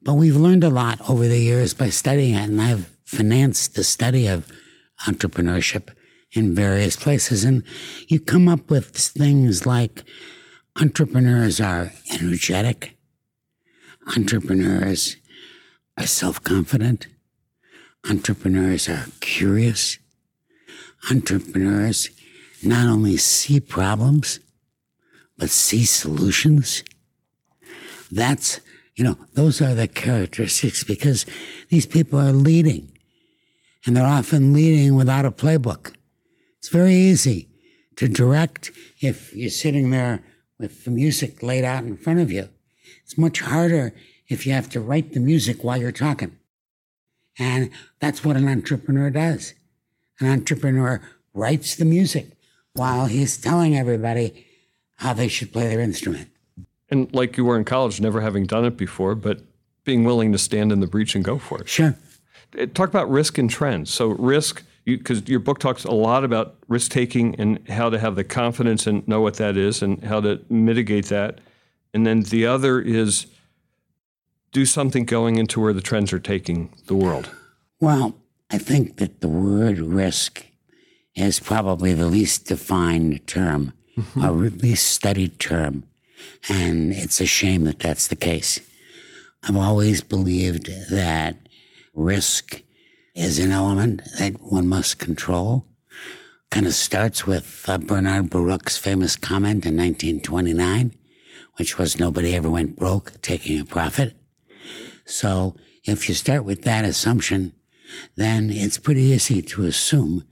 But 0.02 0.14
we've 0.14 0.36
learned 0.36 0.64
a 0.64 0.70
lot 0.70 1.00
over 1.08 1.26
the 1.26 1.40
years 1.40 1.74
by 1.74 1.88
studying 1.88 2.34
it, 2.34 2.48
and 2.48 2.60
I've 2.60 2.88
financed 3.04 3.74
the 3.74 3.84
study 3.84 4.26
of 4.26 4.50
entrepreneurship 5.06 5.88
in 6.32 6.54
various 6.54 6.96
places. 6.96 7.44
And 7.44 7.62
you 8.06 8.20
come 8.20 8.48
up 8.48 8.70
with 8.70 8.94
things 8.94 9.64
like 9.64 10.04
entrepreneurs 10.80 11.60
are 11.60 11.92
energetic, 12.12 12.96
entrepreneurs 14.16 15.16
are 15.96 16.06
self 16.06 16.42
confident, 16.44 17.06
entrepreneurs 18.08 18.88
are 18.88 19.06
curious, 19.20 19.98
entrepreneurs 21.10 22.08
not 22.62 22.88
only 22.88 23.16
see 23.16 23.60
problems, 23.60 24.40
but 25.36 25.50
see 25.50 25.84
solutions. 25.84 26.82
That's, 28.10 28.60
you 28.96 29.04
know, 29.04 29.18
those 29.34 29.62
are 29.62 29.74
the 29.74 29.86
characteristics 29.86 30.82
because 30.82 31.24
these 31.68 31.86
people 31.86 32.18
are 32.18 32.32
leading 32.32 32.90
and 33.86 33.96
they're 33.96 34.04
often 34.04 34.52
leading 34.52 34.96
without 34.96 35.24
a 35.24 35.30
playbook. 35.30 35.94
It's 36.58 36.68
very 36.68 36.94
easy 36.94 37.48
to 37.96 38.08
direct 38.08 38.72
if 39.00 39.34
you're 39.34 39.50
sitting 39.50 39.90
there 39.90 40.24
with 40.58 40.84
the 40.84 40.90
music 40.90 41.42
laid 41.42 41.64
out 41.64 41.84
in 41.84 41.96
front 41.96 42.20
of 42.20 42.32
you. 42.32 42.48
It's 43.04 43.16
much 43.16 43.40
harder 43.40 43.94
if 44.28 44.46
you 44.46 44.52
have 44.52 44.68
to 44.70 44.80
write 44.80 45.12
the 45.12 45.20
music 45.20 45.62
while 45.62 45.78
you're 45.78 45.92
talking. 45.92 46.37
And 47.38 47.70
that's 48.00 48.24
what 48.24 48.36
an 48.36 48.48
entrepreneur 48.48 49.10
does. 49.10 49.54
An 50.20 50.26
entrepreneur 50.28 51.00
writes 51.34 51.76
the 51.76 51.84
music 51.84 52.32
while 52.72 53.06
he's 53.06 53.36
telling 53.36 53.76
everybody 53.76 54.46
how 54.96 55.12
they 55.12 55.28
should 55.28 55.52
play 55.52 55.68
their 55.68 55.80
instrument. 55.80 56.28
And 56.90 57.12
like 57.14 57.36
you 57.36 57.44
were 57.44 57.56
in 57.56 57.64
college, 57.64 58.00
never 58.00 58.20
having 58.20 58.46
done 58.46 58.64
it 58.64 58.76
before, 58.76 59.14
but 59.14 59.42
being 59.84 60.04
willing 60.04 60.32
to 60.32 60.38
stand 60.38 60.72
in 60.72 60.80
the 60.80 60.86
breach 60.86 61.14
and 61.14 61.24
go 61.24 61.38
for 61.38 61.60
it. 61.60 61.68
Sure. 61.68 61.96
Uh, 62.58 62.66
Talk 62.66 62.88
about 62.88 63.10
risk 63.10 63.38
and 63.38 63.48
trends. 63.48 63.92
So 63.92 64.08
risk, 64.08 64.64
because 64.84 65.20
you, 65.20 65.32
your 65.32 65.40
book 65.40 65.60
talks 65.60 65.84
a 65.84 65.92
lot 65.92 66.24
about 66.24 66.56
risk 66.66 66.90
taking 66.90 67.34
and 67.36 67.66
how 67.68 67.90
to 67.90 67.98
have 67.98 68.16
the 68.16 68.24
confidence 68.24 68.86
and 68.86 69.06
know 69.06 69.20
what 69.20 69.34
that 69.34 69.56
is 69.56 69.82
and 69.82 70.02
how 70.02 70.20
to 70.20 70.40
mitigate 70.48 71.06
that. 71.06 71.40
And 71.94 72.06
then 72.06 72.22
the 72.22 72.46
other 72.46 72.80
is 72.80 73.26
do 74.52 74.64
something 74.64 75.04
going 75.04 75.36
into 75.36 75.60
where 75.60 75.72
the 75.72 75.80
trends 75.80 76.12
are 76.12 76.18
taking 76.18 76.70
the 76.86 76.94
world. 76.94 77.30
Well, 77.80 78.16
I 78.50 78.58
think 78.58 78.96
that 78.96 79.20
the 79.20 79.28
word 79.28 79.78
risk 79.78 80.46
is 81.14 81.40
probably 81.40 81.92
the 81.92 82.06
least 82.06 82.46
defined 82.46 83.26
term, 83.26 83.72
mm-hmm. 83.96 84.24
or 84.24 84.50
least 84.50 84.86
studied 84.86 85.38
term. 85.38 85.84
And 86.48 86.92
it's 86.92 87.20
a 87.20 87.26
shame 87.26 87.64
that 87.64 87.80
that's 87.80 88.08
the 88.08 88.16
case. 88.16 88.60
I've 89.42 89.56
always 89.56 90.00
believed 90.00 90.70
that 90.90 91.36
risk 91.94 92.62
is 93.14 93.38
an 93.38 93.52
element 93.52 94.02
that 94.18 94.40
one 94.40 94.68
must 94.68 94.98
control. 94.98 95.64
Kind 96.50 96.66
of 96.66 96.74
starts 96.74 97.26
with 97.26 97.64
uh, 97.68 97.78
Bernard 97.78 98.30
Baruch's 98.30 98.78
famous 98.78 99.16
comment 99.16 99.66
in 99.66 99.76
1929, 99.76 100.94
which 101.56 101.76
was 101.76 101.98
nobody 101.98 102.34
ever 102.34 102.48
went 102.48 102.76
broke 102.76 103.20
taking 103.20 103.60
a 103.60 103.64
profit. 103.64 104.14
So 105.08 105.56
if 105.84 106.08
you 106.08 106.14
start 106.14 106.44
with 106.44 106.62
that 106.62 106.84
assumption, 106.84 107.54
then 108.16 108.50
it's 108.50 108.76
pretty 108.76 109.02
easy 109.02 109.40
to 109.40 109.64
assume 109.64 110.24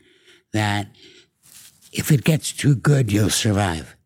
that 0.53 0.89
if 1.93 2.12
it 2.12 2.24
gets 2.24 2.53
too 2.53 2.77
good, 2.77 3.11
you'll 3.11 3.31
survive. 3.31 3.97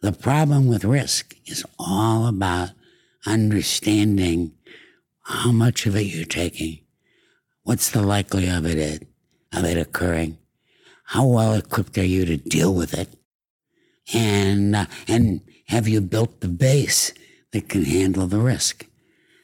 The 0.00 0.12
problem 0.12 0.68
with 0.68 0.84
risk 0.84 1.34
is 1.44 1.64
all 1.78 2.28
about 2.28 2.70
understanding 3.26 4.52
how 5.22 5.50
much 5.50 5.86
of 5.86 5.96
it 5.96 6.02
you're 6.02 6.24
taking. 6.24 6.78
What's 7.64 7.90
the 7.90 8.02
likelihood 8.02 8.64
of 8.64 8.66
it, 8.66 9.08
of 9.52 9.64
it 9.64 9.76
occurring? 9.76 10.38
How 11.04 11.26
well 11.26 11.54
equipped 11.54 11.98
are 11.98 12.04
you 12.04 12.24
to 12.26 12.36
deal 12.36 12.72
with 12.72 12.94
it? 12.94 13.08
And, 14.14 14.76
uh, 14.76 14.86
and 15.08 15.40
have 15.66 15.88
you 15.88 16.00
built 16.00 16.40
the 16.40 16.48
base 16.48 17.12
that 17.50 17.68
can 17.68 17.84
handle 17.84 18.28
the 18.28 18.40
risk? 18.40 18.86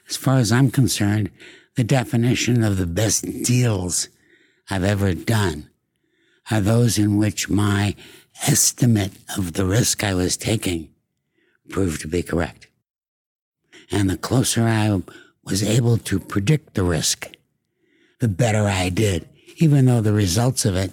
As 0.09 0.16
far 0.16 0.38
as 0.38 0.50
I'm 0.50 0.70
concerned, 0.70 1.30
the 1.76 1.84
definition 1.84 2.64
of 2.64 2.76
the 2.76 2.86
best 2.86 3.24
deals 3.44 4.09
I've 4.70 4.84
ever 4.84 5.14
done 5.14 5.70
are 6.50 6.61
those 6.61 6.98
in 6.98 7.18
which 7.18 7.48
my 7.48 7.94
estimate 8.46 9.12
of 9.36 9.52
the 9.52 9.66
risk 9.66 10.02
I 10.02 10.14
was 10.14 10.36
taking 10.36 10.88
proved 11.68 12.00
to 12.00 12.09
be 12.09 12.22
correct. 12.22 12.68
And 13.90 14.09
the 14.09 14.16
closer 14.16 14.62
I 14.62 15.02
was 15.44 15.62
able 15.62 15.98
to 15.98 16.18
predict 16.18 16.74
the 16.74 16.84
risk, 16.84 17.30
the 18.20 18.28
better 18.28 18.64
I 18.64 18.88
did, 18.88 19.28
even 19.56 19.86
though 19.86 20.00
the 20.00 20.12
results 20.12 20.64
of 20.64 20.76
it 20.76 20.92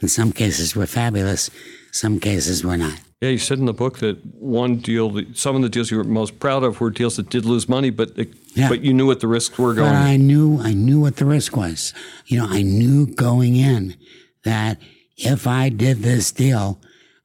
in 0.00 0.08
some 0.08 0.32
cases 0.32 0.76
were 0.76 0.86
fabulous, 0.86 1.50
some 1.92 2.20
cases 2.20 2.64
were 2.64 2.76
not. 2.76 3.00
Yeah, 3.20 3.30
you 3.30 3.38
said 3.38 3.58
in 3.58 3.64
the 3.64 3.72
book 3.72 3.98
that 3.98 4.24
one 4.36 4.76
deal, 4.76 5.20
some 5.34 5.56
of 5.56 5.62
the 5.62 5.68
deals 5.68 5.90
you 5.90 5.96
were 5.96 6.04
most 6.04 6.38
proud 6.38 6.62
of 6.62 6.80
were 6.80 6.90
deals 6.90 7.16
that 7.16 7.30
did 7.30 7.44
lose 7.44 7.68
money, 7.68 7.90
but 7.90 8.16
yeah. 8.54 8.68
but 8.68 8.82
you 8.82 8.94
knew 8.94 9.06
what 9.06 9.18
the 9.18 9.26
risks 9.26 9.58
were 9.58 9.74
going. 9.74 9.90
But 9.90 9.96
I 9.96 10.16
knew 10.16 10.60
I 10.62 10.72
knew 10.72 11.00
what 11.00 11.16
the 11.16 11.24
risk 11.24 11.56
was. 11.56 11.92
You 12.26 12.38
know, 12.38 12.46
I 12.48 12.62
knew 12.62 13.06
going 13.06 13.56
in 13.56 13.96
that 14.44 14.78
if 15.16 15.48
I 15.48 15.68
did 15.68 15.98
this 15.98 16.30
deal, 16.30 16.80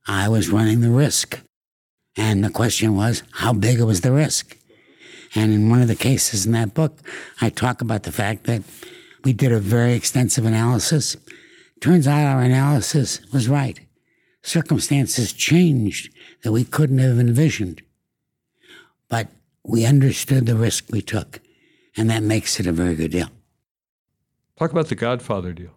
I 0.07 0.29
was 0.29 0.49
running 0.49 0.81
the 0.81 0.89
risk. 0.89 1.39
And 2.17 2.43
the 2.43 2.49
question 2.49 2.95
was, 2.95 3.21
how 3.31 3.53
big 3.53 3.79
was 3.79 4.01
the 4.01 4.11
risk? 4.11 4.57
And 5.35 5.53
in 5.53 5.69
one 5.69 5.81
of 5.81 5.87
the 5.87 5.95
cases 5.95 6.45
in 6.45 6.51
that 6.53 6.73
book, 6.73 6.99
I 7.39 7.49
talk 7.49 7.81
about 7.81 8.03
the 8.03 8.11
fact 8.11 8.45
that 8.45 8.63
we 9.23 9.33
did 9.33 9.51
a 9.51 9.59
very 9.59 9.93
extensive 9.93 10.45
analysis. 10.45 11.17
Turns 11.81 12.07
out 12.07 12.25
our 12.25 12.41
analysis 12.41 13.19
was 13.31 13.47
right 13.47 13.79
circumstances 14.43 15.33
changed 15.33 16.13
that 16.43 16.51
we 16.51 16.63
couldn't 16.63 16.99
have 16.99 17.17
envisioned. 17.17 17.81
But 19.09 19.29
we 19.63 19.85
understood 19.85 20.45
the 20.45 20.55
risk 20.55 20.85
we 20.91 21.01
took, 21.01 21.39
and 21.97 22.09
that 22.09 22.21
makes 22.21 22.59
it 22.59 22.67
a 22.67 22.71
very 22.71 22.95
good 22.95 23.11
deal. 23.11 23.29
Talk 24.57 24.71
about 24.71 24.87
the 24.87 24.95
Godfather 24.95 25.53
deal. 25.53 25.71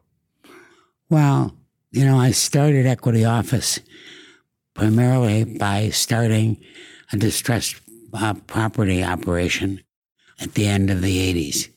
Well, 1.08 1.54
you 1.92 2.04
know, 2.04 2.18
I 2.18 2.32
started 2.32 2.84
Equity 2.84 3.24
Office 3.24 3.78
primarily 4.74 5.44
by 5.44 5.88
starting 5.90 6.58
a 7.12 7.16
distressed 7.16 7.76
uh, 8.12 8.34
property 8.46 9.02
operation 9.02 9.80
at 10.40 10.54
the 10.54 10.66
end 10.66 10.90
of 10.90 11.00
the 11.00 11.50
80s. 11.50 11.68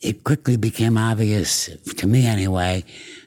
It 0.00 0.24
quickly 0.24 0.56
became 0.56 0.98
obvious, 0.98 1.70
to 1.96 2.06
me 2.06 2.26
anyway, 2.26 2.84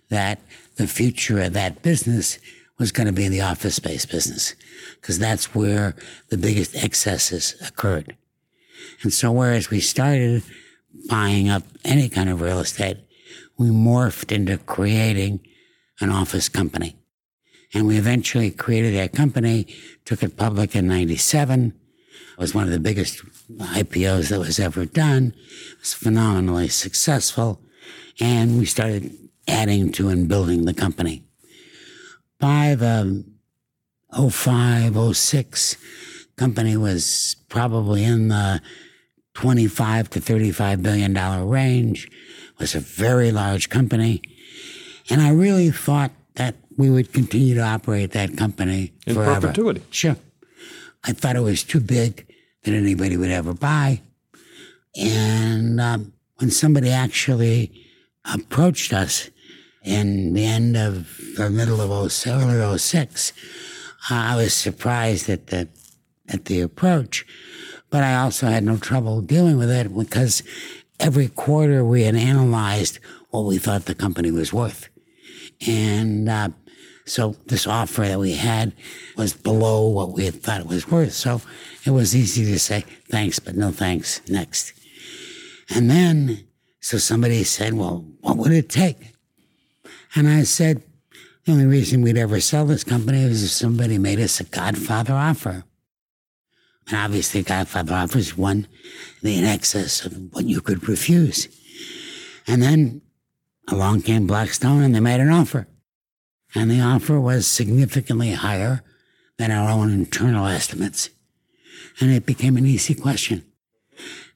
that 0.09 0.39
the 0.75 0.87
future 0.87 1.41
of 1.41 1.53
that 1.53 1.81
business 1.81 2.39
was 2.79 2.91
going 2.91 3.07
to 3.07 3.13
be 3.13 3.25
in 3.25 3.31
the 3.31 3.41
office 3.41 3.75
space 3.75 4.05
business 4.05 4.55
because 4.95 5.19
that's 5.19 5.53
where 5.53 5.95
the 6.29 6.37
biggest 6.37 6.75
excesses 6.75 7.55
occurred. 7.65 8.15
And 9.01 9.13
so, 9.13 9.31
whereas 9.31 9.69
we 9.69 9.79
started 9.79 10.43
buying 11.09 11.49
up 11.49 11.63
any 11.85 12.09
kind 12.09 12.29
of 12.29 12.41
real 12.41 12.59
estate, 12.59 12.97
we 13.57 13.67
morphed 13.67 14.31
into 14.31 14.57
creating 14.57 15.39
an 15.99 16.09
office 16.09 16.49
company. 16.49 16.97
And 17.73 17.87
we 17.87 17.97
eventually 17.97 18.51
created 18.51 18.95
that 18.95 19.13
company, 19.13 19.67
took 20.05 20.21
it 20.21 20.37
public 20.37 20.75
in 20.75 20.87
97. 20.87 21.73
It 22.33 22.39
was 22.39 22.53
one 22.53 22.65
of 22.65 22.71
the 22.71 22.79
biggest 22.79 23.23
IPOs 23.51 24.29
that 24.29 24.39
was 24.39 24.59
ever 24.59 24.85
done. 24.85 25.33
It 25.71 25.79
was 25.79 25.93
phenomenally 25.93 26.67
successful. 26.67 27.61
And 28.19 28.59
we 28.59 28.65
started 28.65 29.11
adding 29.47 29.91
to 29.93 30.09
and 30.09 30.27
building 30.27 30.65
the 30.65 30.73
company 30.73 31.23
by 32.43 32.75
the 32.75 33.23
05, 34.13 35.15
06, 35.15 35.77
company 36.35 36.75
was 36.75 37.37
probably 37.47 38.03
in 38.03 38.27
the 38.27 38.61
25 39.33 40.09
to 40.09 40.19
35 40.19 40.83
billion 40.83 41.13
dollar 41.13 41.45
range. 41.45 42.07
It 42.07 42.59
was 42.59 42.75
a 42.75 42.81
very 42.81 43.31
large 43.31 43.69
company. 43.69 44.21
And 45.09 45.21
I 45.21 45.29
really 45.29 45.71
thought 45.71 46.11
that 46.35 46.55
we 46.77 46.89
would 46.89 47.13
continue 47.13 47.55
to 47.55 47.61
operate 47.61 48.11
that 48.11 48.35
company 48.35 48.91
in 49.07 49.15
forever. 49.15 49.47
perpetuity. 49.47 49.83
Sure. 49.89 50.17
I 51.05 51.13
thought 51.13 51.37
it 51.37 51.43
was 51.43 51.63
too 51.63 51.79
big 51.79 52.27
that 52.63 52.73
anybody 52.73 53.15
would 53.15 53.31
ever 53.31 53.53
buy. 53.53 54.01
And 54.97 55.79
um, 55.79 56.11
when 56.39 56.51
somebody 56.51 56.89
actually 56.89 57.71
approached 58.25 58.91
us 58.91 59.29
in 59.83 60.33
the 60.33 60.45
end 60.45 60.77
of 60.77 61.17
the 61.35 61.49
middle 61.49 61.81
of 61.81 62.11
07, 62.11 62.49
early 62.49 62.77
06, 62.77 63.33
I 64.09 64.35
was 64.35 64.53
surprised 64.53 65.29
at 65.29 65.47
the 65.47 65.67
at 66.29 66.45
the 66.45 66.61
approach, 66.61 67.25
but 67.89 68.01
I 68.01 68.15
also 68.15 68.47
had 68.47 68.63
no 68.63 68.77
trouble 68.77 69.21
dealing 69.21 69.57
with 69.57 69.69
it 69.69 69.93
because 69.93 70.41
every 70.99 71.27
quarter 71.27 71.83
we 71.83 72.03
had 72.03 72.15
analyzed 72.15 72.99
what 73.29 73.41
we 73.41 73.57
thought 73.57 73.85
the 73.85 73.95
company 73.95 74.31
was 74.31 74.53
worth, 74.53 74.87
and 75.67 76.29
uh, 76.29 76.49
so 77.05 77.35
this 77.47 77.67
offer 77.67 78.03
that 78.03 78.19
we 78.19 78.33
had 78.33 78.73
was 79.17 79.33
below 79.33 79.87
what 79.89 80.13
we 80.13 80.25
had 80.25 80.41
thought 80.41 80.61
it 80.61 80.67
was 80.67 80.89
worth. 80.89 81.11
So 81.11 81.41
it 81.85 81.91
was 81.91 82.15
easy 82.15 82.45
to 82.45 82.59
say 82.59 82.85
thanks, 83.09 83.39
but 83.39 83.55
no 83.55 83.71
thanks. 83.71 84.21
Next, 84.29 84.73
and 85.69 85.89
then 85.89 86.45
so 86.79 86.97
somebody 86.97 87.43
said, 87.43 87.73
"Well, 87.73 88.05
what 88.21 88.37
would 88.37 88.53
it 88.53 88.69
take?" 88.69 89.12
And 90.15 90.27
I 90.27 90.43
said, 90.43 90.83
the 91.45 91.51
only 91.51 91.65
reason 91.65 92.01
we'd 92.01 92.17
ever 92.17 92.39
sell 92.39 92.65
this 92.65 92.83
company 92.83 93.23
is 93.23 93.43
if 93.43 93.49
somebody 93.49 93.97
made 93.97 94.19
us 94.19 94.39
a 94.39 94.45
Godfather 94.45 95.13
offer. 95.13 95.63
And 96.87 96.97
obviously, 96.97 97.43
Godfather 97.43 97.93
offers 97.93 98.37
one 98.37 98.67
in 99.21 99.43
excess 99.43 100.05
of 100.05 100.33
what 100.33 100.45
you 100.45 100.61
could 100.61 100.87
refuse. 100.87 101.47
And 102.47 102.61
then 102.61 103.01
along 103.69 104.01
came 104.01 104.27
Blackstone 104.27 104.83
and 104.83 104.93
they 104.93 104.99
made 104.99 105.19
an 105.19 105.29
offer. 105.29 105.67
And 106.55 106.69
the 106.69 106.81
offer 106.81 107.19
was 107.19 107.47
significantly 107.47 108.31
higher 108.31 108.83
than 109.37 109.51
our 109.51 109.69
own 109.69 109.91
internal 109.91 110.45
estimates. 110.45 111.09
And 111.99 112.11
it 112.11 112.25
became 112.25 112.57
an 112.57 112.65
easy 112.65 112.93
question. 112.93 113.43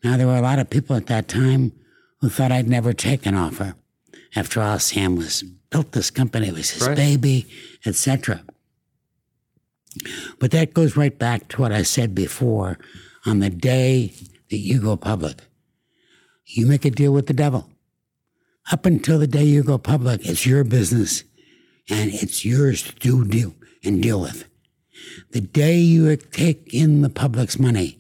Now, 0.03 0.17
there 0.17 0.28
were 0.28 0.38
a 0.38 0.41
lot 0.41 0.59
of 0.59 0.69
people 0.69 0.95
at 0.95 1.07
that 1.07 1.28
time 1.28 1.73
who 2.21 2.30
thought 2.30 2.51
I'd 2.51 2.67
never 2.67 2.93
take 2.93 3.25
an 3.25 3.36
offer. 3.36 3.75
After 4.36 4.61
all, 4.61 4.80
Sam 4.80 5.15
was 5.15 5.43
built 5.69 5.91
this 5.91 6.11
company. 6.11 6.47
It 6.47 6.53
was 6.53 6.69
his 6.71 6.88
right. 6.88 6.95
baby, 6.95 7.47
etc. 7.86 8.43
But 10.39 10.51
that 10.51 10.73
goes 10.73 10.95
right 10.95 11.17
back 11.17 11.47
to 11.49 11.61
what 11.61 11.71
I 11.71 11.84
said 11.84 12.13
before. 12.13 12.78
On 13.25 13.39
the 13.39 13.49
day 13.49 14.13
that 14.49 14.57
you 14.57 14.80
go 14.82 14.95
public, 14.95 15.41
you 16.45 16.65
make 16.65 16.86
a 16.86 16.89
deal 16.89 17.11
with 17.11 17.28
the 17.28 17.34
devil. 17.34 17.69
Up 18.71 18.86
until 18.86 19.19
the 19.19 19.28
day 19.28 19.43
you 19.43 19.63
go 19.63 19.78
public, 19.78 20.25
it's 20.25 20.45
your 20.45 20.63
business 20.63 21.23
and 21.89 22.11
it's 22.13 22.45
yours 22.45 22.84
to 22.84 22.93
do 22.95 23.25
deal 23.25 23.53
and 23.84 24.01
deal 24.01 24.21
with. 24.21 24.47
The 25.32 25.41
day 25.41 25.78
you 25.78 26.15
take 26.15 26.73
in 26.73 27.01
the 27.01 27.09
public's 27.09 27.59
money, 27.59 27.99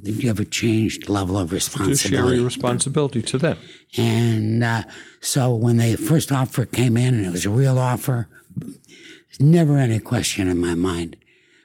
you 0.00 0.28
have 0.28 0.40
a 0.40 0.44
changed 0.44 1.08
level 1.08 1.36
of 1.36 1.50
Fiduciary 1.50 1.90
responsibility. 1.90 2.44
responsibility 2.44 3.22
to 3.22 3.38
them. 3.38 3.58
And 3.96 4.64
uh, 4.64 4.84
so 5.20 5.54
when 5.54 5.76
the 5.76 5.96
first 5.96 6.32
offer 6.32 6.64
came 6.64 6.96
in 6.96 7.14
and 7.14 7.26
it 7.26 7.30
was 7.30 7.44
a 7.44 7.50
real 7.50 7.78
offer, 7.78 8.28
there's 8.56 9.40
never 9.40 9.76
any 9.76 9.98
question 9.98 10.48
in 10.48 10.58
my 10.58 10.74
mind 10.74 11.16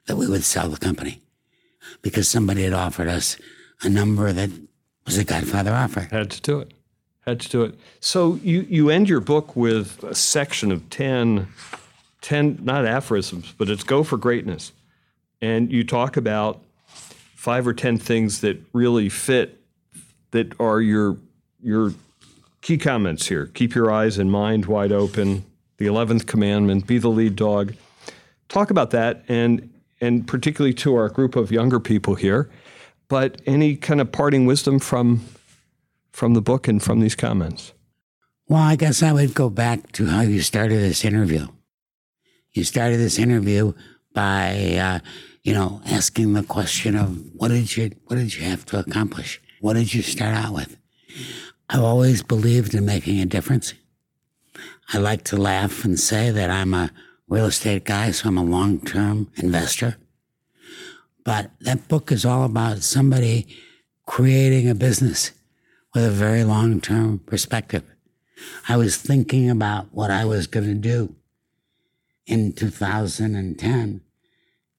that 0.07 0.17
we 0.17 0.27
would 0.27 0.43
sell 0.43 0.69
the 0.69 0.77
company 0.77 1.21
because 2.01 2.27
somebody 2.27 2.63
had 2.63 2.73
offered 2.73 3.07
us 3.07 3.37
a 3.81 3.89
number 3.89 4.33
that 4.33 4.49
was 5.05 5.17
a 5.17 5.23
Godfather 5.23 5.71
offer. 5.71 6.01
Had 6.11 6.31
to 6.31 6.41
do 6.41 6.59
it. 6.59 6.73
Had 7.21 7.39
to 7.41 7.49
do 7.49 7.63
it. 7.63 7.75
So 7.99 8.35
you, 8.43 8.65
you 8.69 8.89
end 8.89 9.09
your 9.09 9.19
book 9.19 9.55
with 9.55 10.03
a 10.03 10.15
section 10.15 10.71
of 10.71 10.89
10, 10.89 11.47
10, 12.21 12.59
not 12.61 12.85
aphorisms, 12.85 13.53
but 13.57 13.69
it's 13.69 13.83
go 13.83 14.03
for 14.03 14.17
greatness. 14.17 14.73
And 15.41 15.71
you 15.71 15.83
talk 15.83 16.17
about 16.17 16.61
five 17.37 17.67
or 17.67 17.73
10 17.73 17.99
things 17.99 18.41
that 18.41 18.59
really 18.73 19.07
fit, 19.07 19.61
that 20.31 20.59
are 20.59 20.81
your, 20.81 21.17
your 21.61 21.93
key 22.61 22.77
comments 22.77 23.27
here. 23.27 23.45
Keep 23.45 23.75
your 23.75 23.91
eyes 23.91 24.17
and 24.17 24.31
mind 24.31 24.65
wide 24.65 24.91
open. 24.91 25.45
The 25.77 25.85
11th 25.85 26.25
commandment, 26.25 26.87
be 26.87 26.97
the 26.97 27.09
lead 27.09 27.35
dog. 27.35 27.75
Talk 28.49 28.71
about 28.71 28.89
that 28.91 29.23
and, 29.27 29.69
and 30.01 30.27
particularly 30.27 30.73
to 30.73 30.95
our 30.95 31.09
group 31.09 31.35
of 31.35 31.51
younger 31.51 31.79
people 31.79 32.15
here. 32.15 32.49
But 33.07 33.39
any 33.45 33.75
kind 33.75 34.01
of 34.01 34.11
parting 34.11 34.47
wisdom 34.47 34.79
from 34.79 35.23
from 36.11 36.33
the 36.33 36.41
book 36.41 36.67
and 36.67 36.81
from 36.81 36.99
these 36.99 37.13
comments? 37.13 37.73
Well, 38.47 38.63
I 38.63 38.75
guess 38.75 39.03
I 39.03 39.13
would 39.13 39.35
go 39.35 39.51
back 39.51 39.91
to 39.91 40.07
how 40.07 40.21
you 40.21 40.41
started 40.41 40.79
this 40.79 41.05
interview. 41.05 41.45
You 42.53 42.63
started 42.63 42.97
this 42.97 43.19
interview 43.19 43.73
by, 44.15 44.77
uh, 44.77 44.99
you 45.43 45.53
know, 45.53 45.81
asking 45.85 46.33
the 46.33 46.43
question 46.43 46.95
of 46.95 47.21
what 47.33 47.49
did 47.49 47.75
you 47.75 47.91
what 48.05 48.17
did 48.17 48.35
you 48.35 48.43
have 48.43 48.65
to 48.67 48.79
accomplish? 48.79 49.41
What 49.61 49.73
did 49.73 49.93
you 49.93 50.01
start 50.01 50.35
out 50.35 50.53
with? 50.53 50.77
I've 51.69 51.83
always 51.83 52.23
believed 52.23 52.73
in 52.73 52.85
making 52.85 53.19
a 53.19 53.25
difference. 53.25 53.73
I 54.93 54.99
like 54.99 55.23
to 55.25 55.37
laugh 55.37 55.83
and 55.83 55.99
say 55.99 56.31
that 56.31 56.49
I'm 56.49 56.73
a 56.73 56.91
real 57.27 57.47
estate 57.47 57.83
guy, 57.83 58.11
so 58.11 58.29
I'm 58.29 58.37
a 58.37 58.43
long 58.43 58.79
term 58.79 59.29
investor. 59.35 59.97
But 61.25 61.51
that 61.59 61.89
book 61.89 62.11
is 62.11 62.25
all 62.25 62.45
about 62.45 62.83
somebody 62.83 63.47
creating 64.05 64.69
a 64.69 64.75
business 64.75 65.33
with 65.93 66.05
a 66.05 66.09
very 66.11 66.43
long 66.43 66.79
term 66.79 67.19
perspective. 67.19 67.83
I 68.69 68.77
was 68.77 68.97
thinking 68.97 69.49
about 69.49 69.87
what 69.91 70.11
I 70.11 70.25
was 70.25 70.47
going 70.47 70.67
to 70.67 70.73
do 70.75 71.15
in 72.25 72.53
2010, 72.53 74.01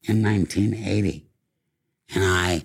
in 0.09 0.23
1980. 0.23 1.27
And 2.15 2.25
I 2.25 2.65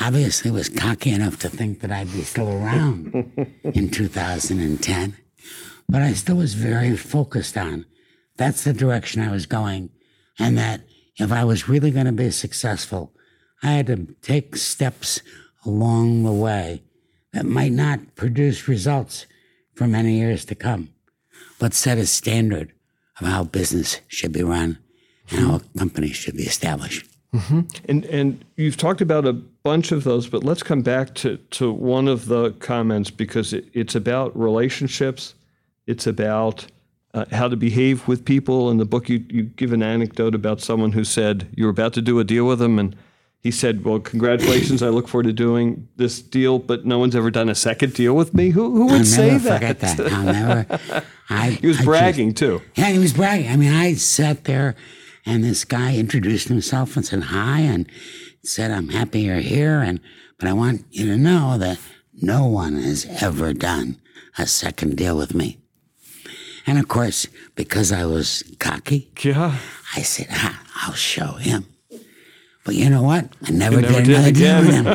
obviously 0.00 0.50
was 0.50 0.68
cocky 0.68 1.10
enough 1.10 1.38
to 1.40 1.48
think 1.48 1.80
that 1.80 1.90
I'd 1.90 2.12
be 2.12 2.22
still 2.22 2.48
around 2.48 3.14
in 3.64 3.90
2010. 3.90 5.16
But 5.88 6.02
I 6.02 6.12
still 6.12 6.36
was 6.36 6.54
very 6.54 6.96
focused 6.96 7.56
on 7.56 7.86
that's 8.36 8.64
the 8.64 8.72
direction 8.72 9.22
I 9.22 9.30
was 9.30 9.46
going. 9.46 9.90
And 10.38 10.58
that 10.58 10.82
if 11.16 11.32
I 11.32 11.44
was 11.44 11.68
really 11.68 11.90
going 11.90 12.06
to 12.06 12.12
be 12.12 12.30
successful, 12.30 13.12
I 13.62 13.72
had 13.72 13.86
to 13.86 14.14
take 14.22 14.56
steps 14.56 15.22
along 15.64 16.22
the 16.22 16.32
way 16.32 16.82
that 17.32 17.46
might 17.46 17.72
not 17.72 18.14
produce 18.14 18.68
results 18.68 19.26
for 19.74 19.86
many 19.86 20.18
years 20.18 20.44
to 20.46 20.54
come, 20.54 20.90
but 21.58 21.74
set 21.74 21.98
a 21.98 22.06
standard 22.06 22.72
of 23.20 23.26
how 23.26 23.44
business 23.44 24.00
should 24.08 24.32
be 24.32 24.42
run 24.42 24.78
and 25.30 25.40
how 25.40 25.56
a 25.56 25.78
company 25.78 26.08
should 26.08 26.36
be 26.36 26.44
established. 26.44 27.06
And 27.86 28.04
and 28.06 28.44
you've 28.56 28.78
talked 28.78 29.02
about 29.02 29.26
a 29.26 29.32
bunch 29.34 29.92
of 29.92 30.04
those, 30.04 30.26
but 30.26 30.42
let's 30.42 30.62
come 30.62 30.80
back 30.80 31.14
to 31.16 31.36
to 31.50 31.70
one 31.70 32.08
of 32.08 32.26
the 32.26 32.52
comments 32.60 33.10
because 33.10 33.52
it, 33.52 33.66
it's 33.74 33.94
about 33.94 34.34
relationships. 34.38 35.34
It's 35.86 36.06
about 36.06 36.66
uh, 37.12 37.26
how 37.32 37.48
to 37.48 37.56
behave 37.56 38.08
with 38.08 38.24
people. 38.24 38.70
In 38.70 38.78
the 38.78 38.86
book, 38.86 39.10
you 39.10 39.22
you 39.28 39.42
give 39.42 39.72
an 39.74 39.82
anecdote 39.82 40.34
about 40.34 40.62
someone 40.62 40.92
who 40.92 41.04
said 41.04 41.46
you 41.54 41.64
were 41.64 41.70
about 41.70 41.92
to 41.94 42.00
do 42.02 42.18
a 42.20 42.24
deal 42.24 42.46
with 42.46 42.58
them, 42.58 42.78
and 42.78 42.96
he 43.42 43.50
said, 43.50 43.84
"Well, 43.84 43.98
congratulations! 44.00 44.82
I 44.82 44.88
look 44.88 45.06
forward 45.06 45.24
to 45.26 45.32
doing 45.34 45.88
this 45.96 46.22
deal, 46.22 46.58
but 46.58 46.86
no 46.86 46.98
one's 46.98 47.14
ever 47.16 47.30
done 47.30 47.50
a 47.50 47.54
second 47.54 47.92
deal 47.92 48.14
with 48.16 48.32
me." 48.32 48.48
Who 48.50 48.70
who 48.76 48.84
would 48.86 49.00
I'll 49.00 49.04
say 49.04 49.32
never 49.32 49.48
that? 49.50 49.54
forget 49.60 49.80
that. 49.80 50.00
I'll 50.12 50.24
never. 50.24 51.04
I, 51.28 51.50
He 51.50 51.66
was 51.66 51.76
I 51.76 51.80
just- 51.80 51.84
bragging 51.86 52.32
too. 52.34 52.62
Yeah, 52.76 52.90
he 52.92 52.98
was 52.98 53.12
bragging. 53.12 53.50
I 53.50 53.56
mean, 53.56 53.74
I 53.74 53.92
sat 53.94 54.44
there 54.44 54.74
and 55.26 55.42
this 55.42 55.64
guy 55.64 55.96
introduced 55.96 56.46
himself 56.48 56.96
and 56.96 57.04
said 57.04 57.24
hi 57.24 57.58
and 57.60 57.90
said, 58.44 58.70
I'm 58.70 58.90
happy 58.90 59.22
you're 59.22 59.40
here. 59.40 59.80
And, 59.80 59.98
but 60.38 60.48
I 60.48 60.52
want 60.52 60.84
you 60.90 61.06
to 61.06 61.16
know 61.18 61.58
that 61.58 61.78
no 62.14 62.46
one 62.46 62.76
has 62.76 63.04
ever 63.20 63.52
done 63.52 64.00
a 64.38 64.46
second 64.46 64.96
deal 64.96 65.16
with 65.16 65.34
me. 65.34 65.58
And 66.64 66.78
of 66.78 66.86
course, 66.88 67.26
because 67.56 67.90
I 67.90 68.04
was 68.06 68.44
cocky, 68.60 69.10
Yeah. 69.22 69.58
I 69.96 70.02
said, 70.02 70.28
ah, 70.30 70.62
I'll 70.82 70.94
show 70.94 71.32
him. 71.32 71.66
But 72.64 72.74
you 72.74 72.88
know 72.88 73.02
what? 73.02 73.28
I 73.44 73.50
never, 73.50 73.80
never 73.80 74.02
did 74.02 74.04
did 74.04 74.14
another 74.14 74.32
deal 74.32 74.60
with 74.60 74.74
him. 74.74 74.86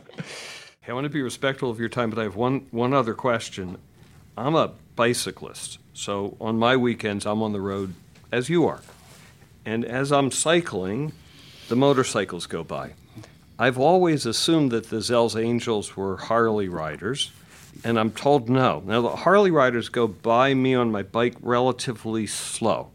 Hey, 0.82 0.92
I 0.92 0.94
want 0.94 1.04
to 1.04 1.10
be 1.10 1.20
respectful 1.20 1.68
of 1.70 1.78
your 1.78 1.90
time, 1.90 2.08
but 2.08 2.18
I 2.18 2.22
have 2.22 2.36
one, 2.36 2.66
one 2.70 2.94
other 2.94 3.12
question. 3.12 3.76
I'm 4.34 4.54
a 4.54 4.70
bicyclist, 4.96 5.78
so 5.92 6.38
on 6.40 6.58
my 6.58 6.74
weekends, 6.74 7.26
I'm 7.26 7.42
on 7.42 7.52
the 7.52 7.60
road 7.60 7.92
as 8.32 8.48
you 8.48 8.66
are. 8.66 8.80
And 9.64 9.84
as 9.84 10.10
I'm 10.12 10.30
cycling, 10.30 11.12
the 11.68 11.76
motorcycles 11.76 12.46
go 12.46 12.64
by. 12.64 12.92
I've 13.58 13.78
always 13.78 14.24
assumed 14.24 14.70
that 14.70 14.88
the 14.88 15.02
Zell's 15.02 15.36
Angels 15.36 15.96
were 15.96 16.16
Harley 16.16 16.68
riders, 16.68 17.30
and 17.84 17.98
I'm 17.98 18.10
told 18.10 18.48
no. 18.48 18.82
Now, 18.86 19.02
the 19.02 19.10
Harley 19.16 19.50
riders 19.50 19.88
go 19.90 20.06
by 20.06 20.54
me 20.54 20.74
on 20.74 20.90
my 20.90 21.02
bike 21.02 21.34
relatively 21.42 22.26
slow. 22.26 22.90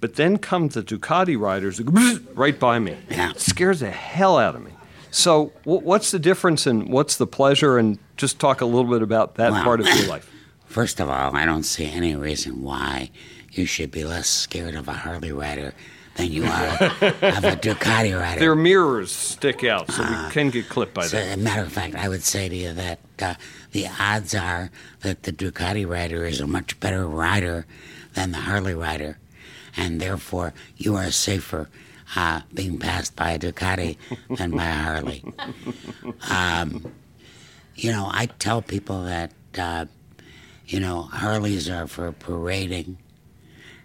But 0.00 0.16
then 0.16 0.36
come 0.36 0.68
the 0.68 0.82
Ducati 0.82 1.38
riders 1.38 1.78
who 1.78 1.84
go 1.84 2.18
right 2.34 2.58
by 2.58 2.78
me. 2.78 2.96
Yeah. 3.10 3.30
It 3.30 3.40
scares 3.40 3.80
the 3.80 3.90
hell 3.90 4.36
out 4.36 4.54
of 4.54 4.62
me. 4.62 4.72
So, 5.10 5.46
wh- 5.62 5.82
what's 5.82 6.10
the 6.10 6.18
difference 6.18 6.66
and 6.66 6.90
what's 6.90 7.16
the 7.16 7.26
pleasure? 7.26 7.78
And 7.78 7.98
just 8.18 8.38
talk 8.38 8.60
a 8.60 8.66
little 8.66 8.90
bit 8.90 9.00
about 9.00 9.36
that 9.36 9.52
Wow. 9.52 9.64
part 9.64 9.80
of 9.80 9.86
your 9.86 10.06
life. 10.08 10.30
First 10.66 11.00
of 11.00 11.08
all, 11.08 11.34
I 11.34 11.46
don't 11.46 11.62
see 11.62 11.86
any 11.86 12.14
reason 12.14 12.62
why 12.62 13.10
you 13.54 13.66
should 13.66 13.90
be 13.90 14.04
less 14.04 14.28
scared 14.28 14.74
of 14.74 14.88
a 14.88 14.92
Harley 14.92 15.32
rider 15.32 15.72
than 16.16 16.30
you 16.30 16.44
are 16.44 16.68
of 16.68 17.44
a 17.44 17.56
Ducati 17.56 18.18
rider. 18.18 18.38
Their 18.40 18.54
mirrors 18.54 19.10
stick 19.10 19.64
out, 19.64 19.90
so 19.90 20.02
we 20.02 20.30
can 20.32 20.50
get 20.50 20.68
clipped 20.68 20.94
by 20.94 21.06
So, 21.06 21.16
that. 21.16 21.26
as 21.26 21.34
a 21.34 21.36
matter 21.38 21.62
of 21.62 21.72
fact, 21.72 21.94
I 21.96 22.08
would 22.08 22.22
say 22.22 22.48
to 22.48 22.54
you 22.54 22.72
that 22.72 22.98
uh, 23.20 23.34
the 23.72 23.88
odds 23.98 24.34
are 24.34 24.70
that 25.00 25.24
the 25.24 25.32
Ducati 25.32 25.88
rider 25.88 26.24
is 26.24 26.40
a 26.40 26.46
much 26.46 26.78
better 26.78 27.06
rider 27.06 27.66
than 28.14 28.30
the 28.30 28.38
Harley 28.38 28.74
rider, 28.74 29.18
and 29.76 30.00
therefore 30.00 30.54
you 30.76 30.94
are 30.94 31.10
safer 31.10 31.68
uh, 32.14 32.42
being 32.52 32.78
passed 32.78 33.16
by 33.16 33.32
a 33.32 33.38
Ducati 33.38 33.96
than 34.36 34.52
by 34.52 34.66
a 34.66 34.72
Harley. 34.72 35.24
Um, 36.30 36.92
you 37.74 37.90
know, 37.90 38.08
I 38.12 38.26
tell 38.26 38.62
people 38.62 39.02
that 39.04 39.32
uh, 39.58 39.86
you 40.66 40.78
know 40.78 41.02
Harleys 41.02 41.68
are 41.68 41.88
for 41.88 42.12
parading, 42.12 42.98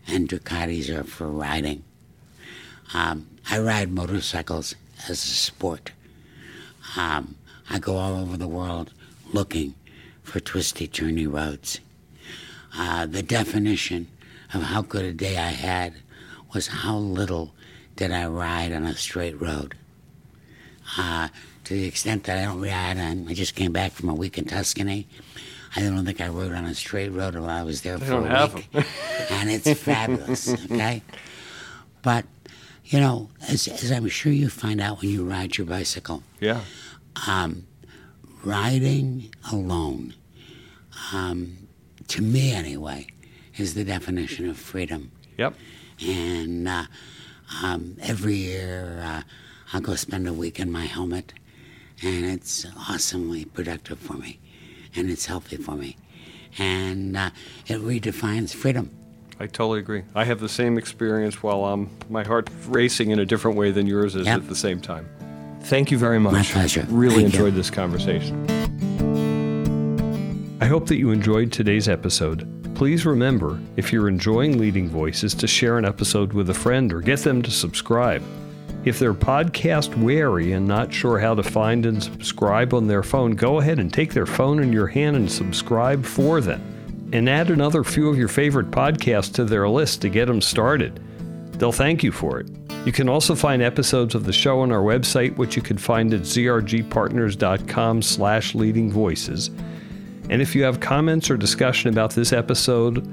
and 0.10 0.28
Ducatis 0.28 0.90
are 0.90 1.04
for 1.04 1.28
riding. 1.28 1.84
Um, 2.94 3.28
I 3.50 3.60
ride 3.60 3.92
motorcycles 3.92 4.76
as 5.08 5.24
a 5.24 5.28
sport. 5.28 5.92
Um, 6.98 7.36
I 7.70 7.80
go 7.80 7.98
all 7.98 8.16
over 8.16 8.38
the 8.38 8.48
world 8.48 8.92
looking 9.32 9.76
for 10.24 10.40
twisty, 10.40 10.88
turny 10.88 11.32
roads. 11.32 11.80
Uh, 12.76 13.06
the 13.06 13.24
definition 13.24 14.08
of 14.54 14.64
how 14.64 14.82
good 14.82 15.06
a 15.06 15.14
day 15.14 15.38
I 15.38 15.50
had 15.50 15.96
was 16.54 16.68
how 16.68 16.98
little 16.98 17.54
did 17.96 18.12
I 18.12 18.26
ride 18.28 18.72
on 18.74 18.84
a 18.84 18.96
straight 18.96 19.40
road. 19.40 19.76
Uh, 20.98 21.28
to 21.66 21.74
the 21.74 21.86
extent 21.86 22.24
that 22.24 22.38
I 22.38 22.46
don't 22.46 22.62
ride 22.62 22.98
on, 22.98 23.28
I 23.28 23.34
just 23.34 23.56
came 23.56 23.72
back 23.72 23.92
from 23.92 24.10
a 24.10 24.16
week 24.16 24.38
in 24.38 24.46
Tuscany. 24.46 25.08
I 25.76 25.82
don't 25.82 26.04
think 26.06 26.20
I 26.22 26.28
rode 26.28 26.52
on 26.54 26.66
a 26.66 26.74
straight 26.74 27.10
road 27.10 27.36
while 27.36 27.50
I 27.50 27.64
was 27.64 27.82
there 27.82 27.98
for 28.00 28.06
don't 28.06 28.26
a 28.26 28.30
have 28.30 28.54
week. 28.56 28.68
and 29.32 29.50
it's 29.52 29.72
fabulous, 29.82 30.50
okay? 30.72 31.04
But, 32.02 32.26
you 32.86 33.00
know, 33.00 33.30
as, 33.48 33.68
as 33.68 33.92
I'm 33.92 34.08
sure 34.08 34.32
you 34.32 34.50
find 34.50 34.82
out 34.82 35.02
when 35.02 35.12
you 35.12 35.24
ride 35.24 35.58
your 35.58 35.68
bicycle, 35.68 36.24
Yeah. 36.40 36.62
um, 37.28 37.68
riding 38.44 39.34
alone, 39.52 40.16
um, 41.14 41.68
to 42.08 42.22
me 42.22 42.52
anyway, 42.54 43.08
is 43.58 43.74
the 43.74 43.84
definition 43.84 44.50
of 44.50 44.58
freedom. 44.58 45.12
Yep. 45.38 45.54
And 46.08 46.68
uh, 46.68 46.86
um, 47.64 47.98
every 48.02 48.36
year 48.36 49.02
uh, 49.04 49.22
I'll 49.74 49.82
go 49.82 49.96
spend 49.96 50.28
a 50.28 50.34
week 50.34 50.60
in 50.60 50.72
my 50.72 50.86
helmet, 50.86 51.34
and 52.02 52.26
it's 52.26 52.66
awesomely 52.90 53.46
productive 53.46 54.00
for 54.00 54.14
me, 54.14 54.40
and 54.96 55.10
it's 55.10 55.26
healthy 55.26 55.58
for 55.58 55.76
me. 55.76 55.98
And 56.58 57.16
uh, 57.16 57.30
it 57.68 57.80
redefines 57.82 58.54
freedom. 58.54 58.92
I 59.40 59.48
totally 59.48 59.80
agree. 59.80 60.04
I 60.16 60.26
have 60.26 60.40
the 60.42 60.50
same 60.50 60.78
experience 60.78 61.42
while 61.42 61.64
I'm 61.66 61.90
my 62.10 62.24
heart 62.26 62.50
racing 62.68 63.12
in 63.12 63.20
a 63.20 63.26
different 63.26 63.56
way 63.58 63.72
than 63.72 63.88
yours 63.88 64.16
is 64.16 64.26
Yep. 64.28 64.38
at 64.42 64.50
the 64.50 64.56
same 64.56 64.82
time. 64.82 65.08
thank 65.62 65.92
you 65.92 65.98
very 65.98 66.20
much. 66.20 66.34
My 66.34 66.44
pleasure. 66.44 66.86
Really 66.90 67.22
Thank 67.24 67.34
you. 67.36 67.40
enjoyed 67.46 67.54
this 67.56 67.70
conversation. 67.70 68.46
I 70.62 70.66
hope 70.66 70.88
that 70.88 70.98
you 70.98 71.12
enjoyed 71.12 71.52
today's 71.52 71.88
episode. 71.88 72.46
Please 72.76 73.06
remember, 73.06 73.60
if 73.78 73.92
you're 73.94 74.08
enjoying 74.08 74.58
Leading 74.58 74.88
Voices, 74.90 75.34
to 75.36 75.48
share 75.48 75.78
an 75.78 75.86
episode 75.86 76.34
with 76.34 76.50
a 76.50 76.54
friend 76.54 76.92
or 76.94 77.02
get 77.02 77.20
them 77.20 77.42
to 77.42 77.52
subscribe. 77.52 78.22
If 78.86 78.98
they're 78.98 79.14
podcast 79.14 79.94
wary 80.02 80.54
and 80.54 80.66
not 80.66 80.94
sure 80.94 81.20
how 81.20 81.36
to 81.36 81.44
find 81.44 81.86
and 81.86 82.02
subscribe 82.02 82.74
on 82.74 82.88
their 82.88 83.04
phone, 83.04 83.32
go 83.32 83.60
ahead 83.60 83.78
and 83.78 83.94
take 83.94 84.14
their 84.14 84.26
phone 84.26 84.64
in 84.64 84.72
your 84.72 84.88
hand 84.88 85.18
and 85.18 85.30
subscribe 85.30 86.06
for 86.06 86.40
them. 86.40 86.62
And 87.12 87.28
add 87.28 87.50
another 87.50 87.84
few 87.84 88.08
of 88.08 88.18
your 88.18 88.30
favorite 88.30 88.72
podcasts 88.72 89.34
to 89.34 89.44
their 89.44 89.68
list 89.68 90.02
to 90.02 90.10
get 90.10 90.28
them 90.28 90.42
started. 90.42 91.02
They'll 91.60 91.74
thank 91.74 92.04
you 92.04 92.14
for 92.14 92.40
it. 92.40 92.50
You 92.86 92.94
can 92.94 93.10
also 93.10 93.36
find 93.36 93.62
episodes 93.62 94.16
of 94.16 94.24
the 94.24 94.32
show 94.32 94.62
on 94.62 94.72
our 94.72 94.82
website, 94.82 95.36
which 95.36 95.58
you 95.58 95.62
can 95.62 95.78
find 95.78 96.14
at 96.14 96.22
zrgpartners.com 96.22 98.02
slash 98.02 98.56
leading 98.56 98.90
voices. 98.90 99.50
And 100.30 100.42
if 100.42 100.56
you 100.56 100.64
have 100.64 100.80
comments 100.80 101.30
or 101.30 101.36
discussion 101.36 101.90
about 101.90 102.12
this 102.12 102.32
episode 102.32 103.06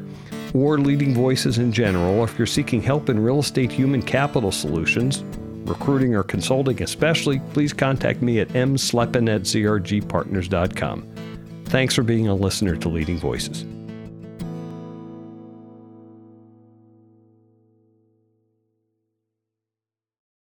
or 0.54 0.78
leading 0.78 1.12
voices 1.12 1.58
in 1.58 1.72
general, 1.72 2.14
or 2.20 2.24
if 2.24 2.38
you're 2.38 2.46
seeking 2.46 2.80
help 2.80 3.08
in 3.08 3.18
real 3.18 3.40
estate 3.40 3.72
human 3.72 4.00
capital 4.00 4.52
solutions, 4.52 5.24
recruiting 5.66 6.14
or 6.14 6.22
consulting 6.22 6.82
especially, 6.82 7.40
please 7.52 7.72
contact 7.72 8.22
me 8.22 8.40
at 8.40 8.48
msleppen 8.48 9.34
at 9.34 9.42
zrgpartners.com. 9.42 11.06
Thanks 11.66 11.94
for 11.94 12.02
being 12.02 12.28
a 12.28 12.34
listener 12.34 12.76
to 12.76 12.88
Leading 12.88 13.18
Voices. 13.18 13.64